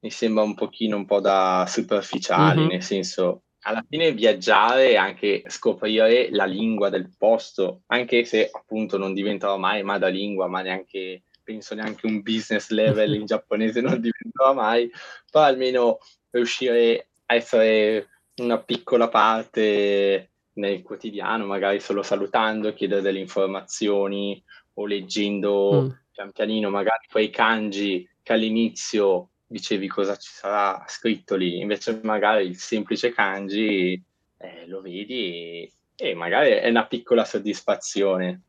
mi 0.00 0.10
sembra 0.10 0.42
un 0.42 0.54
pochino 0.54 0.96
un 0.96 1.04
po' 1.04 1.20
da 1.20 1.64
superficiali, 1.68 2.60
mm-hmm. 2.60 2.68
nel 2.68 2.82
senso 2.82 3.42
alla 3.62 3.84
fine 3.86 4.12
viaggiare 4.12 4.90
e 4.90 4.96
anche 4.96 5.42
scoprire 5.46 6.28
la 6.30 6.44
lingua 6.44 6.88
del 6.88 7.10
posto, 7.16 7.82
anche 7.86 8.24
se 8.24 8.48
appunto 8.50 8.96
non 8.96 9.12
diventerò 9.12 9.58
mai 9.58 9.82
madrelingua, 9.82 10.46
ma 10.46 10.62
neanche 10.62 11.22
penso 11.42 11.74
neanche 11.74 12.06
un 12.06 12.22
business 12.22 12.68
level 12.68 13.14
in 13.14 13.24
giapponese 13.26 13.80
non 13.80 14.00
diventerò 14.00 14.52
mai, 14.54 14.90
però 15.30 15.44
almeno 15.44 15.98
riuscire 16.30 17.08
a 17.26 17.34
essere 17.34 18.08
una 18.36 18.58
piccola 18.58 19.08
parte 19.08 20.30
nel 20.54 20.82
quotidiano, 20.82 21.46
magari 21.46 21.80
solo 21.80 22.02
salutando, 22.02 22.74
chiedere 22.74 23.00
delle 23.00 23.18
informazioni 23.18 24.42
o 24.74 24.86
leggendo 24.86 25.82
mm. 25.82 25.88
pian 26.12 26.32
pianino 26.32 26.70
magari 26.70 27.06
quei 27.10 27.30
kanji 27.30 28.08
che 28.22 28.32
all'inizio 28.32 29.30
dicevi 29.48 29.88
cosa 29.88 30.16
ci 30.16 30.30
sarà 30.30 30.84
scritto 30.86 31.34
lì, 31.34 31.58
invece 31.58 31.98
magari 32.02 32.46
il 32.46 32.56
semplice 32.56 33.12
kanji 33.12 34.00
eh, 34.36 34.66
lo 34.66 34.80
vedi 34.82 35.22
e, 35.24 35.72
e, 35.96 36.14
magari 36.14 36.50
è 36.50 36.68
una 36.68 36.86
piccola 36.86 37.24
soddisfazione. 37.24 38.42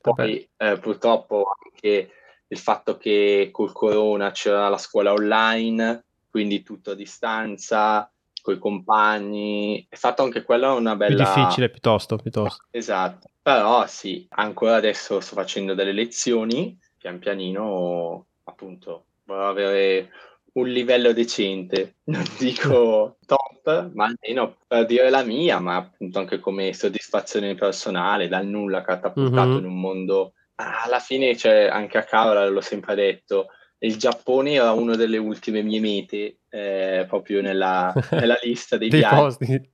Poi 0.00 0.48
eh, 0.56 0.78
purtroppo 0.78 1.46
anche 1.62 2.10
il 2.48 2.58
fatto 2.58 2.96
che 2.96 3.50
col 3.52 3.72
corona 3.72 4.30
c'era 4.30 4.68
la 4.68 4.78
scuola 4.78 5.12
online, 5.12 6.04
quindi 6.30 6.62
tutto 6.62 6.92
a 6.92 6.94
distanza, 6.94 8.10
con 8.40 8.54
i 8.54 8.58
compagni, 8.58 9.84
è 9.88 9.96
stato 9.96 10.22
anche 10.22 10.42
quella 10.42 10.72
una 10.72 10.96
bella... 10.96 11.24
Più 11.24 11.42
difficile 11.42 11.68
piuttosto, 11.68 12.16
piuttosto. 12.16 12.64
Esatto, 12.70 13.28
però 13.42 13.86
sì, 13.88 14.26
ancora 14.30 14.76
adesso 14.76 15.20
sto 15.20 15.34
facendo 15.34 15.74
delle 15.74 15.92
lezioni, 15.92 16.78
pian 16.96 17.18
pianino 17.18 18.26
appunto 18.44 19.06
vorrei 19.24 19.48
avere 19.48 20.10
un 20.56 20.68
livello 20.68 21.12
decente, 21.12 21.96
non 22.10 22.24
dico 22.38 23.16
top, 23.26 23.90
ma 23.92 24.06
almeno 24.06 24.56
per 24.66 24.86
dire 24.86 25.10
la 25.10 25.22
mia, 25.22 25.58
ma 25.58 25.76
appunto 25.76 26.18
anche 26.18 26.38
come 26.38 26.72
soddisfazione 26.72 27.54
personale, 27.54 28.28
dal 28.28 28.46
nulla 28.46 28.82
catapultato 28.82 29.48
mm-hmm. 29.48 29.58
in 29.58 29.64
un 29.64 29.80
mondo. 29.80 30.32
Alla 30.56 31.00
fine, 31.00 31.36
cioè, 31.36 31.68
anche 31.70 31.98
a 31.98 32.04
Carola 32.04 32.48
l'ho 32.48 32.62
sempre 32.62 32.94
detto, 32.94 33.48
il 33.78 33.96
Giappone 33.96 34.54
era 34.54 34.72
una 34.72 34.96
delle 34.96 35.18
ultime 35.18 35.62
mie 35.62 35.80
mete, 35.80 36.38
eh, 36.48 37.04
proprio 37.06 37.42
nella, 37.42 37.92
nella 38.12 38.38
lista 38.42 38.78
dei, 38.78 38.88
dei 38.88 39.00
viaggi. 39.00 39.70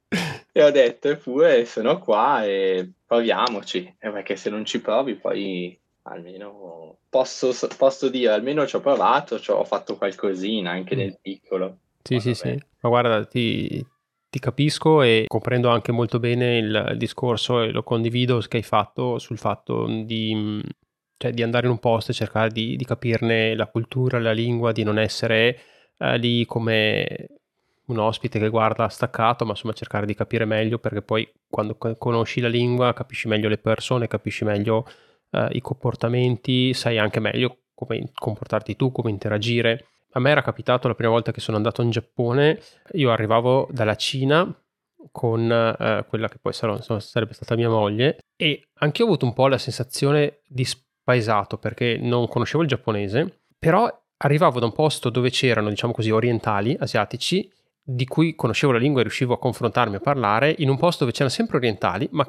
E 0.54 0.62
ho 0.62 0.70
detto, 0.70 1.08
eppure 1.08 1.64
sono 1.64 1.98
qua 1.98 2.44
e 2.44 2.92
proviamoci, 3.06 3.96
eh, 3.98 4.10
perché 4.10 4.34
se 4.34 4.50
non 4.50 4.64
ci 4.64 4.80
provi 4.80 5.14
poi 5.14 5.80
almeno 6.02 6.98
posso, 7.08 7.52
posso 7.76 8.08
dire, 8.08 8.32
almeno 8.32 8.66
ci 8.66 8.76
ho 8.76 8.80
provato, 8.80 9.38
ci 9.38 9.50
ho 9.50 9.64
fatto 9.64 9.96
qualcosina 9.96 10.70
anche 10.70 10.94
mm. 10.94 10.98
nel 10.98 11.18
piccolo. 11.20 11.78
Sì, 12.02 12.18
sì, 12.18 12.34
sì, 12.34 12.58
ma 12.80 12.88
guarda, 12.88 13.24
ti, 13.24 13.84
ti, 14.28 14.38
capisco 14.40 15.02
e 15.02 15.26
comprendo 15.28 15.68
anche 15.68 15.92
molto 15.92 16.18
bene 16.18 16.58
il, 16.58 16.88
il, 16.90 16.96
discorso 16.98 17.60
e 17.60 17.70
lo 17.70 17.84
condivido 17.84 18.38
che 18.40 18.56
hai 18.56 18.62
fatto 18.64 19.20
sul 19.20 19.38
fatto 19.38 19.86
di, 19.86 20.60
cioè, 21.16 21.30
di 21.30 21.42
andare 21.44 21.66
in 21.66 21.72
un 21.72 21.78
posto 21.78 22.10
e 22.10 22.14
cercare 22.14 22.50
di, 22.50 22.74
di, 22.74 22.84
capirne 22.84 23.54
la 23.54 23.68
cultura, 23.68 24.18
la 24.18 24.32
lingua, 24.32 24.72
di 24.72 24.82
non 24.82 24.98
essere 24.98 25.58
eh, 25.96 26.18
lì 26.18 26.44
come 26.44 27.28
un 27.84 27.98
ospite 27.98 28.40
che 28.40 28.48
guarda 28.48 28.88
staccato, 28.88 29.44
ma 29.44 29.52
insomma 29.52 29.74
cercare 29.74 30.06
di 30.06 30.14
capire 30.14 30.44
meglio 30.44 30.78
perché 30.78 31.02
poi 31.02 31.30
quando 31.48 31.76
conosci 31.76 32.40
la 32.40 32.48
lingua 32.48 32.92
capisci 32.94 33.28
meglio 33.28 33.48
le 33.48 33.58
persone, 33.58 34.08
capisci 34.08 34.44
meglio 34.44 34.86
uh, 35.32 35.46
i 35.50 35.60
comportamenti, 35.60 36.72
sai 36.72 36.98
anche 36.98 37.20
meglio 37.20 37.58
come 37.74 38.10
comportarti 38.14 38.76
tu, 38.76 38.92
come 38.92 39.10
interagire. 39.10 39.86
A 40.12 40.20
me 40.20 40.30
era 40.30 40.42
capitato 40.42 40.88
la 40.88 40.94
prima 40.94 41.10
volta 41.10 41.32
che 41.32 41.40
sono 41.40 41.56
andato 41.56 41.82
in 41.82 41.90
Giappone, 41.90 42.60
io 42.92 43.10
arrivavo 43.10 43.68
dalla 43.70 43.96
Cina 43.96 44.54
con 45.10 45.40
uh, 45.40 46.08
quella 46.08 46.28
che 46.28 46.38
poi 46.40 46.52
sarà, 46.52 46.80
sarebbe 47.00 47.32
stata 47.32 47.56
mia 47.56 47.68
moglie 47.68 48.18
e 48.36 48.68
anche 48.74 49.00
io 49.00 49.06
ho 49.06 49.08
avuto 49.08 49.26
un 49.26 49.32
po' 49.32 49.48
la 49.48 49.58
sensazione 49.58 50.40
di 50.46 50.64
spaesato 50.64 51.58
perché 51.58 51.98
non 52.00 52.28
conoscevo 52.28 52.62
il 52.62 52.68
giapponese, 52.68 53.40
però 53.58 53.90
arrivavo 54.18 54.60
da 54.60 54.66
un 54.66 54.72
posto 54.72 55.10
dove 55.10 55.30
c'erano, 55.30 55.68
diciamo 55.68 55.92
così, 55.92 56.10
orientali, 56.10 56.76
asiatici, 56.78 57.50
di 57.82 58.06
cui 58.06 58.34
conoscevo 58.34 58.72
la 58.72 58.78
lingua 58.78 59.00
e 59.00 59.04
riuscivo 59.04 59.34
a 59.34 59.38
confrontarmi 59.38 59.96
a 59.96 60.00
parlare, 60.00 60.54
in 60.58 60.68
un 60.68 60.78
posto 60.78 61.00
dove 61.00 61.12
c'erano 61.12 61.34
sempre 61.34 61.56
orientali, 61.56 62.08
ma 62.12 62.24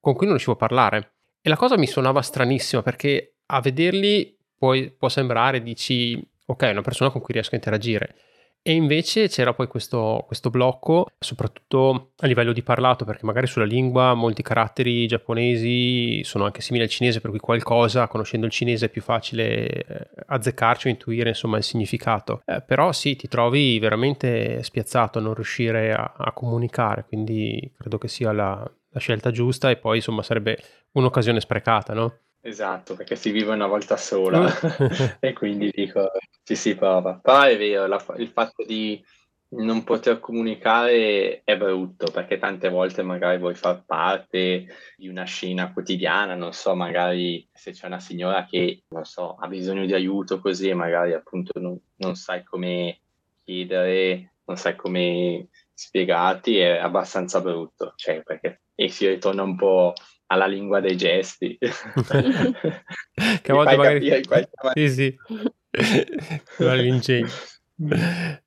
con 0.00 0.14
cui 0.14 0.26
non 0.26 0.36
riuscivo 0.36 0.52
a 0.52 0.58
parlare. 0.58 1.12
E 1.44 1.48
la 1.48 1.56
cosa 1.56 1.76
mi 1.76 1.88
suonava 1.88 2.22
stranissima 2.22 2.82
perché 2.82 3.38
a 3.46 3.60
vederli 3.60 4.36
puoi, 4.56 4.92
può 4.92 5.08
sembrare, 5.08 5.60
dici, 5.60 6.16
ok, 6.46 6.62
è 6.62 6.70
una 6.70 6.82
persona 6.82 7.10
con 7.10 7.20
cui 7.20 7.34
riesco 7.34 7.54
a 7.54 7.56
interagire. 7.56 8.14
E 8.64 8.74
invece 8.74 9.26
c'era 9.26 9.52
poi 9.52 9.66
questo, 9.66 10.22
questo, 10.24 10.48
blocco, 10.48 11.08
soprattutto 11.18 12.12
a 12.18 12.28
livello 12.28 12.52
di 12.52 12.62
parlato, 12.62 13.04
perché 13.04 13.26
magari 13.26 13.48
sulla 13.48 13.64
lingua 13.64 14.14
molti 14.14 14.42
caratteri 14.42 15.08
giapponesi 15.08 16.22
sono 16.22 16.44
anche 16.44 16.60
simili 16.60 16.84
al 16.84 16.90
cinese, 16.90 17.20
per 17.20 17.30
cui 17.30 17.40
qualcosa, 17.40 18.06
conoscendo 18.06 18.46
il 18.46 18.52
cinese, 18.52 18.86
è 18.86 18.88
più 18.88 19.02
facile 19.02 19.66
eh, 19.66 20.08
azzeccarci 20.26 20.86
o 20.86 20.90
intuire 20.90 21.30
insomma 21.30 21.56
il 21.56 21.64
significato. 21.64 22.42
Eh, 22.44 22.62
però 22.64 22.92
sì, 22.92 23.16
ti 23.16 23.26
trovi 23.26 23.80
veramente 23.80 24.62
spiazzato 24.62 25.18
a 25.18 25.22
non 25.22 25.34
riuscire 25.34 25.92
a, 25.92 26.14
a 26.16 26.30
comunicare, 26.30 27.04
quindi 27.04 27.74
credo 27.76 27.98
che 27.98 28.06
sia 28.06 28.30
la, 28.30 28.70
la 28.92 29.00
scelta 29.00 29.30
giusta 29.30 29.70
e 29.70 29.76
poi 29.76 29.96
insomma 29.96 30.22
sarebbe 30.22 30.58
un'occasione 30.92 31.40
sprecata, 31.40 31.92
no? 31.94 32.18
Esatto, 32.40 32.96
perché 32.96 33.14
si 33.16 33.30
vive 33.30 33.52
una 33.52 33.66
volta 33.66 33.96
sola 33.96 34.50
e 35.20 35.32
quindi 35.32 35.70
dico 35.72 36.10
ci 36.42 36.56
si 36.56 36.74
prova. 36.74 37.18
Però 37.22 37.42
è 37.42 37.56
vero, 37.56 37.86
la, 37.86 38.04
il 38.16 38.28
fatto 38.28 38.64
di 38.64 39.02
non 39.54 39.84
poter 39.84 40.18
comunicare 40.18 41.42
è 41.44 41.56
brutto 41.56 42.10
perché 42.10 42.38
tante 42.38 42.68
volte 42.68 43.02
magari 43.02 43.38
vuoi 43.38 43.54
far 43.54 43.84
parte 43.84 44.66
di 44.96 45.08
una 45.08 45.24
scena 45.24 45.72
quotidiana, 45.72 46.34
non 46.34 46.52
so, 46.52 46.74
magari 46.74 47.46
se 47.52 47.72
c'è 47.72 47.86
una 47.86 48.00
signora 48.00 48.44
che, 48.44 48.84
non 48.88 49.04
so, 49.04 49.36
ha 49.36 49.46
bisogno 49.46 49.84
di 49.84 49.92
aiuto 49.92 50.40
così 50.40 50.68
e 50.68 50.74
magari 50.74 51.12
appunto 51.12 51.60
non, 51.60 51.78
non 51.96 52.14
sai 52.14 52.42
come 52.44 53.00
chiedere, 53.44 54.32
non 54.46 54.56
sai 54.56 54.74
come 54.74 55.48
spiegarti, 55.82 56.58
è 56.58 56.78
abbastanza 56.78 57.40
brutto, 57.40 57.92
cioè 57.96 58.22
perché 58.22 58.62
e 58.74 58.88
si 58.88 59.06
ritorna 59.06 59.42
un 59.42 59.56
po' 59.56 59.92
alla 60.26 60.46
lingua 60.46 60.80
dei 60.80 60.96
gesti. 60.96 61.56
che 61.60 63.50
a 63.50 63.54
volte 63.54 63.76
magari... 63.76 64.22
Sì, 64.74 64.88
sì. 64.88 65.16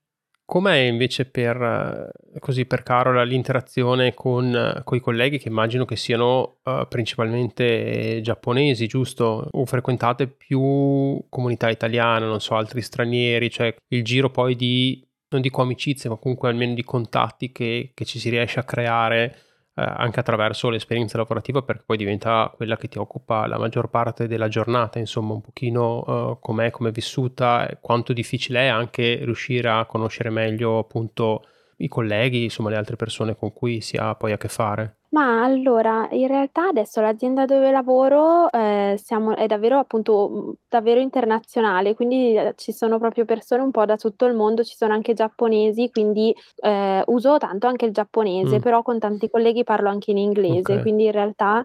Com'è 0.47 0.75
invece 0.75 1.25
per, 1.25 2.11
così 2.37 2.67
per 2.67 2.83
Carola 2.83 3.23
l'interazione 3.23 4.13
con, 4.13 4.79
con, 4.83 4.95
i 4.95 5.01
colleghi 5.01 5.39
che 5.39 5.47
immagino 5.47 5.85
che 5.85 5.95
siano 5.95 6.59
uh, 6.61 6.87
principalmente 6.87 8.19
giapponesi, 8.21 8.85
giusto? 8.85 9.47
O 9.49 9.65
frequentate 9.65 10.27
più 10.27 11.19
comunità 11.29 11.71
italiana, 11.71 12.27
non 12.27 12.41
so, 12.41 12.53
altri 12.53 12.83
stranieri, 12.83 13.49
cioè 13.49 13.75
il 13.87 14.03
giro 14.03 14.29
poi 14.29 14.55
di, 14.55 15.03
non 15.35 15.41
dico 15.41 15.61
amicizie, 15.61 16.09
ma 16.09 16.15
comunque 16.15 16.49
almeno 16.49 16.73
di 16.73 16.83
contatti 16.83 17.51
che, 17.51 17.91
che 17.93 18.05
ci 18.05 18.19
si 18.19 18.29
riesce 18.29 18.59
a 18.59 18.63
creare 18.63 19.37
eh, 19.75 19.83
anche 19.83 20.19
attraverso 20.19 20.69
l'esperienza 20.69 21.17
lavorativa 21.17 21.61
perché 21.61 21.83
poi 21.85 21.97
diventa 21.97 22.51
quella 22.55 22.77
che 22.77 22.87
ti 22.87 22.97
occupa 22.97 23.45
la 23.45 23.57
maggior 23.57 23.89
parte 23.89 24.27
della 24.27 24.47
giornata, 24.47 24.99
insomma 24.99 25.33
un 25.33 25.41
pochino 25.41 26.05
eh, 26.07 26.37
com'è, 26.39 26.71
è 26.71 26.91
vissuta, 26.91 27.67
quanto 27.81 28.13
difficile 28.13 28.61
è 28.61 28.67
anche 28.67 29.19
riuscire 29.23 29.69
a 29.69 29.85
conoscere 29.85 30.29
meglio 30.29 30.79
appunto 30.79 31.45
i 31.77 31.87
colleghi, 31.87 32.43
insomma 32.45 32.69
le 32.69 32.77
altre 32.77 32.95
persone 32.95 33.35
con 33.35 33.53
cui 33.53 33.81
si 33.81 33.97
ha 33.97 34.15
poi 34.15 34.31
a 34.31 34.37
che 34.37 34.47
fare. 34.49 34.97
Ma 35.13 35.43
allora, 35.43 36.09
in 36.11 36.27
realtà 36.27 36.67
adesso 36.67 36.99
l'azienda 36.99 37.45
dove 37.45 37.71
lavoro, 37.71 38.51
ehm, 38.51 38.95
siamo 38.95 39.33
è 39.35 39.45
davvero 39.47 39.77
appunto, 39.79 40.55
davvero 40.67 40.99
internazionale, 40.99 41.93
quindi, 41.93 42.35
ehm, 42.35 42.51
ci 42.57 42.73
sono 42.73 42.97
proprio 42.99 43.23
persone 43.23 43.61
un 43.61 43.71
po' 43.71 43.85
da 43.85 43.95
tutto 43.95 44.25
il 44.25 44.33
mondo, 44.35 44.63
ci 44.63 44.75
sono 44.75 44.93
anche 44.93 45.13
giapponesi, 45.13 45.89
quindi, 45.89 46.35
ehm, 46.61 47.03
uso 47.07 47.37
tanto 47.37 47.67
anche 47.67 47.85
il 47.85 47.93
giapponese, 47.93 48.59
Mh. 48.59 48.59
però 48.59 48.81
con 48.81 48.99
tanti 48.99 49.29
colleghi 49.29 49.63
parlo 49.63 49.87
anche 49.89 50.11
in 50.11 50.17
inglese, 50.17 50.79
Okay. 50.79 50.81
quindi 50.81 51.05
in 51.05 51.11
realtà 51.11 51.63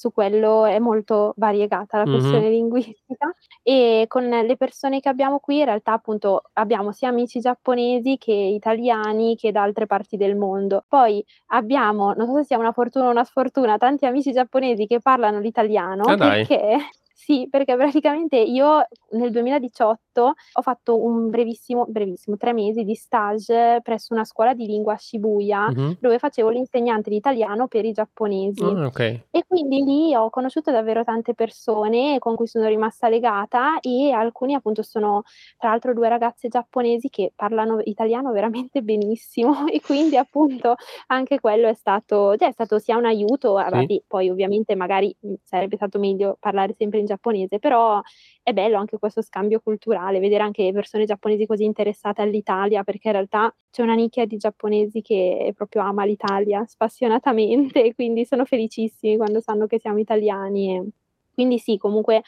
su 0.00 0.12
quello 0.12 0.64
è 0.64 0.78
molto 0.78 1.34
variegata 1.36 1.98
la 1.98 2.06
Mh-mh. 2.06 2.08
questione 2.08 2.48
linguistica. 2.48 3.30
E 3.62 4.06
con 4.08 4.26
le 4.28 4.56
persone 4.56 5.00
che 5.00 5.08
abbiamo 5.10 5.38
qui 5.38 5.58
in 5.58 5.66
realtà 5.66 5.92
appunto 5.92 6.42
abbiamo 6.54 6.90
sia 6.92 7.08
amici 7.10 7.38
giapponesi 7.40 8.16
che 8.18 8.32
italiani 8.32 9.36
che 9.36 9.52
da 9.52 9.62
altre 9.62 9.84
parti 9.86 10.16
del 10.16 10.36
mondo. 10.36 10.84
Poi 10.88 11.22
abbiamo, 11.48 12.12
non 12.14 12.26
so 12.26 12.36
se 12.36 12.44
sia 12.44 12.58
una 12.58 12.72
fortuna 12.72 13.08
o 13.08 13.10
una 13.10 13.24
sfortuna, 13.24 13.76
tanti 13.76 14.06
amici 14.06 14.32
giapponesi 14.32 14.86
che 14.86 15.00
parlano 15.00 15.38
l'italiano 15.40 16.08
Ah 16.08 16.16
perché 16.16 16.76
sì, 17.12 17.46
perché 17.50 17.76
praticamente 17.76 18.36
io 18.38 18.82
nel 19.10 19.30
2018 19.30 20.09
ho 20.26 20.62
fatto 20.62 21.02
un 21.02 21.28
brevissimo, 21.30 21.84
brevissimo, 21.88 22.36
tre 22.36 22.52
mesi 22.52 22.84
di 22.84 22.94
stage 22.94 23.80
presso 23.82 24.12
una 24.14 24.24
scuola 24.24 24.54
di 24.54 24.66
lingua 24.66 24.94
a 24.94 24.98
Shibuya, 24.98 25.70
Mh-mh. 25.70 25.96
dove 26.00 26.18
facevo 26.18 26.48
l'insegnante 26.50 27.10
di 27.10 27.16
italiano 27.16 27.66
per 27.68 27.84
i 27.84 27.92
giapponesi. 27.92 28.62
Ah, 28.64 28.86
okay. 28.86 29.20
E 29.32 29.44
quindi 29.46 29.82
lì 29.84 30.14
ho 30.14 30.28
conosciuto 30.28 30.72
davvero 30.72 31.04
tante 31.04 31.34
persone 31.34 32.18
con 32.18 32.34
cui 32.34 32.48
sono 32.48 32.66
rimasta 32.66 33.08
legata 33.08 33.78
e 33.80 34.10
alcuni 34.10 34.54
appunto 34.54 34.82
sono 34.82 35.22
tra 35.56 35.70
l'altro 35.70 35.94
due 35.94 36.08
ragazze 36.08 36.48
giapponesi 36.48 37.08
che 37.10 37.32
parlano 37.36 37.78
italiano 37.84 38.32
veramente 38.32 38.82
benissimo 38.82 39.68
e 39.68 39.80
quindi 39.80 40.16
appunto 40.16 40.74
anche 41.06 41.38
quello 41.38 41.68
è 41.68 41.74
stato, 41.74 42.36
cioè 42.36 42.48
è 42.48 42.52
stato 42.52 42.78
sia 42.80 42.96
un 42.96 43.04
aiuto, 43.04 43.56
Sì. 43.86 44.02
poi 44.06 44.30
ovviamente 44.30 44.74
magari 44.74 45.14
sarebbe 45.44 45.76
stato 45.76 45.98
meglio 46.00 46.36
parlare 46.40 46.74
sempre 46.76 46.98
in 46.98 47.06
giapponese, 47.06 47.58
però 47.60 48.00
è 48.42 48.52
bello 48.52 48.78
anche 48.78 48.98
questo 48.98 49.22
scambio 49.22 49.60
culturale, 49.60 50.09
vedere 50.18 50.42
anche 50.42 50.72
persone 50.72 51.04
giapponesi 51.04 51.46
così 51.46 51.64
interessate 51.64 52.22
all'Italia, 52.22 52.82
perché 52.82 53.08
in 53.08 53.14
realtà 53.14 53.54
c'è 53.70 53.82
una 53.82 53.94
nicchia 53.94 54.26
di 54.26 54.36
giapponesi 54.36 55.00
che 55.02 55.52
proprio 55.54 55.82
ama 55.82 56.04
l'Italia 56.04 56.64
spassionatamente, 56.68 57.94
quindi 57.94 58.24
sono 58.24 58.44
felicissimi 58.44 59.16
quando 59.16 59.40
sanno 59.40 59.66
che 59.66 59.78
siamo 59.78 59.98
italiani. 59.98 60.76
E 60.76 60.88
quindi 61.32 61.58
sì, 61.58 61.76
comunque 61.76 62.22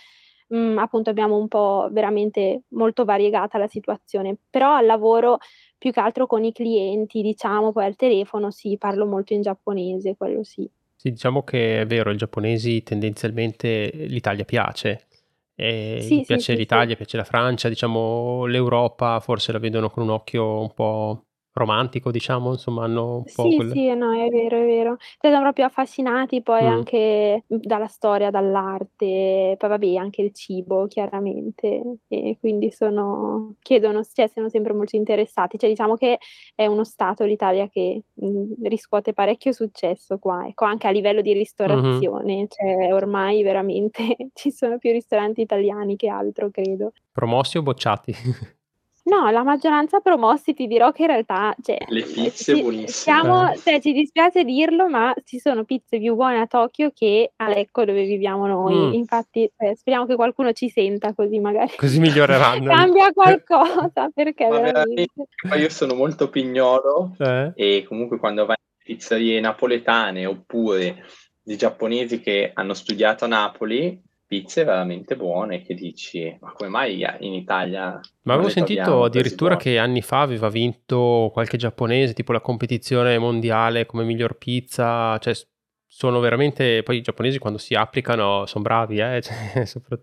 mh, 0.48 0.56
mhmm, 0.56 0.78
appunto 0.78 1.10
abbiamo 1.10 1.36
un 1.36 1.48
po' 1.48 1.88
veramente 1.90 2.62
molto 2.68 3.04
variegata 3.04 3.58
la 3.58 3.66
situazione, 3.66 4.36
però 4.50 4.74
al 4.74 4.86
lavoro 4.86 5.38
più 5.78 5.90
che 5.90 6.00
altro 6.00 6.26
con 6.26 6.44
i 6.44 6.52
clienti, 6.52 7.22
diciamo, 7.22 7.72
poi 7.72 7.86
al 7.86 7.96
telefono 7.96 8.50
sì, 8.52 8.76
parlo 8.78 9.04
molto 9.04 9.32
in 9.32 9.42
giapponese, 9.42 10.14
quello 10.16 10.44
sì. 10.44 10.70
Sì, 10.94 11.10
diciamo 11.10 11.42
che 11.42 11.80
è 11.80 11.86
vero, 11.86 12.10
ai 12.10 12.16
giapponesi 12.16 12.84
tendenzialmente 12.84 13.90
l'Italia 13.92 14.44
piace. 14.44 15.08
E 15.58 15.98
Sì, 16.00 16.24
sì, 16.24 16.24
piace 16.24 16.52
sì, 16.52 16.52
sì. 16.52 16.58
l'Italia, 16.58 16.96
piace 16.96 17.16
la 17.18 17.24
Francia, 17.24 17.68
diciamo 17.68 18.46
l'Europa 18.46 19.20
forse 19.20 19.52
la 19.52 19.58
vedono 19.58 19.90
con 19.90 20.02
un 20.04 20.10
occhio 20.10 20.60
un 20.60 20.72
po' 20.72 21.26
romantico, 21.52 22.10
diciamo, 22.10 22.52
insomma 22.52 22.84
hanno 22.84 23.16
un 23.18 23.30
po' 23.32 23.52
Sì, 23.52 23.54
quel 23.54 23.72
sì, 23.72 23.94
no, 23.94 24.12
è 24.12 24.28
vero, 24.30 24.56
è 24.60 24.64
vero. 24.66 24.96
Cioè 24.98 25.30
sono 25.30 25.42
proprio 25.42 25.64
affascinati 25.66 26.42
poi 26.42 26.62
Mh. 26.62 26.66
anche, 26.66 27.44
mhmm, 27.46 27.58
dalla 27.60 27.86
storia, 27.86 28.30
dall'arte, 28.30 29.54
poi 29.56 29.68
vabbè 29.68 29.94
anche 29.94 30.22
il 30.22 30.32
cibo 30.34 30.86
chiaramente, 30.88 31.98
e 32.08 32.36
quindi 32.40 32.72
sono 32.72 33.54
chiedono 33.60 34.02
cioè 34.02 34.26
sono 34.28 34.48
sempre 34.48 34.72
molto 34.72 34.96
interessati. 34.96 35.56
Cioè 35.56 35.68
diciamo 35.70 35.94
che 35.94 36.18
è 36.56 36.66
uno 36.66 36.82
stato 36.82 37.24
l'Italia 37.24 37.68
che, 37.68 38.02
mhmm, 38.12 38.54
riscuote 38.66 39.12
parecchio 39.12 39.52
successo 39.52 40.18
qua, 40.18 40.44
ecco, 40.48 40.64
anche 40.64 40.88
a 40.88 40.90
livello 40.90 41.20
di 41.20 41.32
Mh-mh. 41.70 42.06
ristorazione, 42.12 42.48
cioè 42.48 42.92
ormai 42.92 43.42
veramente 43.44 44.16
ci 44.34 44.50
sono 44.50 44.78
più 44.78 44.90
ristoranti 44.90 45.42
italiani 45.42 45.94
che 45.94 46.08
altro 46.08 46.50
credo. 46.50 46.92
Promossi 47.14 47.56
o 47.58 47.62
bocciati? 47.62 48.12
No, 49.04 49.28
la 49.30 49.42
maggioranza 49.42 49.98
promossi 49.98 50.54
ti 50.54 50.68
dirò 50.68 50.92
che 50.92 51.02
in 51.02 51.08
realtà, 51.08 51.52
cioè, 51.60 51.76
Le 51.88 52.04
ehm, 52.04 52.12
pizze 52.12 52.54
ci 52.54 52.60
buonissime. 52.62 52.88
siamo 52.88 53.50
Eh. 53.50 53.56
cioè 53.58 53.80
ci 53.80 53.92
dispiace 53.92 54.44
dirlo, 54.44 54.88
ma 54.88 55.12
ci 55.24 55.40
sono 55.40 55.64
pizze 55.64 55.98
più 55.98 56.14
buone 56.14 56.38
a 56.40 56.46
Tokyo 56.46 56.92
che 56.94 57.32
a 57.36 57.48
Lecco 57.48 57.84
dove 57.84 58.04
viviamo 58.04 58.46
noi. 58.46 58.94
Infatti, 58.96 59.50
cioè, 59.56 59.74
speriamo 59.74 60.06
che 60.06 60.14
qualcuno 60.14 60.52
ci 60.52 60.68
senta 60.68 61.14
così 61.14 61.40
magari 61.40 61.72
Così 61.76 61.98
miglioreranno 61.98 62.70
cambia 62.72 63.12
qualcosa, 63.12 64.08
perché 64.14 64.46
Ma 64.46 64.60
veramente, 64.60 65.06
veramente 65.42 65.62
io 65.64 65.68
sono 65.70 65.94
molto 65.94 66.28
pignolo 66.28 67.16
Eh? 67.18 67.52
e 67.56 67.84
comunque 67.88 68.18
quando 68.18 68.46
vai 68.46 68.56
in 68.86 68.94
pizzerie 68.94 69.40
napoletane 69.40 70.26
oppure 70.26 71.04
di 71.42 71.56
giapponesi 71.56 72.20
che 72.20 72.52
hanno 72.54 72.72
studiato 72.72 73.24
a 73.24 73.28
Napoli, 73.28 74.00
pizze 74.32 74.64
veramente 74.64 75.14
buone 75.14 75.60
che 75.60 75.74
dici: 75.74 76.34
"Ma 76.40 76.52
come 76.52 76.70
mai 76.70 77.06
in 77.20 77.34
Italia 77.34 78.00
Ma 78.22 78.32
avevo 78.32 78.48
sentito 78.48 79.04
addirittura 79.04 79.56
buone?" 79.56 79.62
che 79.62 79.78
anni 79.78 80.00
fa 80.00 80.22
aveva 80.22 80.48
vinto 80.48 81.28
qualche 81.34 81.58
giapponese, 81.58 82.14
tipo 82.14 82.32
la 82.32 82.40
competizione 82.40 83.18
mondiale 83.18 83.84
come 83.84 84.04
miglior 84.04 84.38
pizza, 84.38 85.18
cioè 85.18 85.34
sono 85.86 86.20
veramente 86.20 86.82
poi 86.82 86.96
i 86.96 87.02
giapponesi 87.02 87.38
quando 87.38 87.58
si 87.58 87.74
applicano 87.74 88.46
son 88.46 88.62
bravi, 88.62 89.00
eh, 89.00 89.20
cioè 89.22 89.66
soprat 89.66 90.02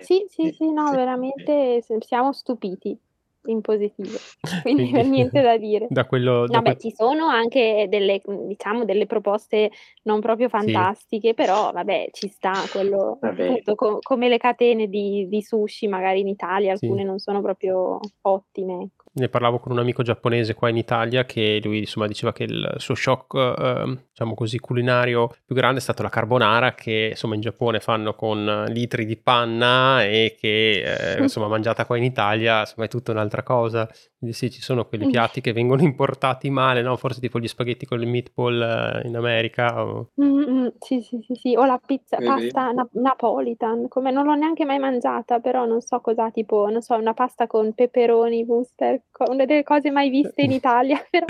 Sì, 0.00 0.26
sì, 0.28 0.50
Sì, 0.50 0.72
no, 0.72 0.90
veramente 0.90 1.80
siamo 2.00 2.32
stupiti 2.32 2.98
in 3.46 3.60
positivo, 3.60 4.24
quindi 4.62 4.90
Quindi 4.92 5.02
niente 5.02 5.40
da 5.42 5.56
dire. 5.58 5.90
da 5.96 6.06
quello 6.06 6.46
da 6.48 6.60
No, 6.60 6.62
beh, 6.62 6.74
quel 6.74 6.78
ci 6.78 6.90
sono 6.94 7.26
anche 7.26 7.86
delle 7.90 8.22
diciamo 8.24 8.84
delle 8.86 9.06
proposte 9.06 9.70
non 10.04 10.20
proprio 10.20 10.48
Sì. 10.56 10.88
fantastiche, 10.88 11.34
però 11.34 11.72
vabbè 11.72 12.08
ci 12.12 12.28
sta 12.28 12.66
quello 12.70 13.18
appunto 13.22 13.74
co 13.74 14.00
come 14.02 14.28
le 14.28 14.38
catene 14.38 14.88
di 14.88 15.26
di 15.28 15.42
sushi 15.42 15.88
magari 15.88 16.20
in 16.20 16.28
Italia 16.28 16.72
Sì. 16.76 16.88
alcune 16.88 17.04
non 17.04 17.18
sono 17.18 17.42
proprio 17.42 17.98
ottime, 18.22 18.82
ecco. 18.84 19.07
Ne 19.18 19.28
parlavo 19.28 19.58
con 19.58 19.72
un 19.72 19.78
amico 19.78 20.02
giapponese 20.02 20.54
qua 20.54 20.68
in 20.68 20.76
Italia 20.76 21.24
che 21.24 21.60
lui 21.62 21.80
insomma 21.80 22.06
diceva 22.06 22.32
che 22.32 22.44
il 22.44 22.74
suo 22.78 22.94
shock 22.94 23.34
eh, 23.34 23.98
diciamo 24.10 24.34
così 24.34 24.58
culinario 24.58 25.34
più 25.44 25.54
grande 25.54 25.78
è 25.78 25.82
stato 25.82 26.02
la 26.02 26.08
carbonara 26.08 26.74
che 26.74 27.08
insomma 27.10 27.34
in 27.34 27.40
Giappone 27.40 27.80
fanno 27.80 28.14
con 28.14 28.64
litri 28.68 29.04
di 29.04 29.16
panna 29.16 30.04
e 30.04 30.36
che 30.38 31.16
eh, 31.16 31.22
insomma 31.22 31.48
mangiata 31.48 31.84
qua 31.86 31.96
in 31.96 32.04
Italia 32.04 32.60
insomma 32.60 32.86
è 32.86 32.88
tutta 32.88 33.12
un'altra 33.12 33.42
cosa 33.42 33.88
quindi 34.18 34.36
sì 34.36 34.50
ci 34.50 34.60
sono 34.60 34.86
quelli 34.86 35.06
piatti 35.06 35.40
che 35.40 35.52
vengono 35.52 35.82
importati 35.82 36.50
male 36.50 36.82
no? 36.82 36.96
forse 36.96 37.20
tipo 37.20 37.38
gli 37.38 37.48
spaghetti 37.48 37.86
con 37.86 37.98
le 37.98 38.06
meatball 38.06 39.02
in 39.04 39.16
America 39.16 39.84
o... 39.84 40.10
mm-hmm, 40.20 40.66
sì 40.78 41.00
sì 41.00 41.20
sì 41.22 41.34
sì 41.34 41.54
o 41.56 41.64
la 41.64 41.80
pizza 41.84 42.18
pasta 42.18 42.72
na- 42.72 42.88
napolitan 42.92 43.88
come 43.88 44.10
non 44.10 44.24
l'ho 44.24 44.34
neanche 44.34 44.64
mai 44.64 44.78
mangiata 44.78 45.38
però 45.38 45.64
non 45.66 45.80
so 45.80 46.00
cosa 46.00 46.30
tipo 46.30 46.68
non 46.68 46.82
so 46.82 46.94
una 46.96 47.14
pasta 47.14 47.46
con 47.46 47.72
peperoni 47.72 48.42
Worcester 48.42 49.02
una 49.26 49.44
delle 49.44 49.62
cose 49.62 49.90
mai 49.90 50.10
viste 50.10 50.42
in 50.42 50.52
Italia. 50.58 51.04
Però 51.10 51.26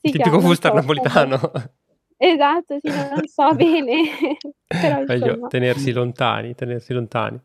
Tipico 0.00 0.36
Worcester 0.36 0.70
so, 0.70 0.76
napolitano. 0.76 1.52
Esatto, 2.16 2.78
sì, 2.80 2.88
non 2.88 3.26
so 3.26 3.54
bene. 3.54 4.02
però, 4.66 5.04
Meglio 5.06 5.46
tenersi 5.46 5.92
lontani, 5.92 6.54
tenersi 6.54 6.92
lontani. 6.92 7.40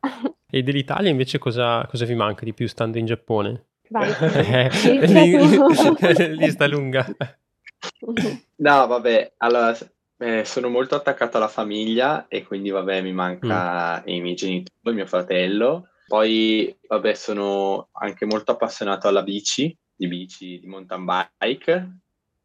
E 0.50 0.64
dell'Italia 0.64 1.10
invece 1.10 1.38
cosa, 1.38 1.86
cosa 1.88 2.06
vi 2.06 2.16
manca 2.16 2.44
di 2.44 2.54
più 2.54 2.68
stando 2.68 2.98
in 2.98 3.06
Giappone? 3.06 3.66
Vai. 3.94 4.10
Eh, 6.04 6.30
lista 6.30 6.66
lunga. 6.74 7.06
No, 8.56 8.88
vabbè, 8.88 9.34
allora 9.38 9.78
eh, 10.18 10.44
sono 10.46 10.70
molto 10.70 10.96
attaccato 10.96 11.38
alla 11.38 11.48
famiglia 11.48 12.28
e 12.28 12.44
quindi 12.44 12.72
vabbè 12.72 13.02
mi 13.02 13.14
manca 13.14 14.00
mm. 14.02 14.08
i 14.08 14.22
miei 14.22 14.36
genitori, 14.36 14.96
mio 14.96 15.06
fratello. 15.06 15.90
Poi 16.08 16.76
vabbè 16.88 17.14
sono 17.14 17.90
anche 17.92 18.26
molto 18.26 18.52
appassionato 18.52 19.08
alla 19.08 19.22
bici 19.22 19.76
di 19.96 20.08
bici, 20.08 20.60
di 20.60 20.68
mountain 20.68 21.06
bike 21.06 21.98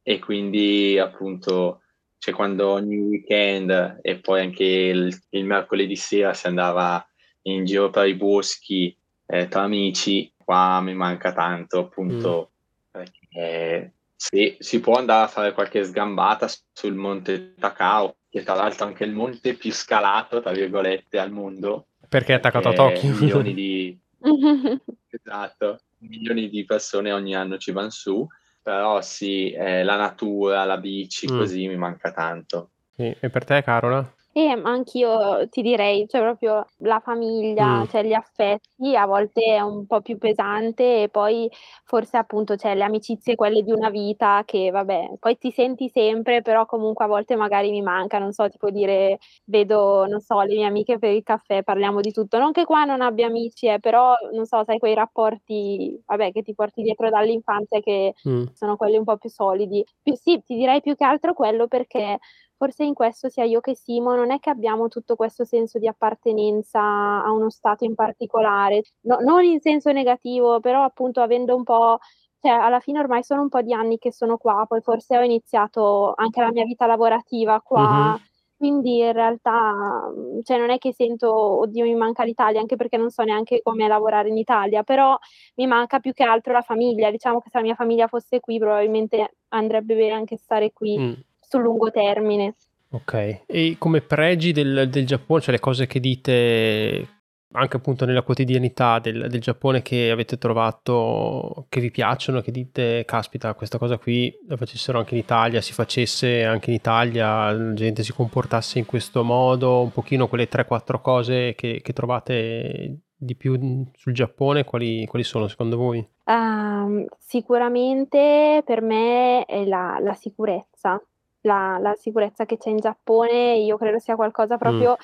e 0.03 0.19
quindi 0.19 0.99
appunto 0.99 1.81
cioè 2.19 2.35
quando 2.35 2.69
ogni 2.69 2.99
weekend 2.99 4.01
e 4.03 4.19
poi 4.19 4.41
anche 4.41 4.65
il, 4.65 5.19
il 5.31 5.45
mercoledì 5.45 5.97
sera 5.97 6.35
si 6.35 6.47
andava 6.47 7.05
in 7.43 7.65
giro 7.65 7.91
per 7.91 8.07
i 8.07 8.15
boschi 8.15 8.97
eh, 9.27 9.49
tra 9.49 9.63
amici, 9.63 10.31
qua 10.49 10.81
mi 10.81 10.95
manca 10.95 11.35
tanto 11.35 11.81
appunto 11.81 12.51
mm. 12.51 12.91
perché 12.91 13.93
sì, 14.17 14.57
si 14.59 14.81
può 14.81 14.95
andare 14.95 15.25
a 15.25 15.29
fare 15.29 15.53
qualche 15.53 15.85
sgambata 15.85 16.49
sul 16.73 16.95
monte 16.95 17.53
Takao, 17.55 18.17
che 18.31 18.43
tra 18.43 18.55
l'altro 18.55 18.87
è 18.87 18.89
anche 18.89 19.05
il 19.05 19.13
monte 19.13 19.53
più 19.53 19.71
scalato, 19.71 20.41
tra 20.41 20.53
virgolette, 20.53 21.19
al 21.19 21.31
mondo. 21.31 21.89
Perché 22.09 22.33
è 22.33 22.37
attaccato 22.37 22.71
a 22.71 22.73
Tokyo. 22.73 23.11
Milioni 23.11 23.55
di... 23.55 23.99
esatto 25.11 25.81
milioni 25.99 26.49
di 26.49 26.65
persone 26.65 27.13
ogni 27.13 27.35
anno 27.35 27.59
ci 27.59 27.73
vanno 27.73 27.91
su, 27.91 28.27
però 28.63 29.01
sì, 29.01 29.51
eh, 29.53 29.83
la 29.83 29.97
natura, 29.97 30.65
la 30.65 30.79
bici, 30.79 31.31
mm. 31.31 31.39
così 31.39 31.67
mi 31.69 31.77
manca 31.77 32.13
tanto. 32.13 32.71
Sì. 32.91 33.15
E 33.19 33.31
per 33.31 33.45
te, 33.45 33.63
Carola? 33.63 34.15
Ma 34.57 34.71
anch'io 34.71 35.49
ti 35.49 35.63
direi, 35.63 36.07
cioè 36.07 36.21
proprio 36.21 36.65
la 36.79 37.01
famiglia, 37.01 37.81
mm. 37.81 37.85
cioè 37.89 38.05
gli 38.05 38.13
affetti 38.13 38.95
a 38.95 39.05
volte 39.07 39.43
è 39.43 39.61
un 39.61 39.87
po' 39.87 40.01
più 40.01 40.17
pesante 40.19 41.03
e 41.03 41.09
poi 41.09 41.51
forse 41.85 42.17
appunto 42.19 42.55
c'è 42.55 42.75
le 42.77 42.85
amicizie, 42.85 43.35
quelle 43.35 43.63
di 43.63 43.73
una 43.73 43.91
vita 43.91 44.43
che 44.45 44.71
vabbè, 44.71 45.17
poi 45.19 45.39
ti 45.39 45.51
senti 45.51 45.89
sempre, 45.89 46.43
però 46.43 46.67
comunque 46.67 47.05
a 47.05 47.09
volte 47.09 47.35
magari 47.37 47.71
mi 47.71 47.83
manca, 47.83 48.19
non 48.19 48.33
so, 48.33 48.49
tipo 48.49 48.71
dire, 48.71 49.19
vedo, 49.47 50.07
non 50.07 50.21
so, 50.21 50.41
le 50.43 50.55
mie 50.55 50.67
amiche 50.67 50.99
per 50.99 51.11
il 51.13 51.23
caffè, 51.25 51.63
parliamo 51.65 52.01
di 52.01 52.13
tutto, 52.13 52.39
non 52.39 52.53
che 52.53 52.65
qua 52.65 52.85
non 52.85 53.01
abbia 53.01 53.27
amici, 53.27 53.67
eh, 53.67 53.81
però 53.81 54.15
non 54.35 54.45
so, 54.47 54.63
sai, 54.63 54.79
quei 54.79 54.95
rapporti, 54.95 56.01
vabbè, 56.07 56.31
che 56.33 56.43
ti 56.43 56.55
porti 56.55 56.83
dietro 56.83 57.11
dall'infanzia 57.11 57.81
che 57.81 58.15
mm. 58.29 58.45
sono 58.55 58.77
quelli 58.77 58.97
un 58.99 59.05
po' 59.05 59.17
più 59.17 59.31
solidi. 59.31 59.85
Più, 60.03 60.15
sì, 60.15 60.41
ti 60.45 60.55
direi 60.55 60.81
più 60.81 60.95
che 60.95 61.05
altro 61.05 61.33
quello 61.35 61.67
perché 61.67 62.19
forse 62.59 62.85
in 62.85 62.93
questo 62.93 63.29
sia 63.31 63.45
io 63.45 63.61
che 63.61 63.75
Simo, 63.77 64.15
non 64.17 64.33
è 64.33 64.41
che 64.41 64.51
abbiamo 64.51 64.89
tutto 64.89 65.15
questo 65.15 65.45
senso 65.45 65.79
di 65.79 65.87
appartenenza 65.87 66.81
a 66.81 67.31
uno 67.31 67.51
stato 67.51 67.85
in 67.85 67.95
particolare, 67.95 68.83
no, 69.03 69.19
non 69.21 69.45
in 69.45 69.61
senso 69.61 69.93
negativo, 69.93 70.59
però 70.61 70.83
appunto 70.83 71.21
avendo 71.21 71.55
un 71.55 71.63
po', 71.63 71.99
cioè 72.41 72.51
alla 72.53 72.81
fine 72.81 72.99
ormai 72.99 73.23
sono 73.23 73.43
un 73.43 73.49
po' 73.49 73.63
di 73.63 73.73
anni 73.73 73.97
che 73.99 74.13
sono 74.13 74.37
qua, 74.39 74.65
poi 74.69 74.81
forse 74.83 75.17
ho 75.17 75.23
iniziato 75.23 76.13
anche 76.17 76.41
la 76.41 76.51
mia 76.51 76.65
vita 76.65 76.87
lavorativa 76.87 77.61
qua. 77.61 78.09
Mm-hmm. 78.09 78.23
Quindi 78.59 78.99
in 78.99 79.13
realtà 79.13 80.11
cioè 80.43 80.59
non 80.59 80.71
è 80.71 80.79
che 80.79 80.93
sento, 80.93 81.33
oddio, 81.33 81.85
mi 81.85 81.95
manca 81.95 82.25
l'Italia, 82.25 82.59
anche 82.59 82.75
perché 82.75 82.97
non 82.97 83.09
so 83.11 83.23
neanche 83.23 83.61
come 83.63 83.87
lavorare 83.87 84.31
in 84.31 84.37
Italia, 84.37 84.83
però 84.83 85.17
mi 85.57 85.67
manca 85.69 86.01
più 86.01 86.13
che 86.13 86.25
altro 86.25 86.53
la 86.53 86.63
famiglia. 86.63 87.13
Diciamo 87.13 87.39
che 87.41 87.51
se 87.51 87.59
la 87.59 87.63
mia 87.65 87.77
famiglia 87.77 88.09
fosse 88.09 88.41
qui, 88.41 88.59
probabilmente 88.59 89.37
andrebbe 89.51 89.95
bene 89.95 90.13
anche 90.15 90.37
stare 90.37 90.73
qui. 90.73 90.99
Mm 90.99 91.13
sul 91.49 91.63
lungo 91.63 91.91
termine. 91.91 92.55
Ok, 92.91 93.43
e 93.47 93.77
come 93.79 94.01
pregi 94.01 94.53
del, 94.53 94.89
del 94.91 95.07
Giappone, 95.07 95.41
cioè 95.41 95.53
le 95.53 95.61
cose 95.61 95.87
che 95.87 96.01
dite 96.01 97.17
anche 97.53 97.77
appunto 97.77 98.05
nella 98.05 98.23
quotidianità 98.23 98.99
del, 98.99 99.27
del, 99.29 99.41
Giappone 99.41 99.81
che 99.81 100.11
avete 100.11 100.37
trovato, 100.37 101.67
che 101.69 101.81
vi 101.81 101.91
piacciono, 101.91 102.41
che 102.41 102.51
dite, 102.51 103.05
caspita, 103.07 103.55
questa 103.55 103.79
cosa 103.79 103.97
qui 103.97 104.33
la 104.47 104.57
facessero 104.57 104.99
anche 104.99 105.15
in 105.15 105.21
Italia, 105.21 105.61
si 105.61 105.73
facesse 105.73 106.45
anche 106.45 106.71
in 106.71 106.77
Italia, 106.77 107.51
la 107.51 107.73
gente 107.73 108.03
si 108.03 108.13
comportasse 108.13 108.79
in 108.79 108.87
questo 108.87 109.25
modo, 109.25 109.83
un 109.83 109.93
pochino 109.93 110.29
quelle 110.29 110.49
3-4 110.49 111.01
cose 111.01 111.55
che, 111.55 111.81
che, 111.83 111.93
trovate 111.93 113.01
di 113.17 113.35
più 113.35 113.59
sul 113.95 114.13
Giappone, 114.13 114.65
quali, 114.65 115.07
quali 115.07 115.25
sono 115.25 115.49
secondo 115.49 115.77
voi? 115.77 116.07
Uh, 116.25 117.07
sicuramente 117.19 118.63
per 118.65 118.83
me 118.83 119.45
è 119.47 119.65
la, 119.65 119.99
la 120.01 120.15
sicurezza, 120.15 121.03
la, 121.49 121.79
la 121.81 121.95
sicurezza 121.97 122.45
che 122.45 122.57
c'è 122.57 122.71
in 122.71 122.79
Giappone, 122.79 123.57
io 123.57 123.77
credo 123.77 123.99
sia 123.99 124.15
qualcosa 124.15 124.55
mm. 124.55 124.59
proprio 124.59 124.97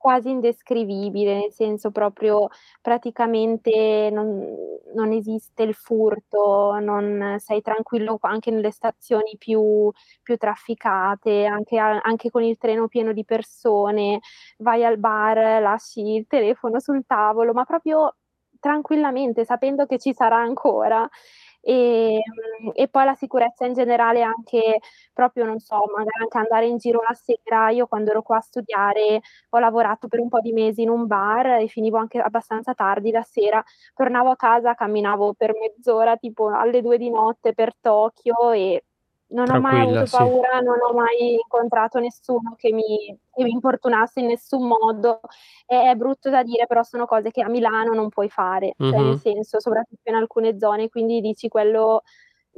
quasi 0.00 0.30
indescrivibile, 0.30 1.40
nel 1.40 1.52
senso 1.52 1.90
proprio 1.90 2.48
praticamente 2.80 4.08
non, 4.10 4.46
non 4.94 5.12
esiste 5.12 5.62
il 5.62 5.74
furto, 5.74 6.78
non 6.80 7.36
sei 7.38 7.60
tranquillo 7.60 8.16
anche 8.22 8.50
nelle 8.50 8.70
stazioni 8.70 9.36
più, 9.36 9.92
più 10.22 10.38
trafficate, 10.38 11.44
anche, 11.44 11.76
anche, 11.76 12.30
con 12.30 12.42
il 12.42 12.56
treno 12.56 12.88
pieno 12.88 13.12
di 13.12 13.26
persone, 13.26 14.20
vai 14.60 14.86
al 14.86 14.96
bar, 14.96 15.60
lasci 15.60 16.14
il 16.14 16.26
telefono 16.26 16.80
sul 16.80 17.04
tavolo, 17.06 17.52
ma 17.52 17.64
proprio 17.64 18.14
tranquillamente, 18.58 19.44
sapendo 19.44 19.84
che 19.84 19.98
ci 19.98 20.14
sarà 20.14 20.36
ancora. 20.36 21.06
E, 21.64 22.14
ehm, 22.16 22.70
e 22.74 22.88
poi 22.88 23.04
la 23.04 23.14
sicurezza 23.14 23.66
in 23.66 23.74
generale 23.74 24.22
anche 24.22 24.80
proprio, 25.12 25.44
non 25.44 25.58
so, 25.58 25.76
magari 25.94 26.22
anche 26.22 26.38
andare 26.38 26.66
in 26.66 26.78
giro 26.78 27.00
la 27.06 27.14
sera. 27.14 27.70
Io 27.70 27.86
quando 27.86 28.10
ero 28.10 28.22
qua 28.22 28.38
a 28.38 28.40
studiare 28.40 29.20
ho 29.50 29.58
lavorato 29.58 30.08
per 30.08 30.20
un 30.20 30.28
po' 30.28 30.40
di 30.40 30.52
mesi 30.52 30.82
in 30.82 30.88
un 30.90 31.06
bar 31.06 31.46
e 31.60 31.66
finivo 31.68 31.98
anche 31.98 32.18
abbastanza 32.18 32.74
tardi 32.74 33.10
la 33.10 33.22
sera. 33.22 33.62
Tornavo 33.94 34.30
a 34.30 34.36
casa, 34.36 34.74
camminavo 34.74 35.34
per 35.34 35.52
mezz'ora, 35.58 36.16
tipo 36.16 36.48
alle 36.48 36.80
due 36.82 36.96
di 36.98 37.10
notte 37.10 37.52
per 37.54 37.74
Tokyo 37.80 38.52
e 38.52 38.84
non 39.30 39.50
ho 39.50 39.60
mai 39.60 39.80
avuto 39.80 40.06
sì. 40.06 40.16
paura, 40.16 40.60
non 40.60 40.78
ho 40.80 40.92
mai 40.92 41.34
incontrato 41.34 41.98
nessuno 41.98 42.54
che 42.56 42.72
mi, 42.72 43.16
che 43.32 43.42
mi 43.42 43.50
importunasse 43.50 44.20
in 44.20 44.26
nessun 44.26 44.66
modo. 44.66 45.20
È, 45.66 45.90
è, 45.90 45.94
brutto 45.94 46.30
da 46.30 46.42
dire, 46.42 46.66
però 46.66 46.82
sono 46.82 47.06
cose 47.06 47.30
che 47.30 47.42
a 47.42 47.48
Milano 47.48 47.94
non 47.94 48.08
puoi 48.08 48.28
fare, 48.28 48.74
mm-hmm. 48.82 48.92
cioè 48.92 49.02
nel 49.02 49.18
senso, 49.18 49.60
soprattutto 49.60 50.08
in 50.08 50.16
alcune 50.16 50.58
zone, 50.58 50.88
quindi 50.88 51.20
dici 51.20 51.48
quello... 51.48 52.02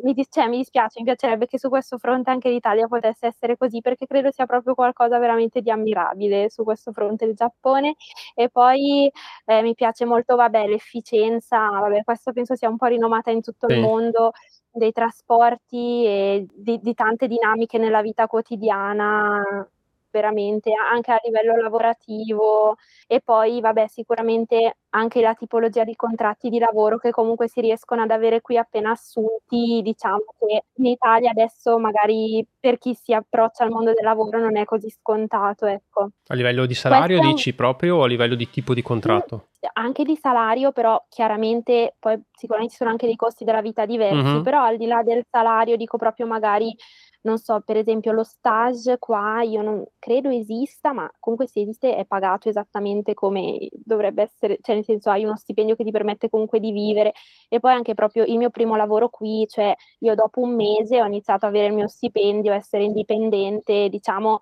Mi, 0.03 0.15
dis- 0.15 0.29
cioè, 0.31 0.49
mi 0.49 0.57
dispiace, 0.57 1.01
mi 1.01 1.05
piacerebbe 1.05 1.47
che 1.47 1.59
su 1.59 1.69
questo 1.69 1.99
fronte 1.99 2.31
anche 2.31 2.49
l'Italia 2.49 2.89
potesse 2.89 3.27
essere 3.27 3.59
così, 3.59 3.83
perché 3.83 4.07
credo 4.07 4.31
sia 4.33 4.47
proprio 4.47 4.75
qualcosa 4.75 5.19
veramente 5.19 5.61
di 5.61 5.71
ammirabile 5.71 6.49
su 6.49 6.65
questo 6.65 6.93
fronte 6.93 7.27
il 7.27 7.35
Giappone. 7.35 7.97
E 8.35 8.49
poi 8.49 9.13
eh, 9.45 9.61
mi 9.61 9.75
piace 9.75 10.07
molto, 10.07 10.35
vabbè, 10.35 10.67
l'efficienza, 10.67 11.69
vabbè, 11.69 12.05
questo 12.05 12.33
penso 12.33 12.57
sia 12.57 12.71
un 12.71 12.79
po' 12.79 12.87
rinomata 12.87 13.31
in 13.31 13.43
tutto 13.43 13.69
sì. 13.69 13.75
il 13.75 13.81
mondo, 13.81 14.33
dei 14.73 14.93
trasporti 14.93 16.05
e 16.05 16.47
di, 16.53 16.79
di 16.81 16.95
tante 16.95 17.29
dinamiche 17.29 17.79
nella 17.79 18.03
vita 18.03 18.27
quotidiana 18.27 19.67
veramente 20.13 20.73
anche 20.73 21.11
a 21.11 21.19
livello 21.25 21.57
lavorativo 21.57 22.77
e 23.07 23.21
poi 23.21 23.61
vabbè 23.61 23.87
sicuramente 23.89 24.77
anche 24.91 25.21
la 25.21 25.35
tipologia 25.35 25.85
di 25.85 25.97
contratti 25.97 26.51
di 26.51 26.59
lavoro 26.59 26.99
che 26.99 27.11
comunque 27.11 27.49
si 27.49 27.61
riescono 27.61 28.03
ad 28.03 28.11
avere 28.11 28.41
qui 28.41 28.59
appena 28.59 28.91
assunti, 28.91 29.81
diciamo 29.83 30.25
che 30.39 30.65
in 30.75 30.87
Italia 30.87 31.31
adesso 31.31 31.79
magari 31.79 32.47
per 32.61 32.79
chi 32.79 32.95
si 32.95 33.15
approccia 33.15 33.65
al 33.65 33.71
mondo 33.71 33.93
del 33.93 34.05
lavoro 34.05 34.39
non 34.39 34.57
è 34.57 34.65
così 34.65 34.91
scontato, 34.91 35.67
ecco. 35.67 36.11
A 36.27 36.35
livello 36.35 36.67
di 36.67 36.75
salario 36.75 37.19
Questo... 37.19 37.35
dici 37.35 37.55
proprio 37.55 37.97
o 37.97 38.03
a 38.03 38.07
livello 38.07 38.35
di 38.35 38.51
tipo 38.51 38.75
di 38.75 38.83
contratto? 38.83 39.49
Anche 39.75 40.05
di 40.05 40.17
salario, 40.17 40.73
però 40.73 41.03
chiaramente 41.09 41.95
poi 41.99 42.21
sicuramente 42.33 42.73
ci 42.73 42.79
sono 42.79 42.91
anche 42.91 43.07
dei 43.07 43.17
costi 43.17 43.45
della 43.45 43.63
vita 43.63 43.87
diversi, 43.87 44.17
mm-hmm. 44.17 44.43
però 44.43 44.63
al 44.63 44.77
di 44.77 44.87
là 44.87 45.03
del 45.03 45.25
salario 45.31 45.77
dico 45.77 45.97
proprio 45.97 46.27
magari 46.27 46.75
non 47.23 47.39
so, 47.39 47.61
per 47.65 47.77
esempio 47.77 48.13
lo 48.13 48.25
stage 48.25 48.99
qua 48.99 49.43
io 49.43 49.63
non 49.63 49.85
credo 49.99 50.29
esista, 50.31 50.93
ma 50.93 51.11
comunque 51.21 51.47
se 51.49 51.61
esiste 51.61 51.97
è 51.97 52.05
pagato 52.05 52.49
esattamente 52.49 53.15
come 53.15 53.69
dovrebbe 53.73 54.23
essere, 54.23 54.59
cioè 54.61 54.75
nel 54.77 54.85
senso 54.85 55.11
hai 55.11 55.25
uno 55.25 55.37
stipendio 55.37 55.77
che 55.77 55.85
ti 55.85 55.91
permette 55.93 56.29
comunque 56.29 56.61
di 56.61 56.73
vivere. 56.73 57.13
E 57.49 57.61
poi 57.61 57.73
anche 57.73 57.95
proprio 57.95 58.25
il 58.25 58.37
mio 58.39 58.51
primo 58.51 58.77
lavoro 58.77 59.09
qui, 59.09 59.47
cioè 59.49 59.75
io 60.01 60.15
dopo 60.15 60.41
un 60.41 60.55
mese 60.55 61.01
ho 61.01 61.07
iniziato 61.07 61.47
a 61.47 61.49
avere 61.49 61.67
il 61.69 61.75
mio 61.75 61.89
stipendio, 61.89 62.53
essere 62.53 62.85
indipendente, 62.85 63.89
diciamo 63.89 64.39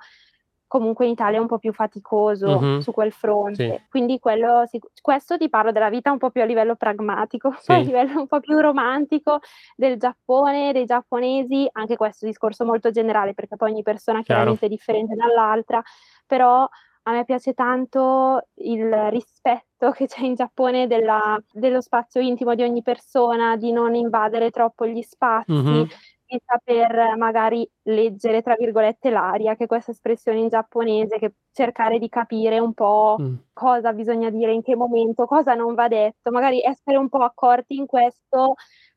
comunque 0.71 1.05
in 1.05 1.11
Italia 1.11 1.39
è 1.39 1.41
un 1.41 1.49
po' 1.49 1.59
più 1.59 1.73
faticoso 1.73 2.61
mm-hmm. 2.61 2.79
su 2.79 2.93
quel 2.93 3.11
fronte. 3.11 3.71
Sì. 3.71 3.87
Quindi 3.89 4.21
quello, 4.21 4.62
questo 5.03 5.37
ti 5.37 5.49
parlo 5.49 5.73
della 5.73 5.91
vita 5.91 6.12
un 6.12 6.18
po' 6.18 6.31
più 6.31 6.43
a 6.43 6.45
livello 6.45 6.77
pragmatico, 6.77 7.51
sì. 7.59 7.66
poi 7.66 7.77
a 7.77 7.81
livello 7.81 8.21
un 8.21 8.29
po' 8.29 8.39
più 8.39 8.57
romantico 8.61 9.41
del 9.75 9.99
Giappone, 9.99 10.71
dei 10.73 10.85
giapponesi, 10.85 11.68
anche 11.73 11.97
questo 11.97 12.25
discorso 12.25 12.64
molto 12.64 12.93
generale 12.93 13.35
perché 13.35 13.57
poi 13.57 13.73
ogni 13.73 13.83
persona 13.83 14.23
chiaramente 14.23 14.66
è 14.66 14.68
differente 14.68 15.16
dall'altra, 15.16 15.83
però 16.25 16.68
a 17.03 17.11
me 17.11 17.25
piace 17.25 17.53
tanto 17.53 18.47
il 18.59 18.95
rispetto 19.11 19.91
che 19.91 20.07
c'è 20.07 20.23
in 20.23 20.37
Giappone 20.37 20.87
della, 20.87 21.37
dello 21.51 21.81
spazio 21.81 22.21
intimo 22.21 22.55
di 22.55 22.62
ogni 22.62 22.83
persona, 22.83 23.57
di 23.57 23.73
non 23.73 23.97
invadere 23.97 24.53
troppo 24.53 24.87
gli 24.87 25.03
spazi, 25.03 25.51
mm-hmm 25.51 25.83
di 26.31 26.41
saper 26.45 27.16
magari 27.16 27.68
leggere, 27.83 28.41
tra 28.43 28.55
virgolette, 28.57 29.11
l'aria, 29.11 29.57
che 29.57 29.64
è 29.64 29.66
questa 29.66 29.91
espressione 29.91 30.39
in 30.39 30.49
giapponese, 30.49 31.18
che 31.18 31.35
cercare 31.53 31.99
di 31.99 32.09
capire 32.09 32.61
un 32.61 32.72
po' 32.72 33.16
mm. 33.20 33.35
cosa 33.53 33.93
bisogna 33.93 34.31
dire, 34.31 34.53
in 34.53 34.62
che 34.62 34.76
momento, 34.76 35.26
cosa 35.26 35.55
non 35.55 35.74
va 35.74 35.89
detto, 35.89 36.31
magari 36.31 36.61
essere 36.62 36.97
un 36.97 37.09
po' 37.09 37.22
accorti 37.24 37.74
in 37.76 37.87
questo 37.87 38.55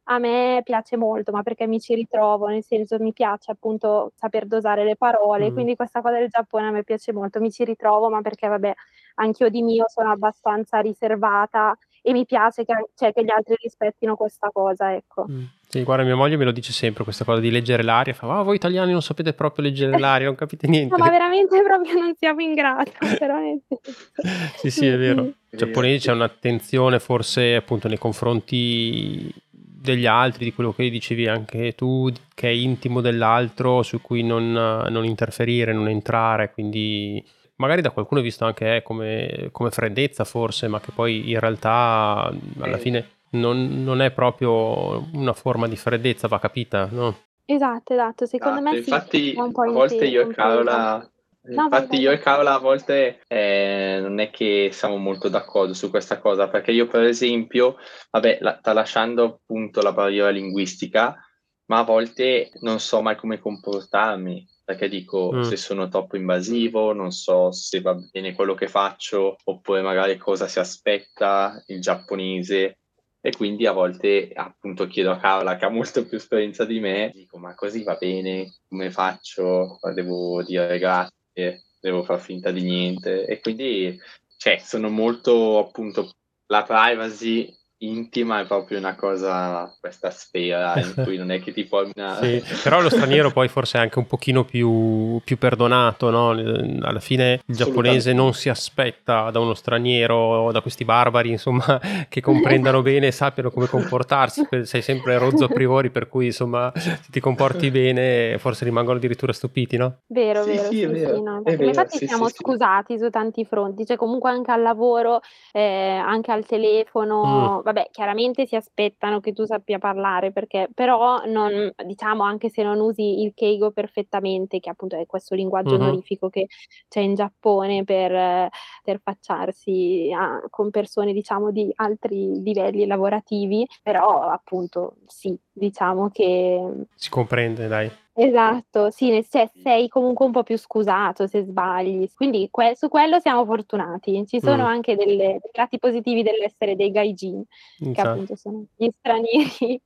a 0.08 0.20
me 0.20 0.62
piace 0.64 0.98
molto, 0.98 1.32
ma 1.32 1.42
perché 1.44 1.66
mi 1.66 1.80
ci 1.80 1.96
ritrovo, 1.96 2.48
nel 2.48 2.64
senso 2.64 3.00
mi 3.00 3.14
piace 3.14 3.52
appunto 3.52 4.12
saper 4.16 4.46
dosare 4.46 4.84
le 4.84 4.96
parole, 4.98 5.50
mm. 5.50 5.54
quindi 5.54 5.76
questa 5.76 6.02
cosa 6.02 6.18
del 6.20 6.28
Giappone 6.30 6.68
a 6.68 6.72
me 6.72 6.84
piace 6.84 7.14
molto, 7.14 7.40
mi 7.40 7.52
ci 7.52 7.64
ritrovo, 7.64 8.10
ma 8.10 8.22
perché 8.22 8.48
vabbè, 8.48 8.74
anch'io 9.16 9.50
di 9.50 9.64
mio 9.64 9.86
sono 9.88 10.12
abbastanza 10.12 10.80
riservata 10.80 11.76
e 12.06 12.12
mi 12.12 12.26
piace 12.26 12.66
che, 12.66 12.74
cioè, 12.96 13.14
che 13.14 13.24
gli 13.24 13.32
altri 13.32 13.56
rispettino 13.62 14.18
questa 14.18 14.50
cosa, 14.52 14.94
ecco. 14.94 15.26
Mm. 15.30 15.44
Sì, 15.70 15.84
guarda, 15.84 16.04
mia 16.04 16.18
moglie 16.18 16.36
me 16.36 16.44
lo 16.44 16.52
dice 16.52 16.74
sempre 16.74 17.06
questa 17.06 17.24
cosa 17.24 17.40
di 17.40 17.50
leggere 17.50 17.82
l'aria. 17.82 18.14
Fa, 18.14 18.28
oh, 18.28 18.44
voi 18.44 18.58
italiani 18.58 18.92
non 18.92 19.02
sapete 19.02 19.34
proprio 19.34 19.66
leggere 19.66 19.98
l'aria, 19.98 20.28
non 20.28 20.36
capite 20.36 20.68
niente. 20.70 20.96
no, 20.96 21.04
ma 21.04 21.10
veramente 21.10 21.62
proprio 21.64 21.94
non 21.94 22.14
siamo 22.16 22.42
in 22.42 22.54
grado. 22.54 22.92
Però 23.18 23.38
sì, 24.58 24.70
sì, 24.70 24.86
è 24.86 24.98
vero. 24.98 25.24
I 25.50 25.58
giapponesi 25.58 26.08
c'è 26.08 26.12
un'attenzione 26.12 27.00
forse 27.00 27.56
appunto 27.56 27.88
nei 27.88 27.98
confronti 27.98 29.34
degli 29.50 30.06
altri, 30.06 30.44
di 30.44 30.54
quello 30.54 30.74
che 30.74 30.90
dicevi 30.90 31.28
anche 31.28 31.74
tu, 31.74 32.12
che 32.36 32.50
è 32.50 32.52
intimo 32.52 33.00
dell'altro, 33.00 33.82
su 33.82 34.02
cui 34.02 34.24
non, 34.24 34.52
non 34.52 35.06
interferire, 35.06 35.74
non 35.74 35.88
entrare, 35.88 36.52
quindi 36.52 37.24
magari 37.64 37.82
da 37.82 37.92
qualcuno 37.92 38.20
è 38.20 38.24
visto 38.24 38.44
anche 38.44 38.76
eh, 38.76 38.84
come, 38.84 39.50
come, 39.52 39.72
freddezza 39.72 40.26
forse, 40.26 40.68
ma 40.68 40.82
che 40.82 40.92
poi 40.94 41.30
in 41.32 41.40
realtà 41.40 42.30
alla 42.60 42.78
fine 42.78 43.08
non, 43.32 43.84
non, 43.84 44.02
è 44.02 44.12
proprio 44.12 45.08
una 45.14 45.32
forma 45.32 45.68
di 45.68 45.78
freddezza, 45.78 46.28
va 46.28 46.40
capita, 46.40 46.90
no? 46.92 47.20
Esatto, 47.46 47.94
esatto, 47.94 48.26
secondo 48.26 48.60
esatto. 48.60 48.72
me 48.72 48.78
infatti, 48.78 49.32
sì, 49.32 49.38
a 49.38 49.72
volte 49.72 50.06
io 50.06 50.30
e 50.30 50.34
Carola... 50.34 51.08
No, 51.46 51.64
Infatti 51.64 51.98
io 51.98 52.12
e 52.12 52.20
Carola 52.20 52.54
a 52.54 52.60
volte 52.60 53.20
eh, 53.28 54.00
non 54.02 54.20
è 54.20 54.30
che 54.30 54.70
siamo 54.72 54.96
molto 54.96 55.28
d'accordo 55.28 55.74
su 55.74 55.90
questa 55.90 56.20
cosa, 56.20 56.48
perché 56.48 56.72
io 56.72 56.88
per 56.88 57.04
esempio, 57.04 57.76
vabbè, 58.12 58.38
la, 58.40 58.60
tralasciando 58.62 59.26
appunto 59.26 59.82
la 59.82 59.92
barriera 59.92 60.30
linguistica, 60.30 61.18
ma 61.66 61.80
a 61.80 61.84
volte 61.84 62.50
non 62.62 62.80
so 62.80 63.02
mai 63.02 63.18
come 63.18 63.40
comportarmi, 63.40 64.48
perché 64.64 64.88
dico 64.88 65.32
mm. 65.34 65.42
se 65.42 65.58
sono 65.58 65.88
troppo 65.88 66.16
invasivo, 66.16 66.94
non 66.94 67.12
so 67.12 67.52
se 67.52 67.82
va 67.82 67.94
bene 67.94 68.34
quello 68.34 68.54
che 68.54 68.68
faccio, 68.68 69.38
oppure 69.44 69.82
magari 69.82 70.18
cosa 70.18 70.48
si 70.48 70.60
aspetta 70.60 71.62
il 71.68 71.82
giapponese 71.82 72.78
e 73.20 73.32
quindi 73.36 73.66
a 73.66 73.72
volte 73.72 74.32
appunto 74.34 74.88
chiedo 74.88 75.12
a 75.12 75.18
Carla 75.18 75.56
che 75.56 75.66
ha 75.66 75.70
molto 75.70 76.06
più 76.06 76.18
esperienza 76.18 76.66
di 76.66 76.80
me, 76.80 77.12
dico 77.14 77.38
ma 77.38 77.56
così 77.56 77.84
va 77.84 77.96
bene, 77.96 78.54
come 78.68 78.92
faccio? 78.92 79.80
Devo 79.94 80.44
dire 80.44 80.78
grazie, 80.80 81.64
devo 81.80 82.04
far 82.04 82.20
finta 82.20 82.52
di 82.52 82.62
niente 82.62 83.26
e 83.26 83.40
quindi 83.40 84.00
cioè, 84.44 84.60
sono 84.60 84.90
molto 84.90 85.58
appunto 85.58 86.12
la 86.48 86.64
privacy 86.64 87.50
intima 87.84 88.40
è 88.40 88.46
proprio 88.46 88.78
una 88.78 88.96
cosa, 88.96 89.72
questa 89.80 90.10
sfera 90.10 90.74
in 90.80 90.94
cui 91.04 91.18
non 91.18 91.32
è 91.32 91.42
che 91.42 91.52
ti 91.52 91.66
puoi... 91.66 91.92
sì, 92.22 92.44
però 92.64 92.82
lo 92.82 92.90
straniero 92.90 93.32
poi 93.32 93.48
forse 93.48 93.78
è 93.78 93.82
anche 93.82 94.00
un 94.00 94.08
pochino 94.08 94.44
più, 94.46 95.20
più 95.24 95.38
perdonato, 95.38 96.10
no? 96.10 96.30
Alla 96.30 97.00
fine 97.00 97.42
il 97.46 97.56
giapponese 97.56 98.14
non 98.14 98.34
si 98.34 98.50
aspetta 98.50 99.30
da 99.32 99.40
uno 99.40 99.54
straniero, 99.54 100.52
da 100.52 100.62
questi 100.62 100.86
barbari, 100.86 101.30
insomma, 101.32 101.80
che 102.08 102.22
comprendano 102.22 102.82
bene 102.82 103.08
e 103.08 103.12
sappiano 103.12 103.52
come 103.52 103.68
comportarsi, 103.68 104.48
sei 104.64 104.82
sempre 104.82 105.18
rozzo 105.18 105.46
a 105.46 105.50
priori, 105.50 105.90
per 105.90 106.08
cui 106.08 106.28
insomma, 106.28 106.72
se 106.76 107.00
ti 107.12 107.20
comporti 107.20 107.70
bene 107.70 108.38
forse 108.38 108.64
rimangono 108.66 108.98
addirittura 108.98 109.34
stupiti, 109.34 109.78
no? 109.78 110.00
Vero, 110.08 110.44
sì, 110.44 110.52
vero, 110.52 110.70
sì, 110.70 110.78
sì, 110.78 110.86
vero. 110.86 111.22
no? 111.22 111.42
vero, 111.44 111.64
infatti 111.64 111.98
sì, 111.98 112.08
siamo 112.08 112.30
scusati 112.30 112.98
su 112.98 113.10
tanti 113.10 113.46
fronti, 113.46 113.86
cioè 113.86 113.98
comunque 113.98 114.30
anche 114.30 114.52
al 114.52 114.62
lavoro, 114.62 115.20
eh, 115.52 115.62
anche 115.62 116.32
al 116.32 116.46
telefono, 116.46 117.62
mm 117.62 117.73
vabbè, 117.74 117.90
chiaramente 117.92 118.46
si 118.46 118.56
aspettano 118.56 119.20
che 119.20 119.34
tu 119.34 119.46
sappia 119.46 119.80
parlare, 119.80 120.32
perché 120.32 120.70
però 120.74 121.26
non, 121.26 121.74
diciamo, 121.86 122.24
anche 122.24 122.50
se 122.50 122.62
non 122.64 122.80
usi 122.80 123.22
il 123.24 123.34
Keigo 123.34 123.72
perfettamente, 123.72 124.60
che 124.60 124.70
appunto 124.70 124.96
è 124.96 125.06
questo 125.06 125.34
linguaggio 125.36 125.76
mm-hmm. 125.76 125.82
onorifico 125.82 126.30
che 126.30 126.48
c'è 126.88 127.02
in 127.02 127.16
Giappone 127.16 127.84
per 127.84 128.50
interfacciarsi 128.86 130.12
a, 130.16 130.42
con 130.50 130.70
persone, 130.70 131.12
diciamo, 131.14 131.52
di 131.52 131.72
altri 131.76 132.42
livelli 132.42 132.86
lavorativi, 132.86 133.68
però 133.82 134.22
appunto 134.22 134.96
sì, 135.08 135.38
diciamo 135.52 136.10
che... 136.10 136.86
Si 136.96 137.10
comprende, 137.10 137.68
dai. 137.68 137.92
Esatto, 138.16 138.92
sì, 138.92 139.26
cioè 139.28 139.50
sei 139.64 139.88
comunque 139.88 140.26
un 140.26 140.32
po' 140.32 140.44
più 140.44 140.56
scusato 140.56 141.26
se 141.26 141.44
sbagli, 141.44 142.08
quindi 142.14 142.48
que- 142.52 142.76
su 142.76 142.88
quello 142.88 143.20
siamo 143.20 143.44
fortunati. 143.44 144.24
Ci 144.28 144.40
sono 144.40 144.64
mm. 144.64 144.68
anche 144.68 144.96
delle, 144.96 145.16
dei 145.16 145.52
lati 145.54 145.80
positivi 145.80 146.22
dell'essere 146.22 146.76
dei 146.76 146.92
gaijin, 146.92 147.44
che 147.80 147.90
esatto. 147.90 148.10
appunto 148.10 148.36
sono 148.36 148.66
gli 148.76 148.88
stranieri 149.00 149.50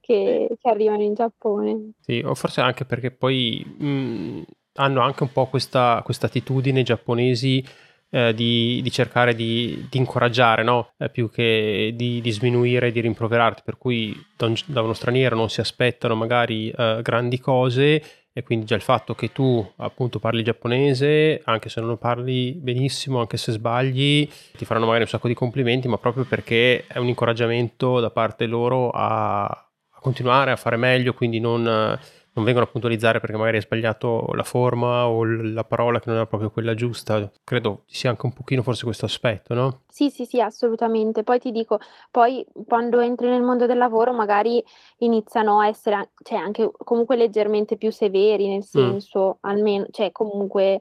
che, 0.00 0.48
che, 0.60 0.68
arrivano 0.68 1.02
in 1.02 1.14
Giappone. 1.14 1.92
Sì, 2.00 2.22
o 2.22 2.34
forse 2.34 2.60
anche 2.60 2.84
perché 2.84 3.10
poi 3.10 3.64
mh, 3.78 3.86
mm, 3.86 4.42
hanno 4.74 5.00
anche 5.00 5.22
un 5.22 5.32
po' 5.32 5.46
questa, 5.46 6.02
questa 6.04 6.26
attitudine 6.26 6.82
giapponesi 6.82 7.64
di, 8.08 8.80
di, 8.82 8.90
cercare 8.90 9.34
di, 9.34 9.86
di 9.90 9.98
incoraggiare, 9.98 10.62
no? 10.62 10.92
eh, 10.98 11.10
più 11.10 11.28
che 11.30 11.92
di, 11.94 12.20
di 12.20 12.30
sminuire 12.30 12.92
di 12.92 13.00
rimproverarti, 13.00 13.62
per 13.64 13.76
cui 13.76 14.14
da, 14.36 14.46
un, 14.46 14.54
da, 14.66 14.82
uno 14.82 14.92
straniero 14.92 15.34
non 15.34 15.50
si 15.50 15.60
aspettano 15.60 16.14
magari 16.14 16.70
eh, 16.70 17.00
grandi 17.02 17.40
cose 17.40 18.02
e 18.36 18.42
quindi 18.42 18.66
già 18.66 18.74
il 18.74 18.80
fatto 18.82 19.14
che 19.14 19.30
tu 19.30 19.64
appunto 19.76 20.18
parli 20.18 20.42
giapponese, 20.42 21.40
anche 21.44 21.68
se 21.68 21.80
non 21.80 21.90
lo 21.90 21.96
parli 21.96 22.52
benissimo, 22.52 23.20
anche 23.20 23.36
se 23.36 23.52
sbagli, 23.52 24.28
ti 24.56 24.64
faranno 24.64 24.86
magari 24.86 25.04
un 25.04 25.08
sacco 25.08 25.28
di 25.28 25.34
complimenti, 25.34 25.86
ma 25.86 25.98
proprio 25.98 26.24
perché 26.24 26.84
è 26.86 26.98
un 26.98 27.06
incoraggiamento 27.06 28.00
da 28.00 28.10
parte 28.10 28.46
loro 28.46 28.90
a, 28.90 29.44
a 29.44 30.00
continuare 30.00 30.50
a 30.50 30.56
fare 30.56 30.76
meglio, 30.76 31.14
quindi 31.14 31.38
non 31.38 31.96
non 32.34 32.44
vengono 32.44 32.66
a 32.66 32.68
puntualizzare 32.68 33.20
perché 33.20 33.36
magari 33.36 33.56
hai 33.56 33.62
sbagliato 33.62 34.26
la 34.34 34.42
forma 34.42 35.06
o 35.06 35.24
la 35.24 35.64
parola 35.64 35.98
che 35.98 36.04
non 36.06 36.16
era 36.16 36.26
proprio 36.26 36.50
quella 36.50 36.74
giusta. 36.74 37.30
Credo 37.44 37.82
ci 37.86 37.96
sia 37.96 38.10
anche 38.10 38.26
un 38.26 38.32
pochino 38.32 38.62
forse 38.62 38.84
questo 38.84 39.06
aspetto, 39.06 39.54
no? 39.54 39.82
Sì, 39.88 40.10
sì, 40.10 40.24
sì, 40.24 40.40
assolutamente. 40.40 41.22
Poi 41.22 41.38
ti 41.38 41.50
dico, 41.50 41.78
poi 42.10 42.44
quando 42.66 43.00
entri 43.00 43.28
nel 43.28 43.42
mondo 43.42 43.66
del 43.66 43.78
lavoro 43.78 44.12
magari 44.12 44.62
iniziano 44.98 45.60
a 45.60 45.68
essere, 45.68 46.10
cioè 46.22 46.38
anche 46.38 46.70
comunque 46.76 47.16
leggermente 47.16 47.76
più 47.76 47.92
severi, 47.92 48.48
nel 48.48 48.58
mm. 48.58 48.60
senso, 48.60 49.28
mm. 49.34 49.48
almeno, 49.48 49.86
cioè 49.90 50.10
comunque 50.10 50.80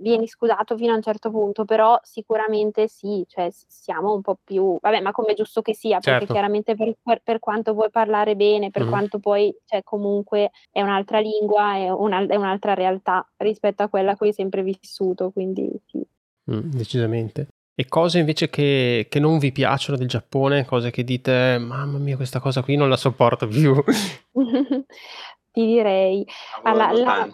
vieni 0.00 0.26
scusato 0.26 0.76
fino 0.76 0.92
a 0.92 0.96
un 0.96 1.02
certo 1.02 1.30
punto, 1.30 1.64
però 1.64 1.98
sicuramente 2.02 2.88
sì, 2.88 3.24
cioè 3.28 3.48
siamo 3.50 4.12
un 4.12 4.22
po' 4.22 4.38
più, 4.42 4.78
vabbè, 4.80 5.00
ma 5.00 5.12
come 5.12 5.32
è 5.32 5.34
giusto 5.34 5.62
che 5.62 5.74
sia, 5.74 5.98
perché 5.98 6.20
certo. 6.20 6.32
chiaramente 6.32 6.74
per, 6.74 6.94
per, 7.02 7.20
per, 7.22 7.38
quanto 7.38 7.74
vuoi 7.74 7.90
parlare 7.90 8.36
bene, 8.36 8.70
per 8.70 8.84
mm. 8.84 8.88
quanto 8.88 9.18
poi, 9.18 9.54
cioè 9.64 9.82
comunque 9.82 10.50
è 10.70 10.82
un'altra 10.82 11.18
lingua, 11.20 11.76
è, 11.76 11.90
una, 11.90 12.26
è, 12.26 12.36
un'altra 12.36 12.74
realtà 12.74 13.26
rispetto 13.38 13.82
a 13.82 13.88
quella 13.88 14.16
che 14.16 14.24
hai 14.24 14.32
sempre 14.32 14.62
vissuto, 14.62 15.30
quindi 15.30 15.70
sì. 15.86 16.02
Mm, 16.50 16.70
decisamente. 16.70 17.48
E 17.76 17.88
cose 17.88 18.20
invece 18.20 18.50
che, 18.50 19.06
che, 19.10 19.18
non 19.18 19.38
vi 19.38 19.50
piacciono 19.50 19.98
del 19.98 20.06
Giappone, 20.06 20.64
cose 20.64 20.92
che 20.92 21.02
dite, 21.02 21.58
mamma 21.58 21.98
mia, 21.98 22.14
questa 22.14 22.38
cosa 22.38 22.62
qui 22.62 22.76
non 22.76 22.88
la 22.88 22.96
sopporto 22.96 23.48
più. 23.48 23.74
ti 25.54 25.66
direi. 25.66 26.26
Alla, 26.64 26.90
la, 26.90 27.28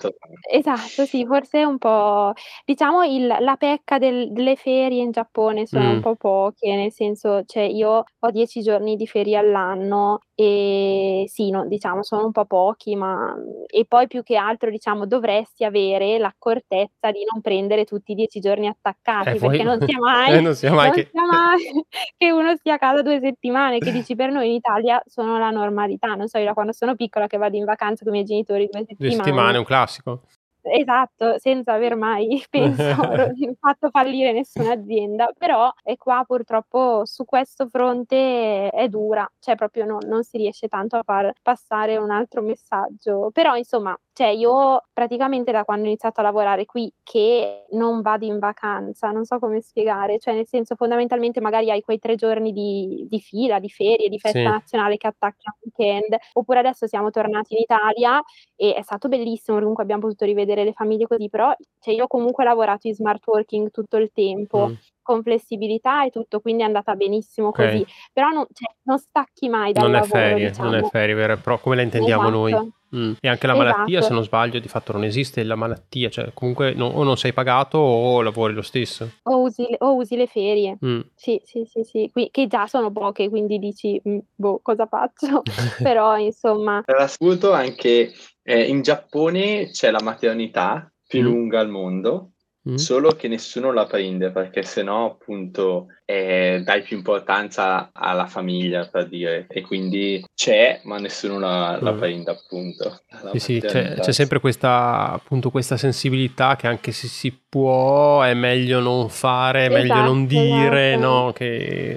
esatto, 0.53 1.07
sì, 1.07 1.25
forse 1.25 1.61
è 1.61 1.65
un 1.65 1.79
po', 1.79 2.35
diciamo, 2.67 3.03
il, 3.03 3.27
la 3.27 3.57
pecca 3.57 3.97
del, 3.97 4.31
delle 4.31 4.57
ferie 4.57 5.03
in 5.03 5.11
Giappone 5.11 5.67
sono 5.67 5.87
mm. 5.87 5.93
un 5.95 6.01
po' 6.01 6.17
poche, 6.17 6.77
nel 6.77 6.93
senso, 6.93 7.45
cioè 7.47 7.63
io 7.63 8.05
ho 8.19 8.31
dieci 8.31 8.61
giorni 8.61 8.97
di 8.97 9.07
ferie 9.07 9.39
all'anno 9.39 10.19
e 10.43 11.25
sì, 11.29 11.51
no, 11.51 11.67
diciamo 11.67 12.03
sono 12.03 12.25
un 12.25 12.33
po' 12.33 12.47
pochi, 12.47 12.97
ma 12.97 13.37
e 13.67 13.85
poi 13.85 14.07
più 14.07 14.23
che 14.23 14.37
altro 14.37 14.71
diciamo 14.71 15.05
dovresti 15.05 15.65
avere 15.65 16.17
l'accortezza 16.17 17.11
di 17.11 17.27
non 17.31 17.43
prendere 17.43 17.85
tutti 17.85 18.13
i 18.13 18.15
dieci 18.15 18.41
giorni 18.41 18.67
attaccati, 18.67 19.29
Eh, 19.29 19.39
perché 19.39 19.57
poi 19.59 19.63
non 19.63 19.81
sia 19.83 19.99
mai 20.01 20.33
eh, 20.33 20.41
non 20.41 20.55
sia 20.55 20.73
mai 20.73 20.87
non 20.87 20.95
che 20.95 21.11
sia 21.13 21.27
mai 21.27 21.61
che 22.17 22.31
uno 22.31 22.57
stia 22.57 22.75
a 22.75 22.79
casa 22.79 23.03
2 23.03 23.21
settimane, 23.21 23.77
che 23.81 23.93
dici 23.93 24.15
per 24.15 24.31
noi 24.31 24.49
in 24.49 24.55
Italia 24.55 25.03
sono 25.05 25.39
la 25.39 25.51
normalità. 25.51 26.15
Non 26.15 26.27
so, 26.27 26.39
io 26.39 26.47
da 26.47 26.55
quando 26.55 26.73
sono 26.73 26.95
piccola 26.95 27.27
che 27.27 27.37
vado 27.37 27.59
in 27.59 27.67
vacanza 27.67 28.03
con 28.03 28.15
i 28.15 28.17
miei 28.17 28.27
genitori 28.27 28.67
2 28.73 28.81
2 28.81 28.87
settimane, 28.89 29.17
settimane 29.17 29.59
un 29.59 29.65
classico. 29.65 30.23
Esatto, 30.65 31.39
senza 31.39 31.73
aver 31.73 31.97
mai 31.97 32.45
penso 32.51 33.33
fatto 33.59 33.89
fallire 33.91 34.33
nessuna 34.33 34.73
azienda, 34.73 35.31
però 35.37 35.71
e 35.83 35.97
qua 35.97 36.23
purtroppo 36.27 37.03
su 37.07 37.25
questo 37.25 37.67
fronte 37.69 38.69
è 38.69 38.89
dura, 38.89 39.27
cioè 39.39 39.55
proprio 39.55 39.87
non 39.87 39.99
non 40.07 40.23
si 40.23 40.37
riesce 40.37 40.69
tanto 40.69 40.97
a 40.97 41.03
far 41.03 41.33
passare 41.43 41.97
un 41.97 42.11
altro 42.11 42.43
messaggio. 42.43 43.31
Però 43.33 43.57
insomma, 43.57 43.99
cioè 44.13 44.29
io 44.29 44.83
praticamente 44.93 45.51
da 45.51 45.65
quando 45.65 45.85
ho 45.85 45.87
iniziato 45.89 46.21
a 46.21 46.25
lavorare 46.25 46.67
qui 46.67 46.93
che 47.03 47.65
non 47.71 48.03
vado 48.03 48.27
in 48.27 48.39
vacanza, 48.39 49.11
non 49.11 49.25
so 49.25 49.39
come 49.39 49.61
spiegare, 49.63 50.19
cioè 50.19 50.35
nel 50.35 50.47
senso 50.47 50.75
fondamentalmente 50.75 51.41
magari 51.41 51.71
hai 51.71 51.81
quei 51.81 51.99
3 51.99 52.17
giorni 52.17 52.53
di 52.53 53.07
di 53.09 53.21
fila, 53.21 53.59
di 53.59 53.71
ferie, 53.71 54.09
di 54.11 54.19
festa 54.19 54.39
Sì. 54.41 54.45
nazionale 54.45 54.97
che 54.99 55.07
attacchi 55.07 55.47
al 55.49 55.55
weekend, 55.63 56.17
oppure 56.35 56.59
adesso 56.59 56.87
siamo 56.87 57.09
tornati 57.11 57.55
in 57.55 57.61
Italia 57.63 58.23
e 58.57 58.75
è 58.75 58.83
stato 58.83 59.09
bellissimo, 59.09 59.59
comunque 59.59 59.83
abbiam 59.85 60.01
potuto 60.01 60.25
rivedere 60.25 60.49
le 60.55 60.73
famiglie 60.73 61.07
così, 61.07 61.29
però 61.29 61.55
cioè 61.81 61.95
io 61.95 62.07
comunque 62.07 62.45
ho 62.45 62.49
lavorato 62.49 62.87
in 62.89 62.95
smart 62.95 63.27
working 63.27 63.71
tutto 63.71 63.97
il 63.97 64.11
tempo, 64.13 64.69
Mh. 64.69 64.79
con 65.03 65.23
flessibilità 65.23 66.05
e 66.05 66.11
tutto, 66.11 66.41
quindi 66.41 66.63
è 66.63 66.67
andata 66.67 66.95
benissimo 66.95 67.49
Okay. 67.49 67.71
così. 67.73 67.87
Però 68.13 68.29
non 68.29 68.47
cioè 68.53 68.75
non 68.83 68.99
stacchi 68.99 69.49
mai 69.49 69.73
dal 69.73 69.85
Non 69.85 69.95
è 69.95 70.01
lavoro, 70.01 70.19
ferie, 70.21 70.35
non 70.59 70.75
è 70.75 70.79
diciamo. 70.79 70.89
ferie 70.89 71.15
vere 71.15 71.33
e 71.35 71.37
pro 71.39 71.59
come 71.59 71.77
la 71.77 71.83
intendiamo 71.83 72.29
noi. 72.31 72.53
Esatto. 72.53 72.71
Mh. 72.93 73.13
E 73.21 73.29
anche 73.29 73.47
la 73.47 73.55
malattia, 73.55 73.85
se 73.87 73.99
Esatto. 73.99 74.15
non 74.15 74.25
sbaglio, 74.25 74.59
di 74.59 74.67
fatto 74.67 74.91
non 74.93 75.05
esiste 75.05 75.45
la 75.45 75.55
malattia, 75.55 76.09
cioè 76.11 76.33
comunque 76.35 76.73
no 76.75 76.87
o 76.87 77.05
non 77.05 77.17
sei 77.17 77.33
pagato 77.33 77.79
o 77.79 78.21
lavori 78.21 78.53
lo 78.53 78.63
stesso. 78.63 79.09
O 79.25 79.43
usi 79.43 79.65
le 79.69 79.77
o 79.79 79.95
usi 79.95 80.17
le 80.17 80.27
ferie. 80.27 80.77
Mh. 80.81 81.01
Sì, 81.15 81.41
sì, 81.45 81.65
sì, 81.67 81.85
sì, 81.85 82.11
qui 82.13 82.31
che 82.33 82.49
già 82.49 82.67
sono 82.67 82.91
poche, 82.91 83.29
quindi 83.29 83.59
dici: 83.61 84.01
"Mh, 84.03 84.19
boh, 84.35 84.59
cosa 84.61 84.87
faccio?" 84.87 85.43
Però 85.95 86.17
insomma 86.19 86.83
Per 86.85 86.97
assurdo 86.97 87.53
anche, 87.53 88.11
ehm, 88.51 88.69
in 88.69 88.83
Giappone 88.83 89.71
c'è 89.71 89.91
la 89.91 90.03
maternità 90.03 90.93
più 91.07 91.21
Mh. 91.21 91.25
lunga 91.25 91.61
al 91.61 91.69
mondo, 91.71 92.33
Mh. 92.63 92.75
solo 92.75 93.11
che 93.11 93.29
nessuno 93.29 93.73
la 93.73 93.87
prende, 93.87 94.31
perché 94.33 94.63
se 94.63 94.83
no 94.83 95.07
appunto, 95.07 95.87
ehm, 96.11 96.63
dai 96.65 96.83
più 96.83 96.97
importanza 96.97 97.91
alla 97.93 98.27
famiglia 98.27 98.87
per 98.87 99.07
dire, 99.09 99.47
e 99.49 99.61
quindi 99.63 100.25
c'è, 100.35 100.81
ma 100.85 100.99
nessuno 100.99 101.39
la 101.39 101.79
la 101.81 101.93
Mh. 101.93 101.99
prende 101.99 102.31
appunto, 102.31 103.01
la 103.23 103.31
Sì, 103.33 103.39
sì, 103.39 103.61
c'è 103.61 103.95
c'è 103.99 104.13
sempre 104.13 104.41
questa 104.41 105.11
appunto 105.13 105.51
questa 105.51 105.77
sensibilità 105.77 106.57
che 106.57 106.67
anche 106.67 106.93
se 106.93 107.07
si 107.07 107.37
può 107.49 108.23
è 108.23 108.35
meglio 108.35 108.81
non 108.81 109.09
fare, 109.09 109.67
è 109.67 109.69
meglio 109.69 110.03
non 110.03 110.25
Esatto, 110.25 110.27
dire, 110.27 110.93
esatto. 110.95 111.07
no, 111.07 111.33
che 111.33 111.97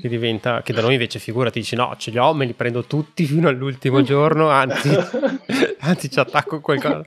che 0.00 0.08
diventa 0.08 0.62
che 0.62 0.72
da 0.72 0.80
noi 0.80 0.94
invece 0.94 1.18
figurati 1.18 1.60
dici: 1.60 1.74
"No, 1.76 1.94
ce 1.98 2.10
li 2.10 2.18
ho, 2.18 2.32
me 2.32 2.44
li 2.46 2.52
prendo 2.54 2.84
tutti 2.84 3.24
fino 3.26 3.48
all'ultimo 3.48 4.00
giorno, 4.02 4.48
anzi 4.48 4.88
anzi 5.80 6.10
ci 6.10 6.18
attacco 6.20 6.60
qualcosa". 6.60 7.04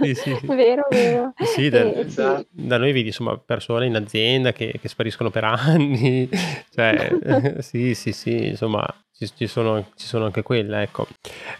Sì, 0.00 0.14
sì, 0.14 0.36
sì. 0.36 0.46
Vero, 0.46 0.82
vero. 0.90 1.32
Sì, 1.42 1.68
da. 1.70 1.82
Esatto. 2.00 2.46
da 2.50 2.76
noi 2.78 2.92
vedi 2.92 3.08
insomma 3.08 3.36
persone 3.38 3.86
in 3.86 3.96
azienda 3.96 4.52
che 4.52 4.74
che 4.80 4.88
spariscono 4.88 5.30
per 5.30 5.44
anni, 5.44 5.53
cioè 6.74 7.56
sì, 7.60 7.94
sì, 7.94 8.12
sì, 8.12 8.48
insomma 8.48 8.84
ci 9.36 9.46
sono 9.46 9.86
ci 9.94 10.06
sono 10.06 10.24
anche 10.26 10.42
quelle, 10.42 10.82
ecco. 10.82 11.06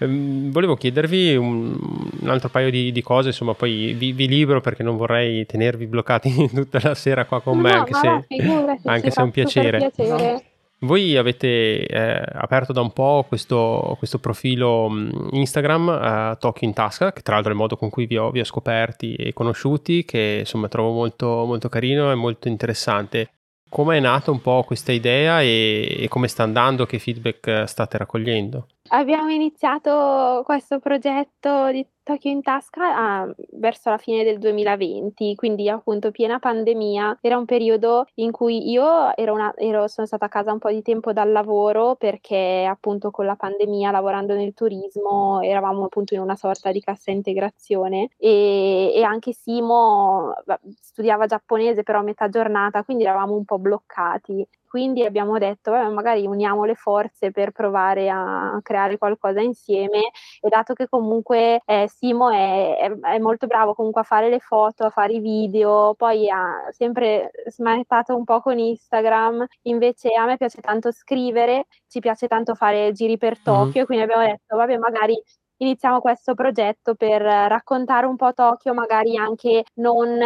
Ehm, 0.00 0.50
volevo 0.50 0.74
chiedervi 0.76 1.36
un 1.36 1.76
un 2.20 2.28
altro 2.28 2.48
paio 2.48 2.70
di 2.70 2.92
di 2.92 3.02
cose, 3.02 3.28
insomma 3.28 3.54
poi 3.54 3.92
vi 3.94 4.12
vi 4.12 4.26
libero 4.28 4.60
perché 4.60 4.82
non 4.82 4.96
vorrei 4.96 5.46
tenervi 5.46 5.86
bloccati 5.86 6.48
tutta 6.52 6.78
la 6.82 6.94
sera 6.94 7.24
qua 7.24 7.40
con 7.40 7.56
No, 7.56 7.62
me, 7.62 7.70
no, 7.72 7.78
anche 7.78 7.94
se 7.94 8.24
figurati, 8.28 8.88
anche 8.88 9.10
se 9.10 9.20
è 9.20 9.24
un 9.24 9.30
piacere. 9.30 9.78
piacere. 9.78 10.44
Voi 10.80 11.16
avete, 11.16 11.86
ehm, 11.86 12.24
aperto 12.32 12.72
da 12.74 12.82
un 12.82 12.92
po' 12.92 13.24
questo 13.26 13.94
questo 13.98 14.18
profilo, 14.18 14.88
mhmm, 14.90 15.28
Instagram, 15.30 15.88
ehm, 15.88 16.36
Tokyo 16.38 16.66
in 16.68 16.74
Tasca, 16.74 17.12
che 17.12 17.22
tra 17.22 17.34
l'altro 17.34 17.52
è 17.52 17.54
il 17.54 17.60
modo 17.60 17.76
con 17.76 17.88
cui 17.88 18.04
vi 18.06 18.18
ho 18.18 18.30
vi 18.30 18.40
ho 18.40 18.44
scoperti 18.44 19.14
e 19.14 19.32
conosciuti, 19.32 20.04
che 20.04 20.38
insomma 20.40 20.68
trovo 20.68 20.90
molto 20.92 21.44
molto 21.46 21.68
carino 21.70 22.10
e 22.10 22.14
molto 22.16 22.48
interessante. 22.48 23.30
Come 23.74 23.96
è 23.96 24.00
nata 24.00 24.30
un 24.30 24.40
po' 24.40 24.62
questa 24.62 24.92
idea 24.92 25.42
e 25.42 25.96
e 26.04 26.06
come 26.06 26.28
sta 26.28 26.44
andando? 26.44 26.86
Che 26.86 27.00
feedback 27.00 27.64
state 27.68 27.98
raccogliendo? 27.98 28.68
Abbiamo 28.90 29.30
iniziato 29.30 30.42
questo 30.44 30.78
progetto 30.78 31.70
di 31.70 31.86
Tokyo 32.02 32.30
in 32.30 32.42
Tasca 32.42 32.94
a 33.22 33.34
verso 33.52 33.88
la 33.88 33.96
fine 33.96 34.24
del 34.24 34.38
2020, 34.38 35.34
quindi 35.36 35.70
appunto 35.70 36.10
piena 36.10 36.38
pandemia. 36.38 37.16
Era 37.22 37.38
un 37.38 37.46
periodo 37.46 38.04
in 38.16 38.30
cui 38.30 38.68
io 38.70 39.16
ero 39.16 39.32
una 39.32 39.54
ero 39.56 39.88
sono 39.88 40.06
stata 40.06 40.26
a 40.26 40.28
casa 40.28 40.52
un 40.52 40.58
po' 40.58 40.68
di 40.70 40.82
tempo 40.82 41.14
dal 41.14 41.32
lavoro 41.32 41.94
perché 41.96 42.66
appunto 42.68 43.10
con 43.10 43.24
la 43.24 43.36
pandemia, 43.36 43.90
lavorando 43.90 44.34
nel 44.34 44.52
turismo, 44.52 45.40
eravamo 45.40 45.84
appunto 45.84 46.12
in 46.12 46.20
una 46.20 46.36
sorta 46.36 46.70
di 46.70 46.80
cassa 46.80 47.10
integrazione 47.10 48.10
e 48.18 48.92
e 48.94 49.02
anche 49.02 49.32
Simo 49.32 50.34
va 50.44 50.60
studiava 50.78 51.24
giapponese 51.26 51.82
però 51.84 52.00
a 52.00 52.02
metà 52.02 52.28
giornata, 52.28 52.84
quindi 52.84 53.04
eravamo 53.04 53.34
un 53.34 53.46
po' 53.46 53.58
bloccati. 53.58 54.46
Quindi 54.74 55.04
abbiamo 55.04 55.38
detto: 55.38 55.70
"Vabbè, 55.70 55.88
magari 55.92 56.26
uniamo 56.26 56.64
le 56.64 56.74
forze 56.74 57.30
per 57.30 57.52
provare 57.52 58.10
a 58.10 58.58
creare 58.60 58.98
qualcosa 58.98 59.40
insieme." 59.40 59.98
E 60.40 60.48
dato 60.48 60.74
che 60.74 60.88
comunque, 60.88 61.60
ehm, 61.64 61.86
Simo 61.86 62.28
è 62.30 62.76
è 62.76 62.90
è 63.14 63.18
molto 63.20 63.46
bravo 63.46 63.72
comunque 63.74 64.00
a 64.00 64.04
fare 64.04 64.28
le 64.28 64.40
foto, 64.40 64.82
a 64.84 64.90
fare 64.90 65.12
i 65.12 65.20
video, 65.20 65.94
poi 65.96 66.28
ha 66.28 66.66
sempre 66.70 67.30
smanettato 67.46 68.16
un 68.16 68.24
po' 68.24 68.40
con 68.40 68.58
Instagram, 68.58 69.46
invece 69.62 70.08
a 70.14 70.24
me 70.26 70.36
piace 70.36 70.60
tanto 70.60 70.90
scrivere, 70.90 71.66
ci 71.86 72.00
piace 72.00 72.26
tanto 72.26 72.56
fare 72.56 72.90
giri 72.90 73.16
per 73.16 73.40
Mh-mh. 73.46 73.74
Tokyo 73.74 73.82
e 73.82 73.84
quindi 73.86 74.02
abbiamo 74.02 74.24
detto: 74.26 74.56
"Vabbè, 74.56 74.76
magari 74.78 75.22
iniziamo 75.58 76.00
questo 76.00 76.34
progetto 76.34 76.96
per 76.96 77.22
raccontare 77.22 78.06
un 78.06 78.16
po' 78.16 78.32
Tokyo, 78.34 78.74
magari 78.74 79.16
anche 79.16 79.62
non 79.74 80.18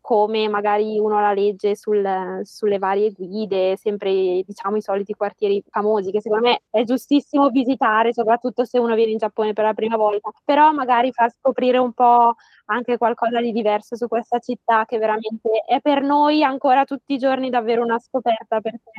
come 0.00 0.48
magari 0.48 0.98
uno 0.98 1.20
la 1.20 1.32
legge 1.32 1.76
sul 1.76 2.40
sulle 2.44 2.78
varie 2.78 3.12
guide, 3.12 3.76
sempre 3.76 4.42
diciamo 4.44 4.76
i 4.76 4.80
soliti 4.82 5.14
quartieri 5.14 5.62
famosi, 5.68 6.10
che 6.10 6.20
secondo 6.20 6.48
me 6.48 6.62
è 6.70 6.84
giustissimo 6.84 7.48
visitare, 7.50 8.12
soprattutto 8.12 8.64
se 8.64 8.78
uno 8.78 8.94
viene 8.94 9.12
in 9.12 9.18
Giappone 9.18 9.52
per 9.52 9.64
la 9.64 9.74
prima 9.74 9.96
volta, 9.96 10.30
però 10.44 10.72
magari 10.72 11.12
far 11.12 11.30
scoprire 11.30 11.78
un 11.78 11.92
po' 11.92 12.34
anche 12.66 12.96
qualcosa 12.98 13.40
di 13.40 13.52
diverso 13.52 13.96
su 13.96 14.06
questa 14.08 14.38
città 14.38 14.84
che 14.86 14.98
veramente 14.98 15.50
è 15.66 15.80
per 15.80 16.02
noi 16.02 16.42
ancora 16.44 16.84
tutti 16.84 17.14
i 17.14 17.18
giorni 17.18 17.50
davvero 17.50 17.82
una 17.82 17.98
scoperta, 17.98 18.60
perché 18.60 18.90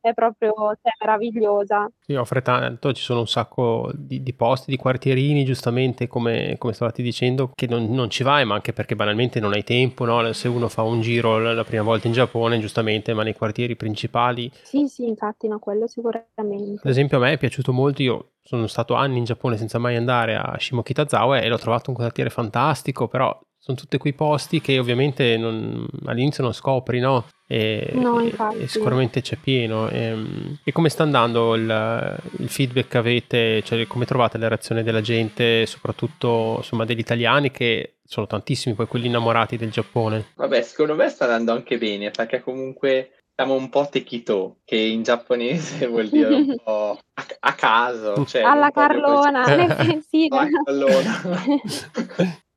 è 0.00 0.12
proprio 0.14 0.52
cioè 0.82 0.92
meravigliosa. 1.00 1.88
Sì, 2.02 2.14
offre 2.14 2.42
tanto, 2.42 2.92
ci 2.92 3.02
sono 3.02 3.20
un 3.20 3.28
sacco 3.28 3.90
di 3.94 4.22
di 4.22 4.32
posti, 4.34 4.70
di 4.70 4.76
quartierini, 4.76 5.44
giustamente 5.44 6.06
come 6.08 6.56
come 6.58 6.72
stavate 6.72 7.02
dicendo, 7.02 7.50
che 7.54 7.66
non 7.66 7.90
non 7.90 8.10
ci 8.10 8.22
vai, 8.22 8.44
ma 8.44 8.54
anche 8.54 8.72
perché 8.72 8.96
banalmente 8.96 9.38
non 9.40 9.52
hai 9.52 9.62
tempo, 9.64 10.04
no, 10.04 10.32
se 10.32 10.48
uno 10.48 10.68
fa 10.68 10.82
un 10.82 11.00
giro 11.00 11.38
la 11.38 11.64
prima 11.64 11.82
volta 11.82 12.06
in 12.06 12.12
Giappone, 12.12 12.58
giustamente, 12.58 13.14
ma 13.14 13.22
nei 13.22 13.34
quartieri 13.34 13.76
principali 13.76 14.50
Sì, 14.62 14.88
sì, 14.88 15.06
infatti, 15.06 15.46
no, 15.48 15.58
quello 15.58 15.84
Ad 15.84 15.88
sicuramente. 15.90 16.88
esempio 16.88 17.18
a 17.18 17.20
me 17.20 17.32
è 17.32 17.38
piaciuto 17.38 17.72
molto, 17.72 18.02
io 18.02 18.32
sono 18.42 18.66
stato 18.66 18.94
anni 18.94 19.18
in 19.18 19.24
Giappone 19.24 19.56
senza 19.56 19.78
mai 19.78 19.96
andare 19.96 20.34
a 20.36 20.56
Shimokitazawa 20.58 21.38
e 21.40 21.48
l'ho 21.48 21.58
trovato 21.58 21.90
un 21.90 21.96
quartiere 21.96 22.30
fantastico, 22.30 23.06
però 23.08 23.38
son 23.70 23.74
tutti 23.76 23.98
quei 23.98 24.12
posti 24.12 24.60
che 24.60 24.78
ovviamente 24.78 25.36
non 25.36 25.86
all'inizio 26.06 26.42
non 26.42 26.52
scopri, 26.52 26.98
no, 27.00 27.26
e 27.46 27.90
No, 27.94 28.20
e 28.20 28.34
e 28.58 28.66
sicuramente 28.68 29.22
c'è 29.22 29.36
pieno. 29.36 29.88
Ehm, 29.88 30.58
e 30.64 30.72
come 30.72 30.88
sta 30.88 31.02
andando 31.02 31.54
il 31.54 32.18
il 32.38 32.48
feedback 32.48 32.88
che 32.88 32.98
avete, 32.98 33.62
cioè 33.62 33.86
come 33.86 34.04
trovate 34.04 34.38
la 34.38 34.48
reazione 34.48 34.82
della 34.82 35.00
gente, 35.00 35.66
soprattutto 35.66 36.56
insomma 36.58 36.84
degli 36.84 36.98
italiani 36.98 37.50
che 37.50 37.96
sono 38.04 38.26
tantissimi 38.26 38.74
poi 38.74 38.86
quelli 38.86 39.06
innamorati 39.06 39.56
del 39.56 39.70
Giappone? 39.70 40.26
Vabbè, 40.34 40.62
secondo 40.62 40.94
me 40.94 41.08
sta 41.08 41.24
andando 41.24 41.52
anche 41.52 41.78
bene, 41.78 42.10
perché 42.10 42.40
comunque 42.40 43.12
siamo 43.34 43.54
un 43.54 43.70
po' 43.70 43.88
Tekito, 43.90 44.56
che 44.64 44.76
in 44.76 45.02
giapponese 45.02 45.86
vuol 45.88 46.08
dire 46.08 46.34
un 46.34 46.56
po' 46.62 46.98
a 47.40 47.52
caso, 47.54 48.24
cioè 48.26 48.42
Alla 48.42 48.70
Carlona, 48.70 49.44
sì, 50.08 50.26
alla 50.30 50.48
no. 50.48 50.62
Carlona. 50.64 51.22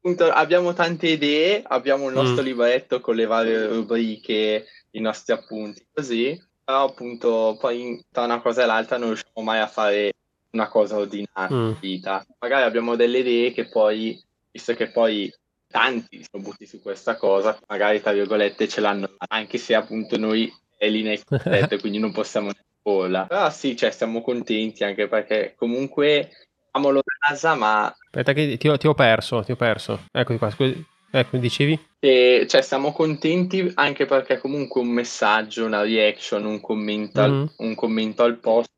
Appunto, 0.06 0.30
abbiamo 0.30 0.74
tante 0.74 1.08
idee, 1.08 1.64
abbiamo 1.66 2.10
il 2.10 2.14
nostro 2.14 2.42
Mh. 2.42 2.46
libretto 2.46 3.00
con 3.00 3.16
le 3.16 3.26
varie 3.26 3.68
rubriche, 3.68 4.66
i 4.92 5.00
nostri 5.00 5.32
appunti, 5.32 5.88
così, 5.94 6.38
però 6.62 6.84
appunto 6.84 7.56
poi 7.58 8.04
tra 8.12 8.26
una 8.26 8.42
cosa 8.42 8.64
e 8.64 8.66
l'altra 8.66 8.98
non 8.98 9.14
riusciamo 9.14 9.42
mai 9.42 9.60
a 9.60 9.68
fare 9.68 10.12
una 10.52 10.68
cosa 10.68 10.98
ordinaria 10.98 11.56
in 11.56 11.70
Mh. 11.70 11.80
vita. 11.80 12.26
Magari 12.40 12.64
abbiamo 12.64 12.98
delle 12.98 13.20
idee 13.20 13.54
che 13.54 13.70
poi, 13.70 14.22
visto 14.52 14.74
che 14.74 14.92
poi 14.92 15.34
tanti 15.68 16.22
sono 16.30 16.44
buttati 16.44 16.66
su 16.66 16.82
questa 16.82 17.16
cosa, 17.16 17.58
magari 17.70 18.02
tra 18.02 18.12
virgolette 18.12 18.68
ce 18.68 18.82
l'hanno, 18.82 19.10
anche 19.30 19.58
se 19.58 19.74
appunto 19.74 20.18
noi 20.18 20.54
è 20.78 20.90
linea 20.90 21.18
corretta, 21.24 21.80
quindi 21.80 22.00
non 22.00 22.12
possiamo 22.12 22.52
proporla. 22.82 23.28
Però 23.28 23.50
sì, 23.50 23.78
cioè, 23.78 23.92
siamo 23.92 24.22
contenti 24.22 24.84
anche 24.84 25.08
perché 25.08 25.54
comunque 25.56 26.30
amiamo 26.74 27.02
casa, 27.20 27.56
ma... 27.56 27.86
Aspetta 27.86 28.34
che 28.34 28.58
ti 28.58 28.68
ho, 28.68 28.78
ti 28.78 28.88
ho 28.88 28.94
perso, 28.94 29.44
ti 29.44 29.52
ho 29.52 29.56
perso. 29.56 30.06
Eccoci 30.12 30.38
qua, 30.38 30.50
scusi. 30.50 30.86
Ecco, 31.16 31.38
dicevi? 31.38 31.80
E, 32.00 32.46
cioè, 32.50 32.62
siamo 32.62 32.92
contenti 32.92 33.72
anche 33.76 34.06
perché 34.06 34.40
comunque 34.40 34.82
un 34.82 34.88
messaggio, 34.88 35.66
una 35.66 35.84
reaction, 35.84 36.46
un 36.46 36.60
commento, 36.60 37.22
mm-hmm. 37.22 37.32
al, 37.32 37.54
un 37.58 37.76
commento 37.76 38.24
al 38.24 38.40
post 38.40 38.72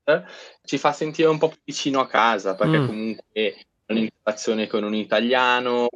ci 0.63 0.77
fa 0.77 0.91
sentire 0.91 1.29
un 1.29 1.37
po' 1.37 1.49
più 1.49 1.59
vicino 1.63 1.99
a 1.99 2.07
casa 2.07 2.55
perché 2.55 2.79
mm. 2.79 2.85
comunque 2.85 3.55
un'interazione 3.87 4.67
con 4.67 4.83
un 4.83 4.93
italiano, 4.95 5.87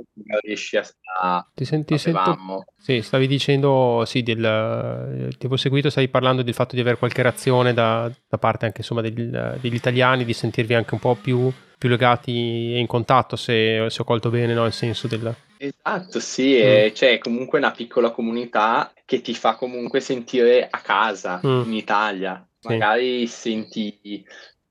riesci 0.42 0.78
a... 0.78 0.86
a 1.22 1.48
ti 1.54 1.66
senti, 1.66 1.98
sento... 1.98 2.66
Sì, 2.78 3.02
stavi 3.02 3.28
dicendo, 3.28 4.04
sì, 4.06 4.22
del, 4.22 5.28
ti 5.30 5.46
avevo 5.46 5.58
seguito, 5.58 5.90
stavi 5.90 6.08
parlando 6.08 6.42
del 6.44 6.54
fatto 6.54 6.76
di 6.76 6.82
avere 6.82 6.98
qualche 6.98 7.22
reazione 7.22 7.74
da, 7.74 8.12
da 8.28 8.38
parte 8.38 8.66
anche 8.66 8.82
insomma 8.82 9.02
degli, 9.02 9.24
degli, 9.24 9.74
italiani, 9.74 10.26
di 10.26 10.34
sentirvi 10.34 10.74
anche 10.74 10.94
un 10.94 11.00
po' 11.00 11.16
più, 11.16 11.52
più 11.78 11.90
legati 11.90 12.74
e 12.74 12.80
in 12.80 12.88
contatto, 12.88 13.36
se, 13.36 13.88
se, 13.90 14.02
ho 14.02 14.06
colto 14.06 14.30
bene 14.30 14.54
no, 14.54 14.66
il 14.66 14.74
senso 14.74 15.08
del... 15.08 15.34
Esatto, 15.58 16.20
sì, 16.20 16.58
mm. 16.58 16.62
è, 16.62 16.92
cioè 16.94 17.18
comunque 17.18 17.58
una 17.58 17.72
piccola 17.72 18.12
comunità 18.12 18.94
che 19.06 19.22
ti 19.22 19.34
fa 19.34 19.56
comunque 19.56 20.00
sentire 20.00 20.68
a 20.70 20.80
casa 20.80 21.42
mm. 21.46 21.64
in 21.64 21.74
Italia. 21.74 22.44
Magari 22.62 23.26
sì. 23.26 23.52
senti 23.52 24.26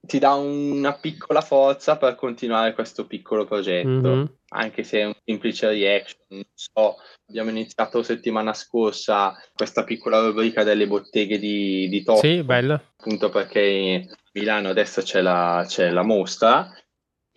ti 0.08 0.18
dà 0.18 0.32
una 0.32 0.94
piccola 0.94 1.42
forza 1.42 1.98
per 1.98 2.14
continuare 2.14 2.72
questo 2.72 3.06
piccolo 3.06 3.44
progetto, 3.44 3.88
mm-hmm. 3.88 4.24
anche 4.48 4.82
se 4.82 5.00
è 5.00 5.04
un 5.04 5.14
semplice 5.22 5.68
reaction. 5.68 6.22
Non 6.28 6.44
so, 6.54 6.96
abbiamo 7.28 7.50
iniziato 7.50 8.02
settimana 8.02 8.54
scorsa 8.54 9.36
questa 9.54 9.84
piccola 9.84 10.20
rubrica 10.20 10.64
delle 10.64 10.86
botteghe 10.86 11.38
di, 11.38 11.88
di 11.88 12.02
Tokyo. 12.02 12.28
Sì, 12.28 12.42
bella. 12.42 12.82
Appunto 12.96 13.28
perché 13.28 14.08
a 14.10 14.16
Milano 14.32 14.70
adesso 14.70 15.02
c'è 15.02 15.20
la, 15.20 15.62
c'è 15.68 15.90
la 15.90 16.02
mostra 16.02 16.72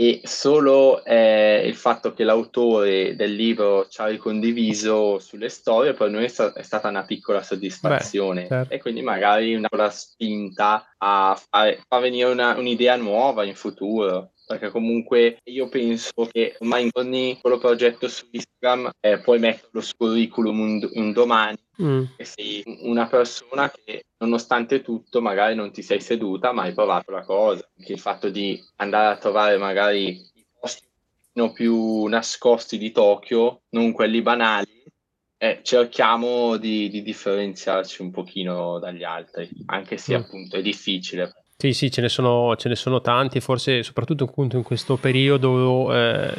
e 0.02 0.22
solo 0.24 1.06
eh, 1.06 1.62
il 1.64 1.76
fatto 1.76 2.12
che 2.12 2.24
l'autore 2.24 3.16
del 3.16 3.36
libro 3.36 3.86
ci 3.88 4.02
ha 4.02 4.08
ricondiviso 4.08 5.20
sulle 5.20 5.48
storie 5.48 5.94
per 5.94 6.10
noi 6.10 6.24
è, 6.24 6.28
sta- 6.28 6.54
è 6.54 6.64
stata 6.64 6.88
una 6.88 7.04
piccola 7.04 7.44
soddisfazione. 7.44 8.42
Beh, 8.42 8.48
certo. 8.48 8.74
e 8.74 8.80
quindi 8.80 9.04
magari 9.04 9.54
una 9.54 9.68
piccola 9.70 9.92
spinta 9.92 10.96
a 10.98 11.40
fare, 11.40 11.84
far 11.88 12.02
venire 12.02 12.32
una, 12.32 12.58
un'idea 12.58 12.96
nuova 12.96 13.44
in 13.44 13.54
futuro. 13.54 14.32
Perché 14.48 14.72
comunque 14.72 15.38
io 15.44 15.70
penso 15.70 16.28
che 16.32 16.56
ormai 16.60 16.90
ogni 16.94 17.38
quello 17.40 17.60
progetto 17.60 18.08
su 18.08 18.26
Instagram 18.32 18.90
eh, 19.00 19.20
puoi 19.20 19.38
metterlo 19.38 19.82
sul 19.82 19.96
curriculum 19.98 20.60
un, 20.60 20.90
un 20.94 21.14
domani 21.14 21.58
mm. 21.82 22.04
e 22.16 22.26
sei 22.26 22.64
una 22.82 23.08
persona 23.08 23.72
che 23.72 24.06
nonostante 24.18 24.82
tutto 24.82 25.22
magari 25.22 25.56
non 25.56 25.72
ti 25.72 25.82
sei 25.82 26.00
seduta 26.00 26.52
ma 26.52 26.64
hai 26.64 26.74
provato 26.74 27.12
la 27.12 27.24
cosa 27.24 27.68
anche 27.78 27.94
il 27.94 28.00
fatto 28.00 28.30
di 28.30 28.62
andare 28.78 29.14
a 29.14 29.18
trovare 29.18 29.58
magari 29.58 30.10
i 30.10 30.46
posti 30.60 30.88
più 31.54 32.06
nascosti 32.06 32.78
di 32.78 32.92
Tokyo 32.92 33.62
non 33.70 33.92
quelli 33.92 34.22
banali 34.22 34.84
eh, 35.38 35.62
cerchiamo 35.64 36.58
di, 36.58 36.90
di, 36.90 37.02
differenziarci 37.02 38.04
un 38.04 38.12
pochino 38.12 38.78
dagli 38.80 39.04
altri 39.04 39.50
anche 39.68 39.98
se 39.98 40.18
mm. 40.18 40.22
appunto 40.22 40.58
è 40.58 40.62
difficile 40.62 41.34
sì, 41.62 41.74
sì, 41.74 41.92
ce 41.92 42.02
ne 42.02 42.10
sono, 42.10 42.56
ce 42.56 42.70
ne 42.70 42.76
sono 42.76 43.02
tanti, 43.02 43.40
forse 43.40 43.84
soprattutto 43.84 44.24
appunto 44.24 44.58
in 44.58 44.64
questo 44.64 44.98
periodo 44.98 45.94
eh, 45.94 46.34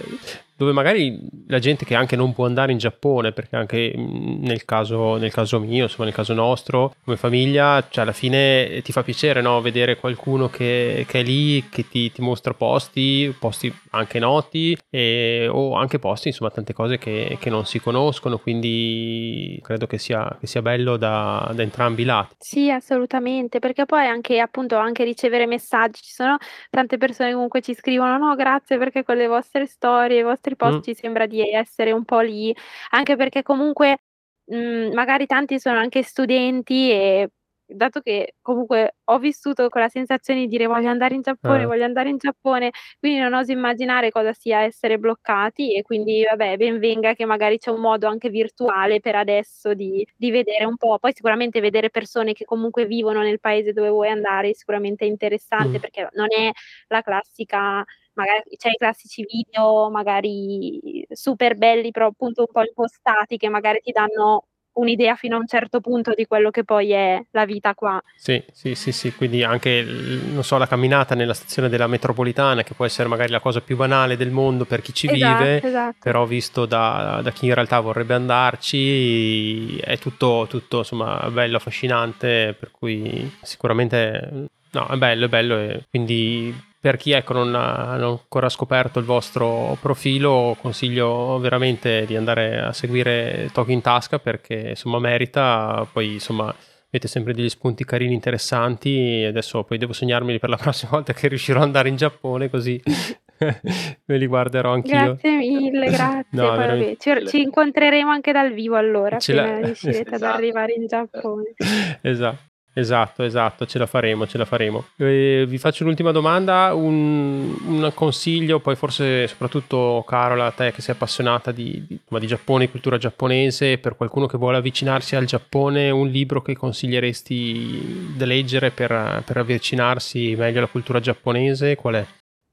dove 0.57 0.73
magari 0.73 1.19
la 1.49 1.59
gente 1.59 1.85
che 1.85 1.95
anche 1.95 2.17
non 2.17 2.33
può 2.33 2.47
andare 2.47 2.73
in 2.73 2.79
Giappone, 2.79 3.33
perché 3.33 3.57
anche 3.57 3.93
nel 3.97 4.65
caso, 4.65 5.17
nel 5.17 5.33
caso 5.33 5.59
mio, 5.59 5.85
insomma 5.85 6.05
nel 6.05 6.15
caso 6.15 6.35
nostro, 6.35 6.95
come 7.05 7.17
famiglia, 7.17 7.85
cioè 7.89 8.05
alla 8.05 8.13
fine 8.13 8.81
ti 8.83 8.93
fa 8.93 9.03
piacere 9.03 9.41
no? 9.41 9.61
vedere 9.61 9.97
qualcuno 9.97 10.49
che, 10.49 11.05
che, 11.09 11.21
è 11.21 11.23
lì, 11.23 11.69
che 11.69 11.89
ti, 11.89 12.13
ti, 12.13 12.21
mostra 12.23 12.55
posti, 12.55 13.35
posti 13.39 13.75
anche 13.91 14.19
noti, 14.19 14.77
e, 14.91 15.49
o 15.51 15.75
anche 15.75 15.99
posti, 15.99 16.29
insomma 16.29 16.51
tante 16.51 16.73
cose 16.73 16.99
che, 16.99 17.39
che, 17.41 17.51
non 17.51 17.65
si 17.65 17.81
conoscono, 17.81 18.39
quindi 18.39 19.59
credo 19.63 19.87
che 19.87 19.99
sia, 19.99 20.37
che 20.39 20.47
sia 20.47 20.63
bello 20.63 20.97
da, 20.97 21.51
da, 21.55 21.63
entrambi 21.63 22.03
i 22.03 22.05
lati. 22.05 22.35
Sì, 22.39 22.71
assolutamente, 22.71 23.59
perché 23.59 23.87
poi 23.87 24.07
anche 24.07 24.39
appunto 24.39 24.77
anche 24.77 25.05
ricevere 25.05 25.47
messaggi, 25.47 26.03
ci 26.03 26.13
sono 26.13 26.37
tante 26.71 26.99
persone 26.99 27.29
che 27.31 27.35
comunque 27.35 27.61
ci 27.63 27.75
scrivono, 27.75 28.17
no 28.19 28.35
grazie 28.35 28.79
perché 28.79 29.03
con 29.03 29.17
le 29.17 29.27
vostre 29.27 29.67
storie, 29.67 30.21
i 30.21 30.23
vostri 30.23 30.42
post 30.57 30.79
mm. 30.79 30.81
ci 30.83 30.95
sembra 30.95 31.27
di 31.27 31.41
essere 31.41 31.93
un 31.93 32.05
po' 32.05 32.21
lì, 32.21 32.55
anche 32.91 33.17
perché 33.17 33.43
comunque 33.43 33.99
mh, 34.47 34.57
mhmm, 34.57 34.93
magari 34.95 35.27
tanti 35.27 35.59
sono 35.61 35.79
anche 35.79 36.03
studenti 36.03 36.91
e 36.91 37.31
dato 37.75 38.01
che 38.01 38.35
comunque 38.41 38.97
ho 39.05 39.19
vissuto 39.19 39.69
con 39.69 39.81
la 39.81 39.89
sensazione 39.89 40.41
di 40.41 40.47
dire 40.49 40.67
voglio 40.67 40.89
andare 40.89 41.15
in 41.15 41.23
Giappone, 41.23 41.63
eh. 41.63 41.67
voglio 41.67 41.85
andare 41.85 42.09
in 42.09 42.17
Giappone, 42.19 42.71
quindi 42.99 43.19
non 43.21 43.35
oso 43.35 43.53
immaginare 43.53 44.11
cosa 44.11 44.33
sia 44.33 44.61
essere 44.61 44.99
bloccati 44.99 45.75
e 45.75 45.83
quindi 45.83 46.25
vabbè, 46.29 46.57
ben 46.57 46.79
venga 46.79 47.15
che 47.15 47.25
magari 47.25 47.59
c'è 47.59 47.71
un 47.71 47.81
modo 47.81 48.07
anche 48.07 48.29
virtuale 48.31 49.01
per 49.01 49.17
adesso 49.17 49.75
di, 49.75 50.07
di 50.17 50.31
vedere 50.31 50.65
un 50.65 50.77
po', 50.77 50.99
poi 50.99 51.13
sicuramente 51.15 51.61
vedere 51.61 51.91
persone 51.91 52.33
che 52.33 52.45
comunque 52.45 52.87
vivono 52.87 53.23
nel 53.23 53.41
paese 53.41 53.73
dove 53.73 53.89
vuoi 53.89 54.09
andare 54.09 54.55
sicuramente 54.55 55.05
è 55.05 55.09
interessante 55.09 55.79
mm. 55.79 55.81
perché 55.81 56.09
non 56.13 56.29
è 56.31 56.51
la 56.89 57.03
classica 57.03 57.85
magari 58.15 58.43
c'è 58.57 58.71
i 58.71 58.77
classici 58.77 59.25
video 59.25 59.91
magari 59.91 61.05
super 61.11 61.57
belli, 61.57 61.91
però 61.91 62.07
appunto 62.09 62.43
un 62.43 62.53
po' 62.53 62.63
impostati 62.63 63.37
che 63.37 63.49
magari 63.49 63.81
ti 63.81 63.93
danno 63.93 64.49
un'idea 64.75 65.15
fino 65.17 65.37
a 65.37 65.39
un 65.39 65.47
certo 65.47 65.81
punto 65.81 66.13
di 66.15 66.27
quello 66.27 66.51
che 66.51 66.65
poi 66.65 66.93
è 66.93 67.23
la 67.31 67.45
vita 67.45 67.75
qua. 67.75 68.03
Sì, 68.17 68.43
sì, 68.53 68.75
sì, 68.75 68.93
sì, 68.93 69.15
quindi 69.15 69.43
anche, 69.43 69.83
non 69.83 70.45
so, 70.45 70.59
la 70.59 70.67
camminata 70.67 71.15
nella 71.15 71.35
stazione 71.35 71.69
della 71.69 71.87
metropolitana, 71.87 72.63
che 72.63 72.75
può 72.75 72.85
essere 72.85 73.09
magari 73.09 73.31
la 73.31 73.41
cosa 73.41 73.61
più 73.61 73.77
banale 73.77 74.17
del 74.17 74.31
mondo 74.31 74.65
per 74.65 74.81
chi 74.81 74.95
ci 74.95 75.11
esatto, 75.11 75.39
vive, 75.45 75.63
esatto. 75.63 75.97
però 76.03 76.25
visto 76.25 76.67
da, 76.67 77.21
da, 77.23 77.31
chi 77.31 77.47
in 77.47 77.55
realtà 77.55 77.81
vorrebbe 77.81 78.15
andarci, 78.15 79.77
è 79.79 79.99
tutto, 79.99 80.47
tutto, 80.49 80.79
insomma, 80.79 81.29
bello, 81.31 81.57
affascinante, 81.57 82.55
per 82.59 82.71
cui 82.71 83.31
sicuramente, 83.43 84.49
no, 84.71 84.87
è 84.89 84.97
bello, 84.97 85.27
è 85.27 85.29
bello, 85.29 85.59
e 85.59 85.85
quindi 85.89 86.71
per 86.83 86.97
chi 86.97 87.13
ecco, 87.13 87.33
non, 87.33 87.55
ha, 87.55 87.95
non, 87.97 88.19
ancora 88.19 88.49
scoperto 88.49 88.99
il 88.99 89.05
vostro 89.05 89.79
profilo, 89.81 90.57
consiglio 90.61 91.39
veramente 91.39 92.05
di 92.07 92.17
andare 92.17 92.61
a 92.61 92.73
seguire 92.73 93.49
in 93.69 93.81
tasca 93.81 94.19
perché 94.19 94.71
insomma 94.71 94.99
merita, 94.99 95.87
poi 95.93 96.15
insomma 96.15 96.53
avete 96.89 97.07
sempre 97.07 97.35
degli 97.35 97.49
spunti 97.49 97.85
carini 97.85 98.15
interessanti 98.15 99.25
adesso 99.27 99.63
poi 99.63 99.79
devo 99.79 99.93
segnarmeli 99.93 100.41
per 100.41 100.51
la 100.51 100.57
prossima 100.61 100.91
volta 100.91 101.13
che 101.13 101.29
riuscirò 101.29 101.61
ad 101.61 101.67
andare 101.67 101.89
in 101.89 101.95
Giappone 101.95 102.51
così 102.51 102.83
me 104.07 104.19
li 104.19 104.27
guarderò 104.27 104.73
anch'io. 104.73 104.93
Grazie 104.93 105.37
mille, 105.37 105.87
grazie. 105.91 106.27
No, 106.31 106.51
veramente... 106.57 106.97
ci, 106.99 107.27
ci, 107.29 107.43
incontreremo 107.43 108.11
anche 108.11 108.33
dal 108.33 108.53
vivo 108.53 108.75
allora, 108.75 109.19
Ce 109.19 109.39
appena 109.39 109.61
la... 109.61 109.67
riuscirete 109.67 110.01
esatto. 110.15 110.25
ad 110.25 110.35
arrivare 110.35 110.73
in 110.73 110.87
Giappone. 110.87 111.55
esatto. 112.03 112.51
Esatto, 112.75 113.23
esatto, 113.23 113.67
ce 113.67 113.79
la 113.79 113.87
faremo, 113.87 114.27
ce 114.27 114.39
la 114.39 114.47
faremo. 114.47 114.87
Eh, 114.97 115.45
vi 115.47 115.59
faccio 115.59 115.85
un'ultima 115.85 116.11
domanda, 116.11 116.73
un, 116.73 117.55
un, 117.67 117.93
consiglio, 117.95 118.61
poi 118.61 118.77
forse 118.77 119.29
soprattutto 119.29 120.03
Carola, 120.07 120.47
a 120.47 120.51
te 120.53 120.73
che 120.73 120.81
sei 120.81 120.95
appassionata 120.95 121.53
di, 121.53 121.85
di, 121.87 121.99
di 122.09 122.27
Giappone, 122.27 122.71
cultura 122.71 122.97
giapponese, 122.97 123.77
per 123.77 123.95
qualcuno 123.95 124.27
che 124.27 124.39
vuole 124.39 124.57
avvicinarsi 124.57 125.17
al 125.17 125.27
Giappone, 125.27 125.91
un 125.91 126.09
libro 126.09 126.41
che 126.41 126.57
consiglieresti 126.57 128.15
da 128.17 128.25
leggere 128.25 128.71
per, 128.71 129.23
per 129.25 129.37
avvicinarsi 129.37 130.35
meglio 130.35 130.59
alla 130.59 130.67
cultura 130.67 130.99
giapponese, 130.99 131.77
qual 131.77 131.95
è? 131.97 132.07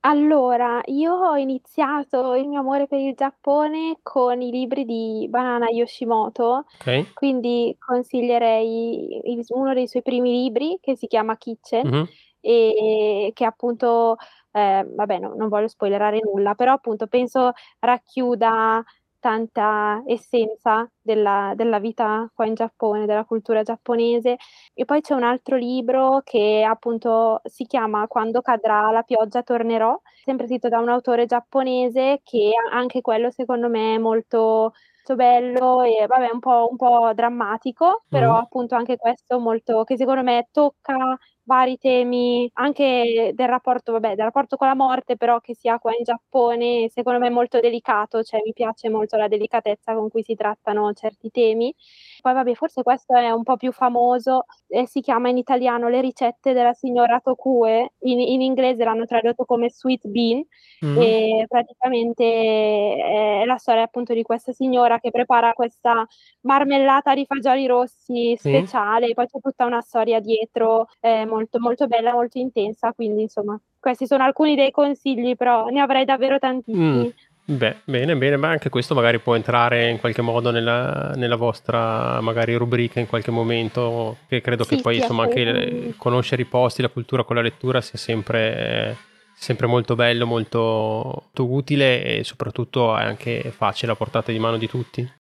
Allora, 0.04 0.80
io 0.86 1.14
ho 1.14 1.36
iniziato 1.36 2.34
il 2.36 2.48
mio 2.48 2.62
amore 2.62 2.88
per 2.88 3.00
il 3.02 3.16
Giappone 3.16 4.00
con 4.02 4.42
i 4.42 4.50
libri 4.50 4.86
di 4.86 5.28
Banana 5.30 5.68
Yoshimoto, 5.70 6.64
Ok. 6.76 6.88
quindi 7.12 7.76
consiglierei 7.78 9.20
il 9.26 9.44
uno 9.50 9.74
dei 9.74 9.90
suoi 9.90 10.02
primi 10.02 10.32
libri 10.32 10.78
che 10.80 10.96
si 10.96 11.06
chiama 11.08 11.36
Kitchen 11.36 11.86
Mhm. 11.86 12.10
e 12.40 13.32
che 13.34 13.44
appunto, 13.44 14.16
ehm, 14.52 14.96
vabbè 14.96 15.20
no 15.20 15.34
non 15.36 15.50
voglio 15.50 15.68
spoilerare 15.68 16.20
nulla, 16.24 16.56
però 16.56 16.72
appunto 16.72 17.08
penso 17.08 17.52
racchiuda 17.80 18.82
tanta 19.20 20.02
essenza 20.06 20.90
della, 21.02 21.54
della, 21.56 21.80
vita 21.80 22.30
qua 22.34 22.46
in 22.46 22.54
Giappone, 22.54 23.06
della 23.06 23.26
cultura 23.26 23.64
giapponese. 23.64 24.38
E 24.74 24.86
poi 24.86 25.02
c'è 25.02 25.14
un 25.14 25.24
altro 25.24 25.56
libro 25.58 26.22
che 26.24 26.66
appunto 26.68 27.42
si 27.46 27.66
chiama 27.66 28.08
Quando 28.08 28.42
cadrà 28.42 28.92
la 28.92 29.04
pioggia 29.04 29.44
tornerò, 29.44 30.00
sempre 30.24 30.48
scritto 30.48 30.70
da 30.70 30.80
un 30.80 30.90
autore 30.90 31.26
giapponese 31.26 32.22
che 32.24 32.52
anche 32.72 33.02
quello 33.02 33.32
secondo 33.32 33.70
me 33.70 33.96
è 33.96 33.98
molto, 33.98 34.74
molto 35.10 35.16
bello 35.16 35.82
e 35.84 36.06
vabbè 36.08 36.30
un 36.32 36.40
po', 36.40 36.68
un 36.70 36.78
po 36.78 37.12
drammatico, 37.14 38.04
però 38.08 38.34
mm. 38.34 38.36
appunto 38.36 38.76
anche 38.76 38.98
questo 38.98 39.40
molto 39.40 39.84
che 39.84 39.98
secondo 39.98 40.24
me 40.24 40.48
tocca 40.52 41.18
vari 41.50 41.80
temi 41.80 42.48
anche 42.54 43.32
del 43.34 43.48
rapporto, 43.48 43.94
vabbè, 43.94 44.10
del 44.10 44.26
rapporto 44.26 44.56
con 44.56 44.68
la 44.68 44.76
morte, 44.76 45.18
però 45.18 45.40
che 45.40 45.56
si 45.56 45.68
ha 45.68 45.80
qua 45.80 45.96
in 45.98 46.04
Giappone, 46.04 46.90
secondo 46.90 47.18
me 47.18 47.26
è 47.26 47.32
molto 47.32 47.60
delicato, 47.60 48.22
cioè 48.22 48.40
mi 48.46 48.54
piace 48.54 48.88
molto 48.88 49.18
la 49.18 49.28
delicatezza 49.28 49.96
con 49.96 50.10
cui 50.10 50.22
si 50.22 50.36
trattano 50.36 50.94
certi 50.94 51.32
temi. 51.32 51.74
Poi 52.22 52.34
vabbè, 52.34 52.54
forse 52.54 52.84
questo 52.84 53.16
è 53.16 53.32
un 53.32 53.42
po' 53.42 53.58
più 53.58 53.72
famoso, 53.72 54.46
e 54.68 54.86
si 54.86 55.02
chiama 55.02 55.30
in 55.30 55.38
italiano 55.38 55.90
Le 55.90 56.02
ricette 56.02 56.54
della 56.54 56.74
signora 56.74 57.20
Tokue, 57.20 57.94
in, 58.02 58.20
in 58.20 58.42
inglese 58.42 58.84
l'hanno 58.84 59.06
tradotto 59.06 59.46
come 59.46 59.72
Sweet 59.72 60.06
Bean, 60.06 60.46
mm. 60.86 61.02
e 61.02 61.46
praticamente 61.48 62.24
è 62.24 63.44
la 63.46 63.58
storia 63.58 63.82
appunto 63.82 64.14
di 64.14 64.22
questa 64.22 64.52
signora 64.52 65.00
che 65.00 65.10
prepara 65.10 65.54
questa 65.54 66.06
marmellata 66.42 67.16
di 67.16 67.26
fagioli 67.26 67.66
rossi 67.66 68.36
speciale, 68.38 69.08
sì. 69.08 69.14
poi 69.16 69.26
c'è 69.26 69.40
tutta 69.40 69.66
una 69.66 69.82
storia 69.82 70.20
dietro 70.20 70.86
eh, 71.00 71.26
molto, 71.26 71.38
molto 71.60 71.88
bella, 71.88 72.14
molto 72.14 72.38
intensa, 72.38 72.94
quindi 72.94 73.24
insomma 73.24 73.60
questi 73.80 74.06
sono 74.06 74.24
alcuni 74.24 74.56
dei 74.56 74.72
consigli, 74.72 75.36
però 75.36 75.68
ne 75.68 75.80
avrei 75.80 76.06
davvero 76.06 76.38
tantissimi. 76.38 77.08
Mm. 77.08 77.10
Beh, 77.50 77.78
bene, 77.84 78.16
bene, 78.16 78.38
ma 78.38 78.50
anche 78.50 78.70
questo 78.70 78.94
magari 78.94 79.18
può 79.18 79.36
entrare 79.36 79.90
in 79.90 80.00
qualche 80.00 80.22
modo 80.22 80.52
nella, 80.52 81.14
nella 81.16 81.36
vostra 81.36 82.22
magari 82.22 82.54
rubrica 82.54 83.00
in 83.00 83.08
qualche 83.08 83.32
momento, 83.32 84.18
che 84.28 84.40
credo 84.40 84.64
sì, 84.64 84.76
che 84.76 84.82
poi 84.84 84.98
insomma 84.98 85.24
anche 85.24 85.96
conoscere 85.98 86.44
i 86.44 86.46
posti, 86.46 86.84
la 86.84 86.90
cultura 86.90 87.24
con 87.24 87.36
la 87.36 87.42
lettura 87.42 87.82
sia 87.82 87.98
sempre, 87.98 88.96
sempre 89.34 89.66
molto 89.66 89.96
bello, 89.96 90.28
molto, 90.28 90.60
molto 90.60 91.52
utile 91.52 92.04
e 92.04 92.24
soprattutto 92.24 92.96
è 92.96 93.04
anche 93.04 93.50
facile 93.50 93.94
a 93.94 93.96
portata 93.96 94.32
di 94.32 94.38
mano 94.38 94.58
di 94.58 94.68
tutti. 94.68 95.12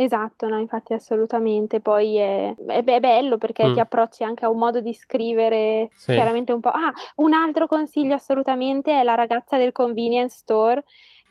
Esatto, 0.00 0.46
no, 0.46 0.60
infatti 0.60 0.92
assolutamente. 0.92 1.80
Poi 1.80 2.16
è, 2.16 2.54
è, 2.54 2.84
è 2.84 3.00
bello 3.00 3.36
perché 3.36 3.66
mm. 3.66 3.72
ti 3.74 3.80
approcci 3.80 4.22
anche 4.22 4.44
a 4.44 4.48
un 4.48 4.56
modo 4.56 4.80
di 4.80 4.94
scrivere 4.94 5.90
sì. 5.92 6.12
chiaramente 6.12 6.52
un 6.52 6.60
po'. 6.60 6.68
Ah, 6.68 6.92
un 7.16 7.32
altro 7.32 7.66
consiglio 7.66 8.14
assolutamente 8.14 8.92
è 8.92 9.02
La 9.02 9.16
ragazza 9.16 9.56
del 9.58 9.72
convenience 9.72 10.36
store 10.36 10.84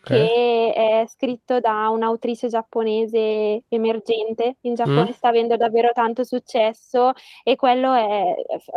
che 0.08 0.74
è 0.74 1.06
scritto 1.08 1.60
da 1.60 1.90
un'autrice 1.90 2.48
giapponese 2.48 3.64
emergente. 3.68 4.58
In 4.62 4.76
Giappone 4.76 5.10
mm. 5.10 5.14
sta 5.14 5.30
avendo 5.30 5.58
davvero 5.58 5.92
tanto 5.94 6.24
successo 6.24 7.14
e 7.44 7.56
quello 7.56 7.94
è, 7.94 8.36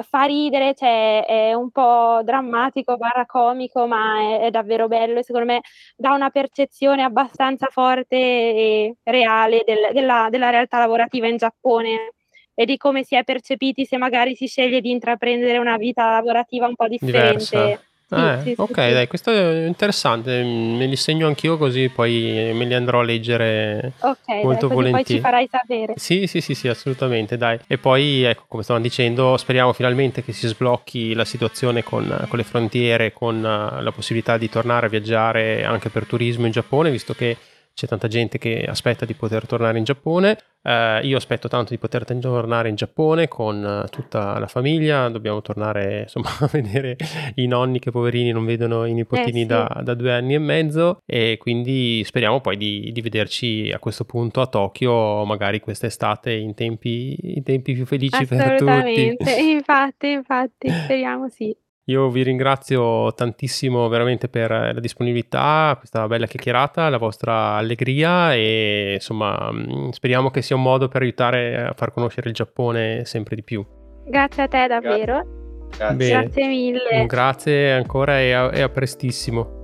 fa 0.08 0.24
ridere, 0.24 0.74
cioè 0.74 1.24
è 1.26 1.54
un 1.54 1.70
po' 1.70 2.20
drammatico, 2.22 2.96
barra 2.96 3.26
comico, 3.26 3.86
ma 3.86 4.20
è, 4.20 4.40
è, 4.46 4.50
davvero 4.50 4.88
bello 4.88 5.18
e 5.18 5.24
secondo 5.24 5.52
me 5.52 5.60
dà 5.96 6.12
una 6.12 6.30
percezione 6.30 7.02
abbastanza 7.02 7.68
forte 7.70 8.16
e 8.16 8.96
reale 9.02 9.62
del, 9.64 9.90
della, 9.92 10.28
della 10.30 10.50
realtà 10.50 10.78
lavorativa 10.78 11.26
in 11.26 11.36
Giappone 11.36 12.14
e 12.54 12.64
di 12.66 12.76
come 12.76 13.04
si 13.04 13.16
è 13.16 13.24
percepiti 13.24 13.86
se 13.86 13.96
magari 13.96 14.34
si 14.34 14.46
sceglie 14.46 14.80
di 14.80 14.90
intraprendere 14.90 15.58
una 15.58 15.76
vita 15.76 16.10
lavorativa 16.10 16.66
un 16.66 16.74
po' 16.74 16.88
differente. 16.88 17.44
Diversa 17.48 17.88
eh, 18.10 18.40
sì, 18.42 18.54
ok, 18.56 18.74
sì. 18.74 18.92
dai, 18.92 19.06
questo 19.06 19.30
è 19.30 19.66
interessante, 19.66 20.42
me 20.42 20.86
li 20.86 20.96
segno 20.96 21.28
anch'io 21.28 21.56
così 21.56 21.88
poi 21.88 22.50
me 22.52 22.64
li 22.64 22.74
andrò 22.74 23.00
a 23.00 23.04
leggere 23.04 23.92
okay, 24.00 24.42
molto 24.42 24.66
dai, 24.66 24.76
volentieri. 24.76 25.04
poi 25.04 25.14
ci 25.14 25.20
farai 25.20 25.48
sapere. 25.50 25.94
Sì, 25.96 26.26
sì, 26.26 26.40
sì, 26.40 26.54
sì, 26.54 26.66
assolutamente, 26.68 27.36
dai. 27.36 27.58
E 27.66 27.78
poi, 27.78 28.24
ecco, 28.24 28.44
come 28.48 28.62
stavamo 28.64 28.84
dicendo, 28.84 29.36
speriamo 29.36 29.72
finalmente 29.72 30.24
che 30.24 30.32
si 30.32 30.48
sblocchi 30.48 31.14
la 31.14 31.24
situazione 31.24 31.84
con, 31.84 32.26
con 32.28 32.38
le 32.38 32.44
frontiere, 32.44 33.12
con 33.12 33.36
uh, 33.36 33.80
la 33.80 33.92
possibilità 33.94 34.36
di 34.38 34.48
tornare 34.48 34.86
a 34.86 34.88
viaggiare 34.88 35.64
anche 35.64 35.88
per 35.88 36.04
turismo 36.04 36.46
in 36.46 36.52
Giappone, 36.52 36.90
visto 36.90 37.14
che 37.14 37.36
c'è 37.74 37.86
tanta 37.86 38.08
gente 38.08 38.38
che 38.38 38.64
aspetta 38.68 39.04
di 39.04 39.14
poter 39.14 39.46
tornare 39.46 39.78
in 39.78 39.84
Giappone. 39.84 40.36
Uh, 40.62 41.02
io 41.02 41.16
aspetto 41.16 41.48
tanto 41.48 41.70
di 41.70 41.78
poter 41.78 42.04
tornare 42.04 42.68
in 42.68 42.74
Giappone 42.74 43.28
con 43.28 43.64
uh, 43.64 43.88
tutta 43.88 44.38
la 44.38 44.46
famiglia. 44.46 45.08
Dobbiamo 45.08 45.40
tornare 45.40 46.02
insomma 46.02 46.28
a 46.40 46.48
vedere 46.52 46.96
i 47.36 47.46
nonni 47.46 47.78
che 47.78 47.90
poverini 47.90 48.32
non 48.32 48.44
vedono 48.44 48.84
i 48.84 48.92
nipotini 48.92 49.40
eh, 49.40 49.42
sì. 49.42 49.46
da, 49.46 49.80
da, 49.82 49.94
due 49.94 50.12
anni 50.12 50.34
e 50.34 50.38
mezzo. 50.38 51.00
E 51.06 51.38
quindi 51.38 52.02
speriamo 52.04 52.40
poi 52.40 52.56
di, 52.56 52.90
di, 52.92 53.00
vederci 53.00 53.70
a 53.72 53.78
questo 53.78 54.04
punto 54.04 54.42
a 54.42 54.46
Tokyo, 54.46 55.24
magari 55.24 55.60
quest'estate 55.60 56.32
in 56.32 56.54
tempi, 56.54 57.16
in 57.36 57.42
tempi 57.42 57.72
più 57.72 57.86
felici 57.86 58.26
per 58.26 58.56
tutti. 58.56 58.70
Assolutamente, 58.70 59.32
infatti, 59.40 60.10
infatti, 60.10 60.68
speriamo 60.68 61.28
sì. 61.28 61.56
Io 61.84 62.08
vi 62.08 62.22
ringrazio 62.22 63.12
tantissimo 63.14 63.88
veramente 63.88 64.28
per 64.28 64.50
la 64.50 64.80
disponibilità, 64.80 65.74
questa 65.78 66.06
bella 66.06 66.26
chiacchierata, 66.26 66.88
la 66.88 66.98
vostra 66.98 67.54
allegria 67.54 68.34
e 68.34 68.92
insomma 68.94 69.50
mm, 69.50 69.88
speriamo 69.88 70.30
che 70.30 70.42
sia 70.42 70.56
un 70.56 70.62
modo 70.62 70.88
per 70.88 71.02
aiutare 71.02 71.68
a 71.68 71.72
far 71.72 71.92
conoscere 71.92 72.28
il 72.28 72.34
Giappone 72.34 73.04
sempre 73.06 73.34
di 73.34 73.42
più. 73.42 73.66
Grazie 74.04 74.42
a 74.44 74.48
te 74.48 74.66
davvero. 74.68 75.68
Grazie, 75.76 76.10
Grazie 76.10 76.46
mille. 76.48 77.06
Grazie 77.06 77.72
ancora 77.72 78.20
e 78.20 78.32
a, 78.32 78.50
e 78.52 78.60
a 78.60 78.68
prestissimo. 78.68 79.58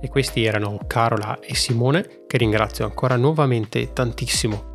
E 0.00 0.08
questi 0.08 0.44
erano 0.44 0.78
Carola 0.86 1.40
e 1.40 1.54
Simone 1.54 2.24
che 2.26 2.38
ringrazio 2.38 2.86
ancora 2.86 3.16
nuovamente 3.16 3.92
tantissimo 3.92 4.69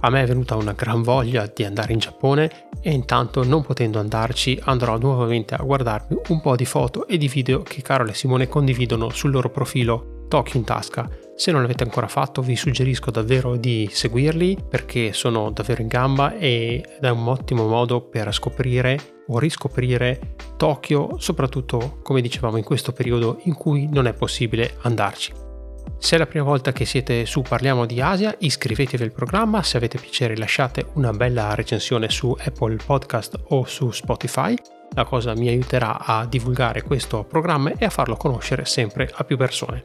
a 0.00 0.10
me 0.10 0.22
è 0.22 0.26
venuta 0.26 0.56
una 0.56 0.72
gran 0.72 1.02
voglia 1.02 1.50
di 1.52 1.64
andare 1.64 1.92
in 1.92 1.98
Giappone 1.98 2.68
e 2.80 2.92
intanto 2.92 3.44
non 3.44 3.62
potendo 3.62 3.98
andarci 3.98 4.58
andrò 4.64 4.96
nuovamente 4.98 5.54
a 5.54 5.62
guardarmi 5.62 6.16
un 6.28 6.40
po' 6.40 6.56
di 6.56 6.64
foto 6.64 7.06
e 7.06 7.16
di 7.16 7.28
video 7.28 7.62
che 7.62 7.82
Carol 7.82 8.10
e 8.10 8.14
Simone 8.14 8.48
condividono 8.48 9.10
sul 9.10 9.30
loro 9.30 9.50
profilo 9.50 10.24
Tokyo 10.28 10.58
in 10.58 10.64
tasca. 10.64 11.08
Se 11.34 11.50
non 11.50 11.62
l'avete 11.62 11.84
ancora 11.84 12.06
fatto 12.06 12.42
vi 12.42 12.54
suggerisco 12.54 13.10
davvero 13.10 13.56
di 13.56 13.88
seguirli 13.90 14.58
perché 14.68 15.12
sono 15.12 15.50
davvero 15.50 15.82
in 15.82 15.88
gamba 15.88 16.36
ed 16.36 16.84
è 17.00 17.08
un 17.08 17.26
ottimo 17.28 17.66
modo 17.66 18.02
per 18.02 18.32
scoprire 18.32 18.98
o 19.28 19.38
riscoprire 19.38 20.34
Tokyo, 20.56 21.16
soprattutto 21.18 21.98
come 22.02 22.20
dicevamo 22.20 22.56
in 22.56 22.64
questo 22.64 22.92
periodo 22.92 23.40
in 23.44 23.54
cui 23.54 23.88
non 23.90 24.06
è 24.06 24.12
possibile 24.12 24.74
andarci. 24.82 25.47
Se 25.96 26.16
è 26.16 26.18
la 26.18 26.26
prima 26.26 26.44
volta 26.44 26.72
che 26.72 26.84
siete 26.84 27.26
su 27.26 27.42
Parliamo 27.42 27.86
di 27.86 28.00
Asia, 28.00 28.34
iscrivetevi 28.38 29.02
al 29.02 29.12
programma, 29.12 29.62
se 29.62 29.76
avete 29.76 29.98
piacere 29.98 30.36
lasciate 30.36 30.86
una 30.94 31.12
bella 31.12 31.54
recensione 31.54 32.08
su 32.08 32.36
Apple 32.38 32.76
Podcast 32.84 33.38
o 33.48 33.64
su 33.64 33.90
Spotify. 33.90 34.54
La 34.94 35.04
cosa 35.04 35.34
mi 35.34 35.48
aiuterà 35.48 35.98
a 35.98 36.26
divulgare 36.26 36.82
questo 36.82 37.24
programma 37.24 37.72
e 37.76 37.84
a 37.84 37.90
farlo 37.90 38.16
conoscere 38.16 38.64
sempre 38.64 39.10
a 39.12 39.24
più 39.24 39.36
persone. 39.36 39.82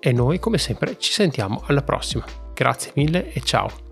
E 0.00 0.12
noi, 0.12 0.38
come 0.38 0.58
sempre, 0.58 0.96
ci 0.98 1.12
sentiamo 1.12 1.62
alla 1.66 1.82
prossima. 1.82 2.24
Grazie 2.54 2.92
mille 2.94 3.32
e 3.32 3.40
ciao! 3.40 3.87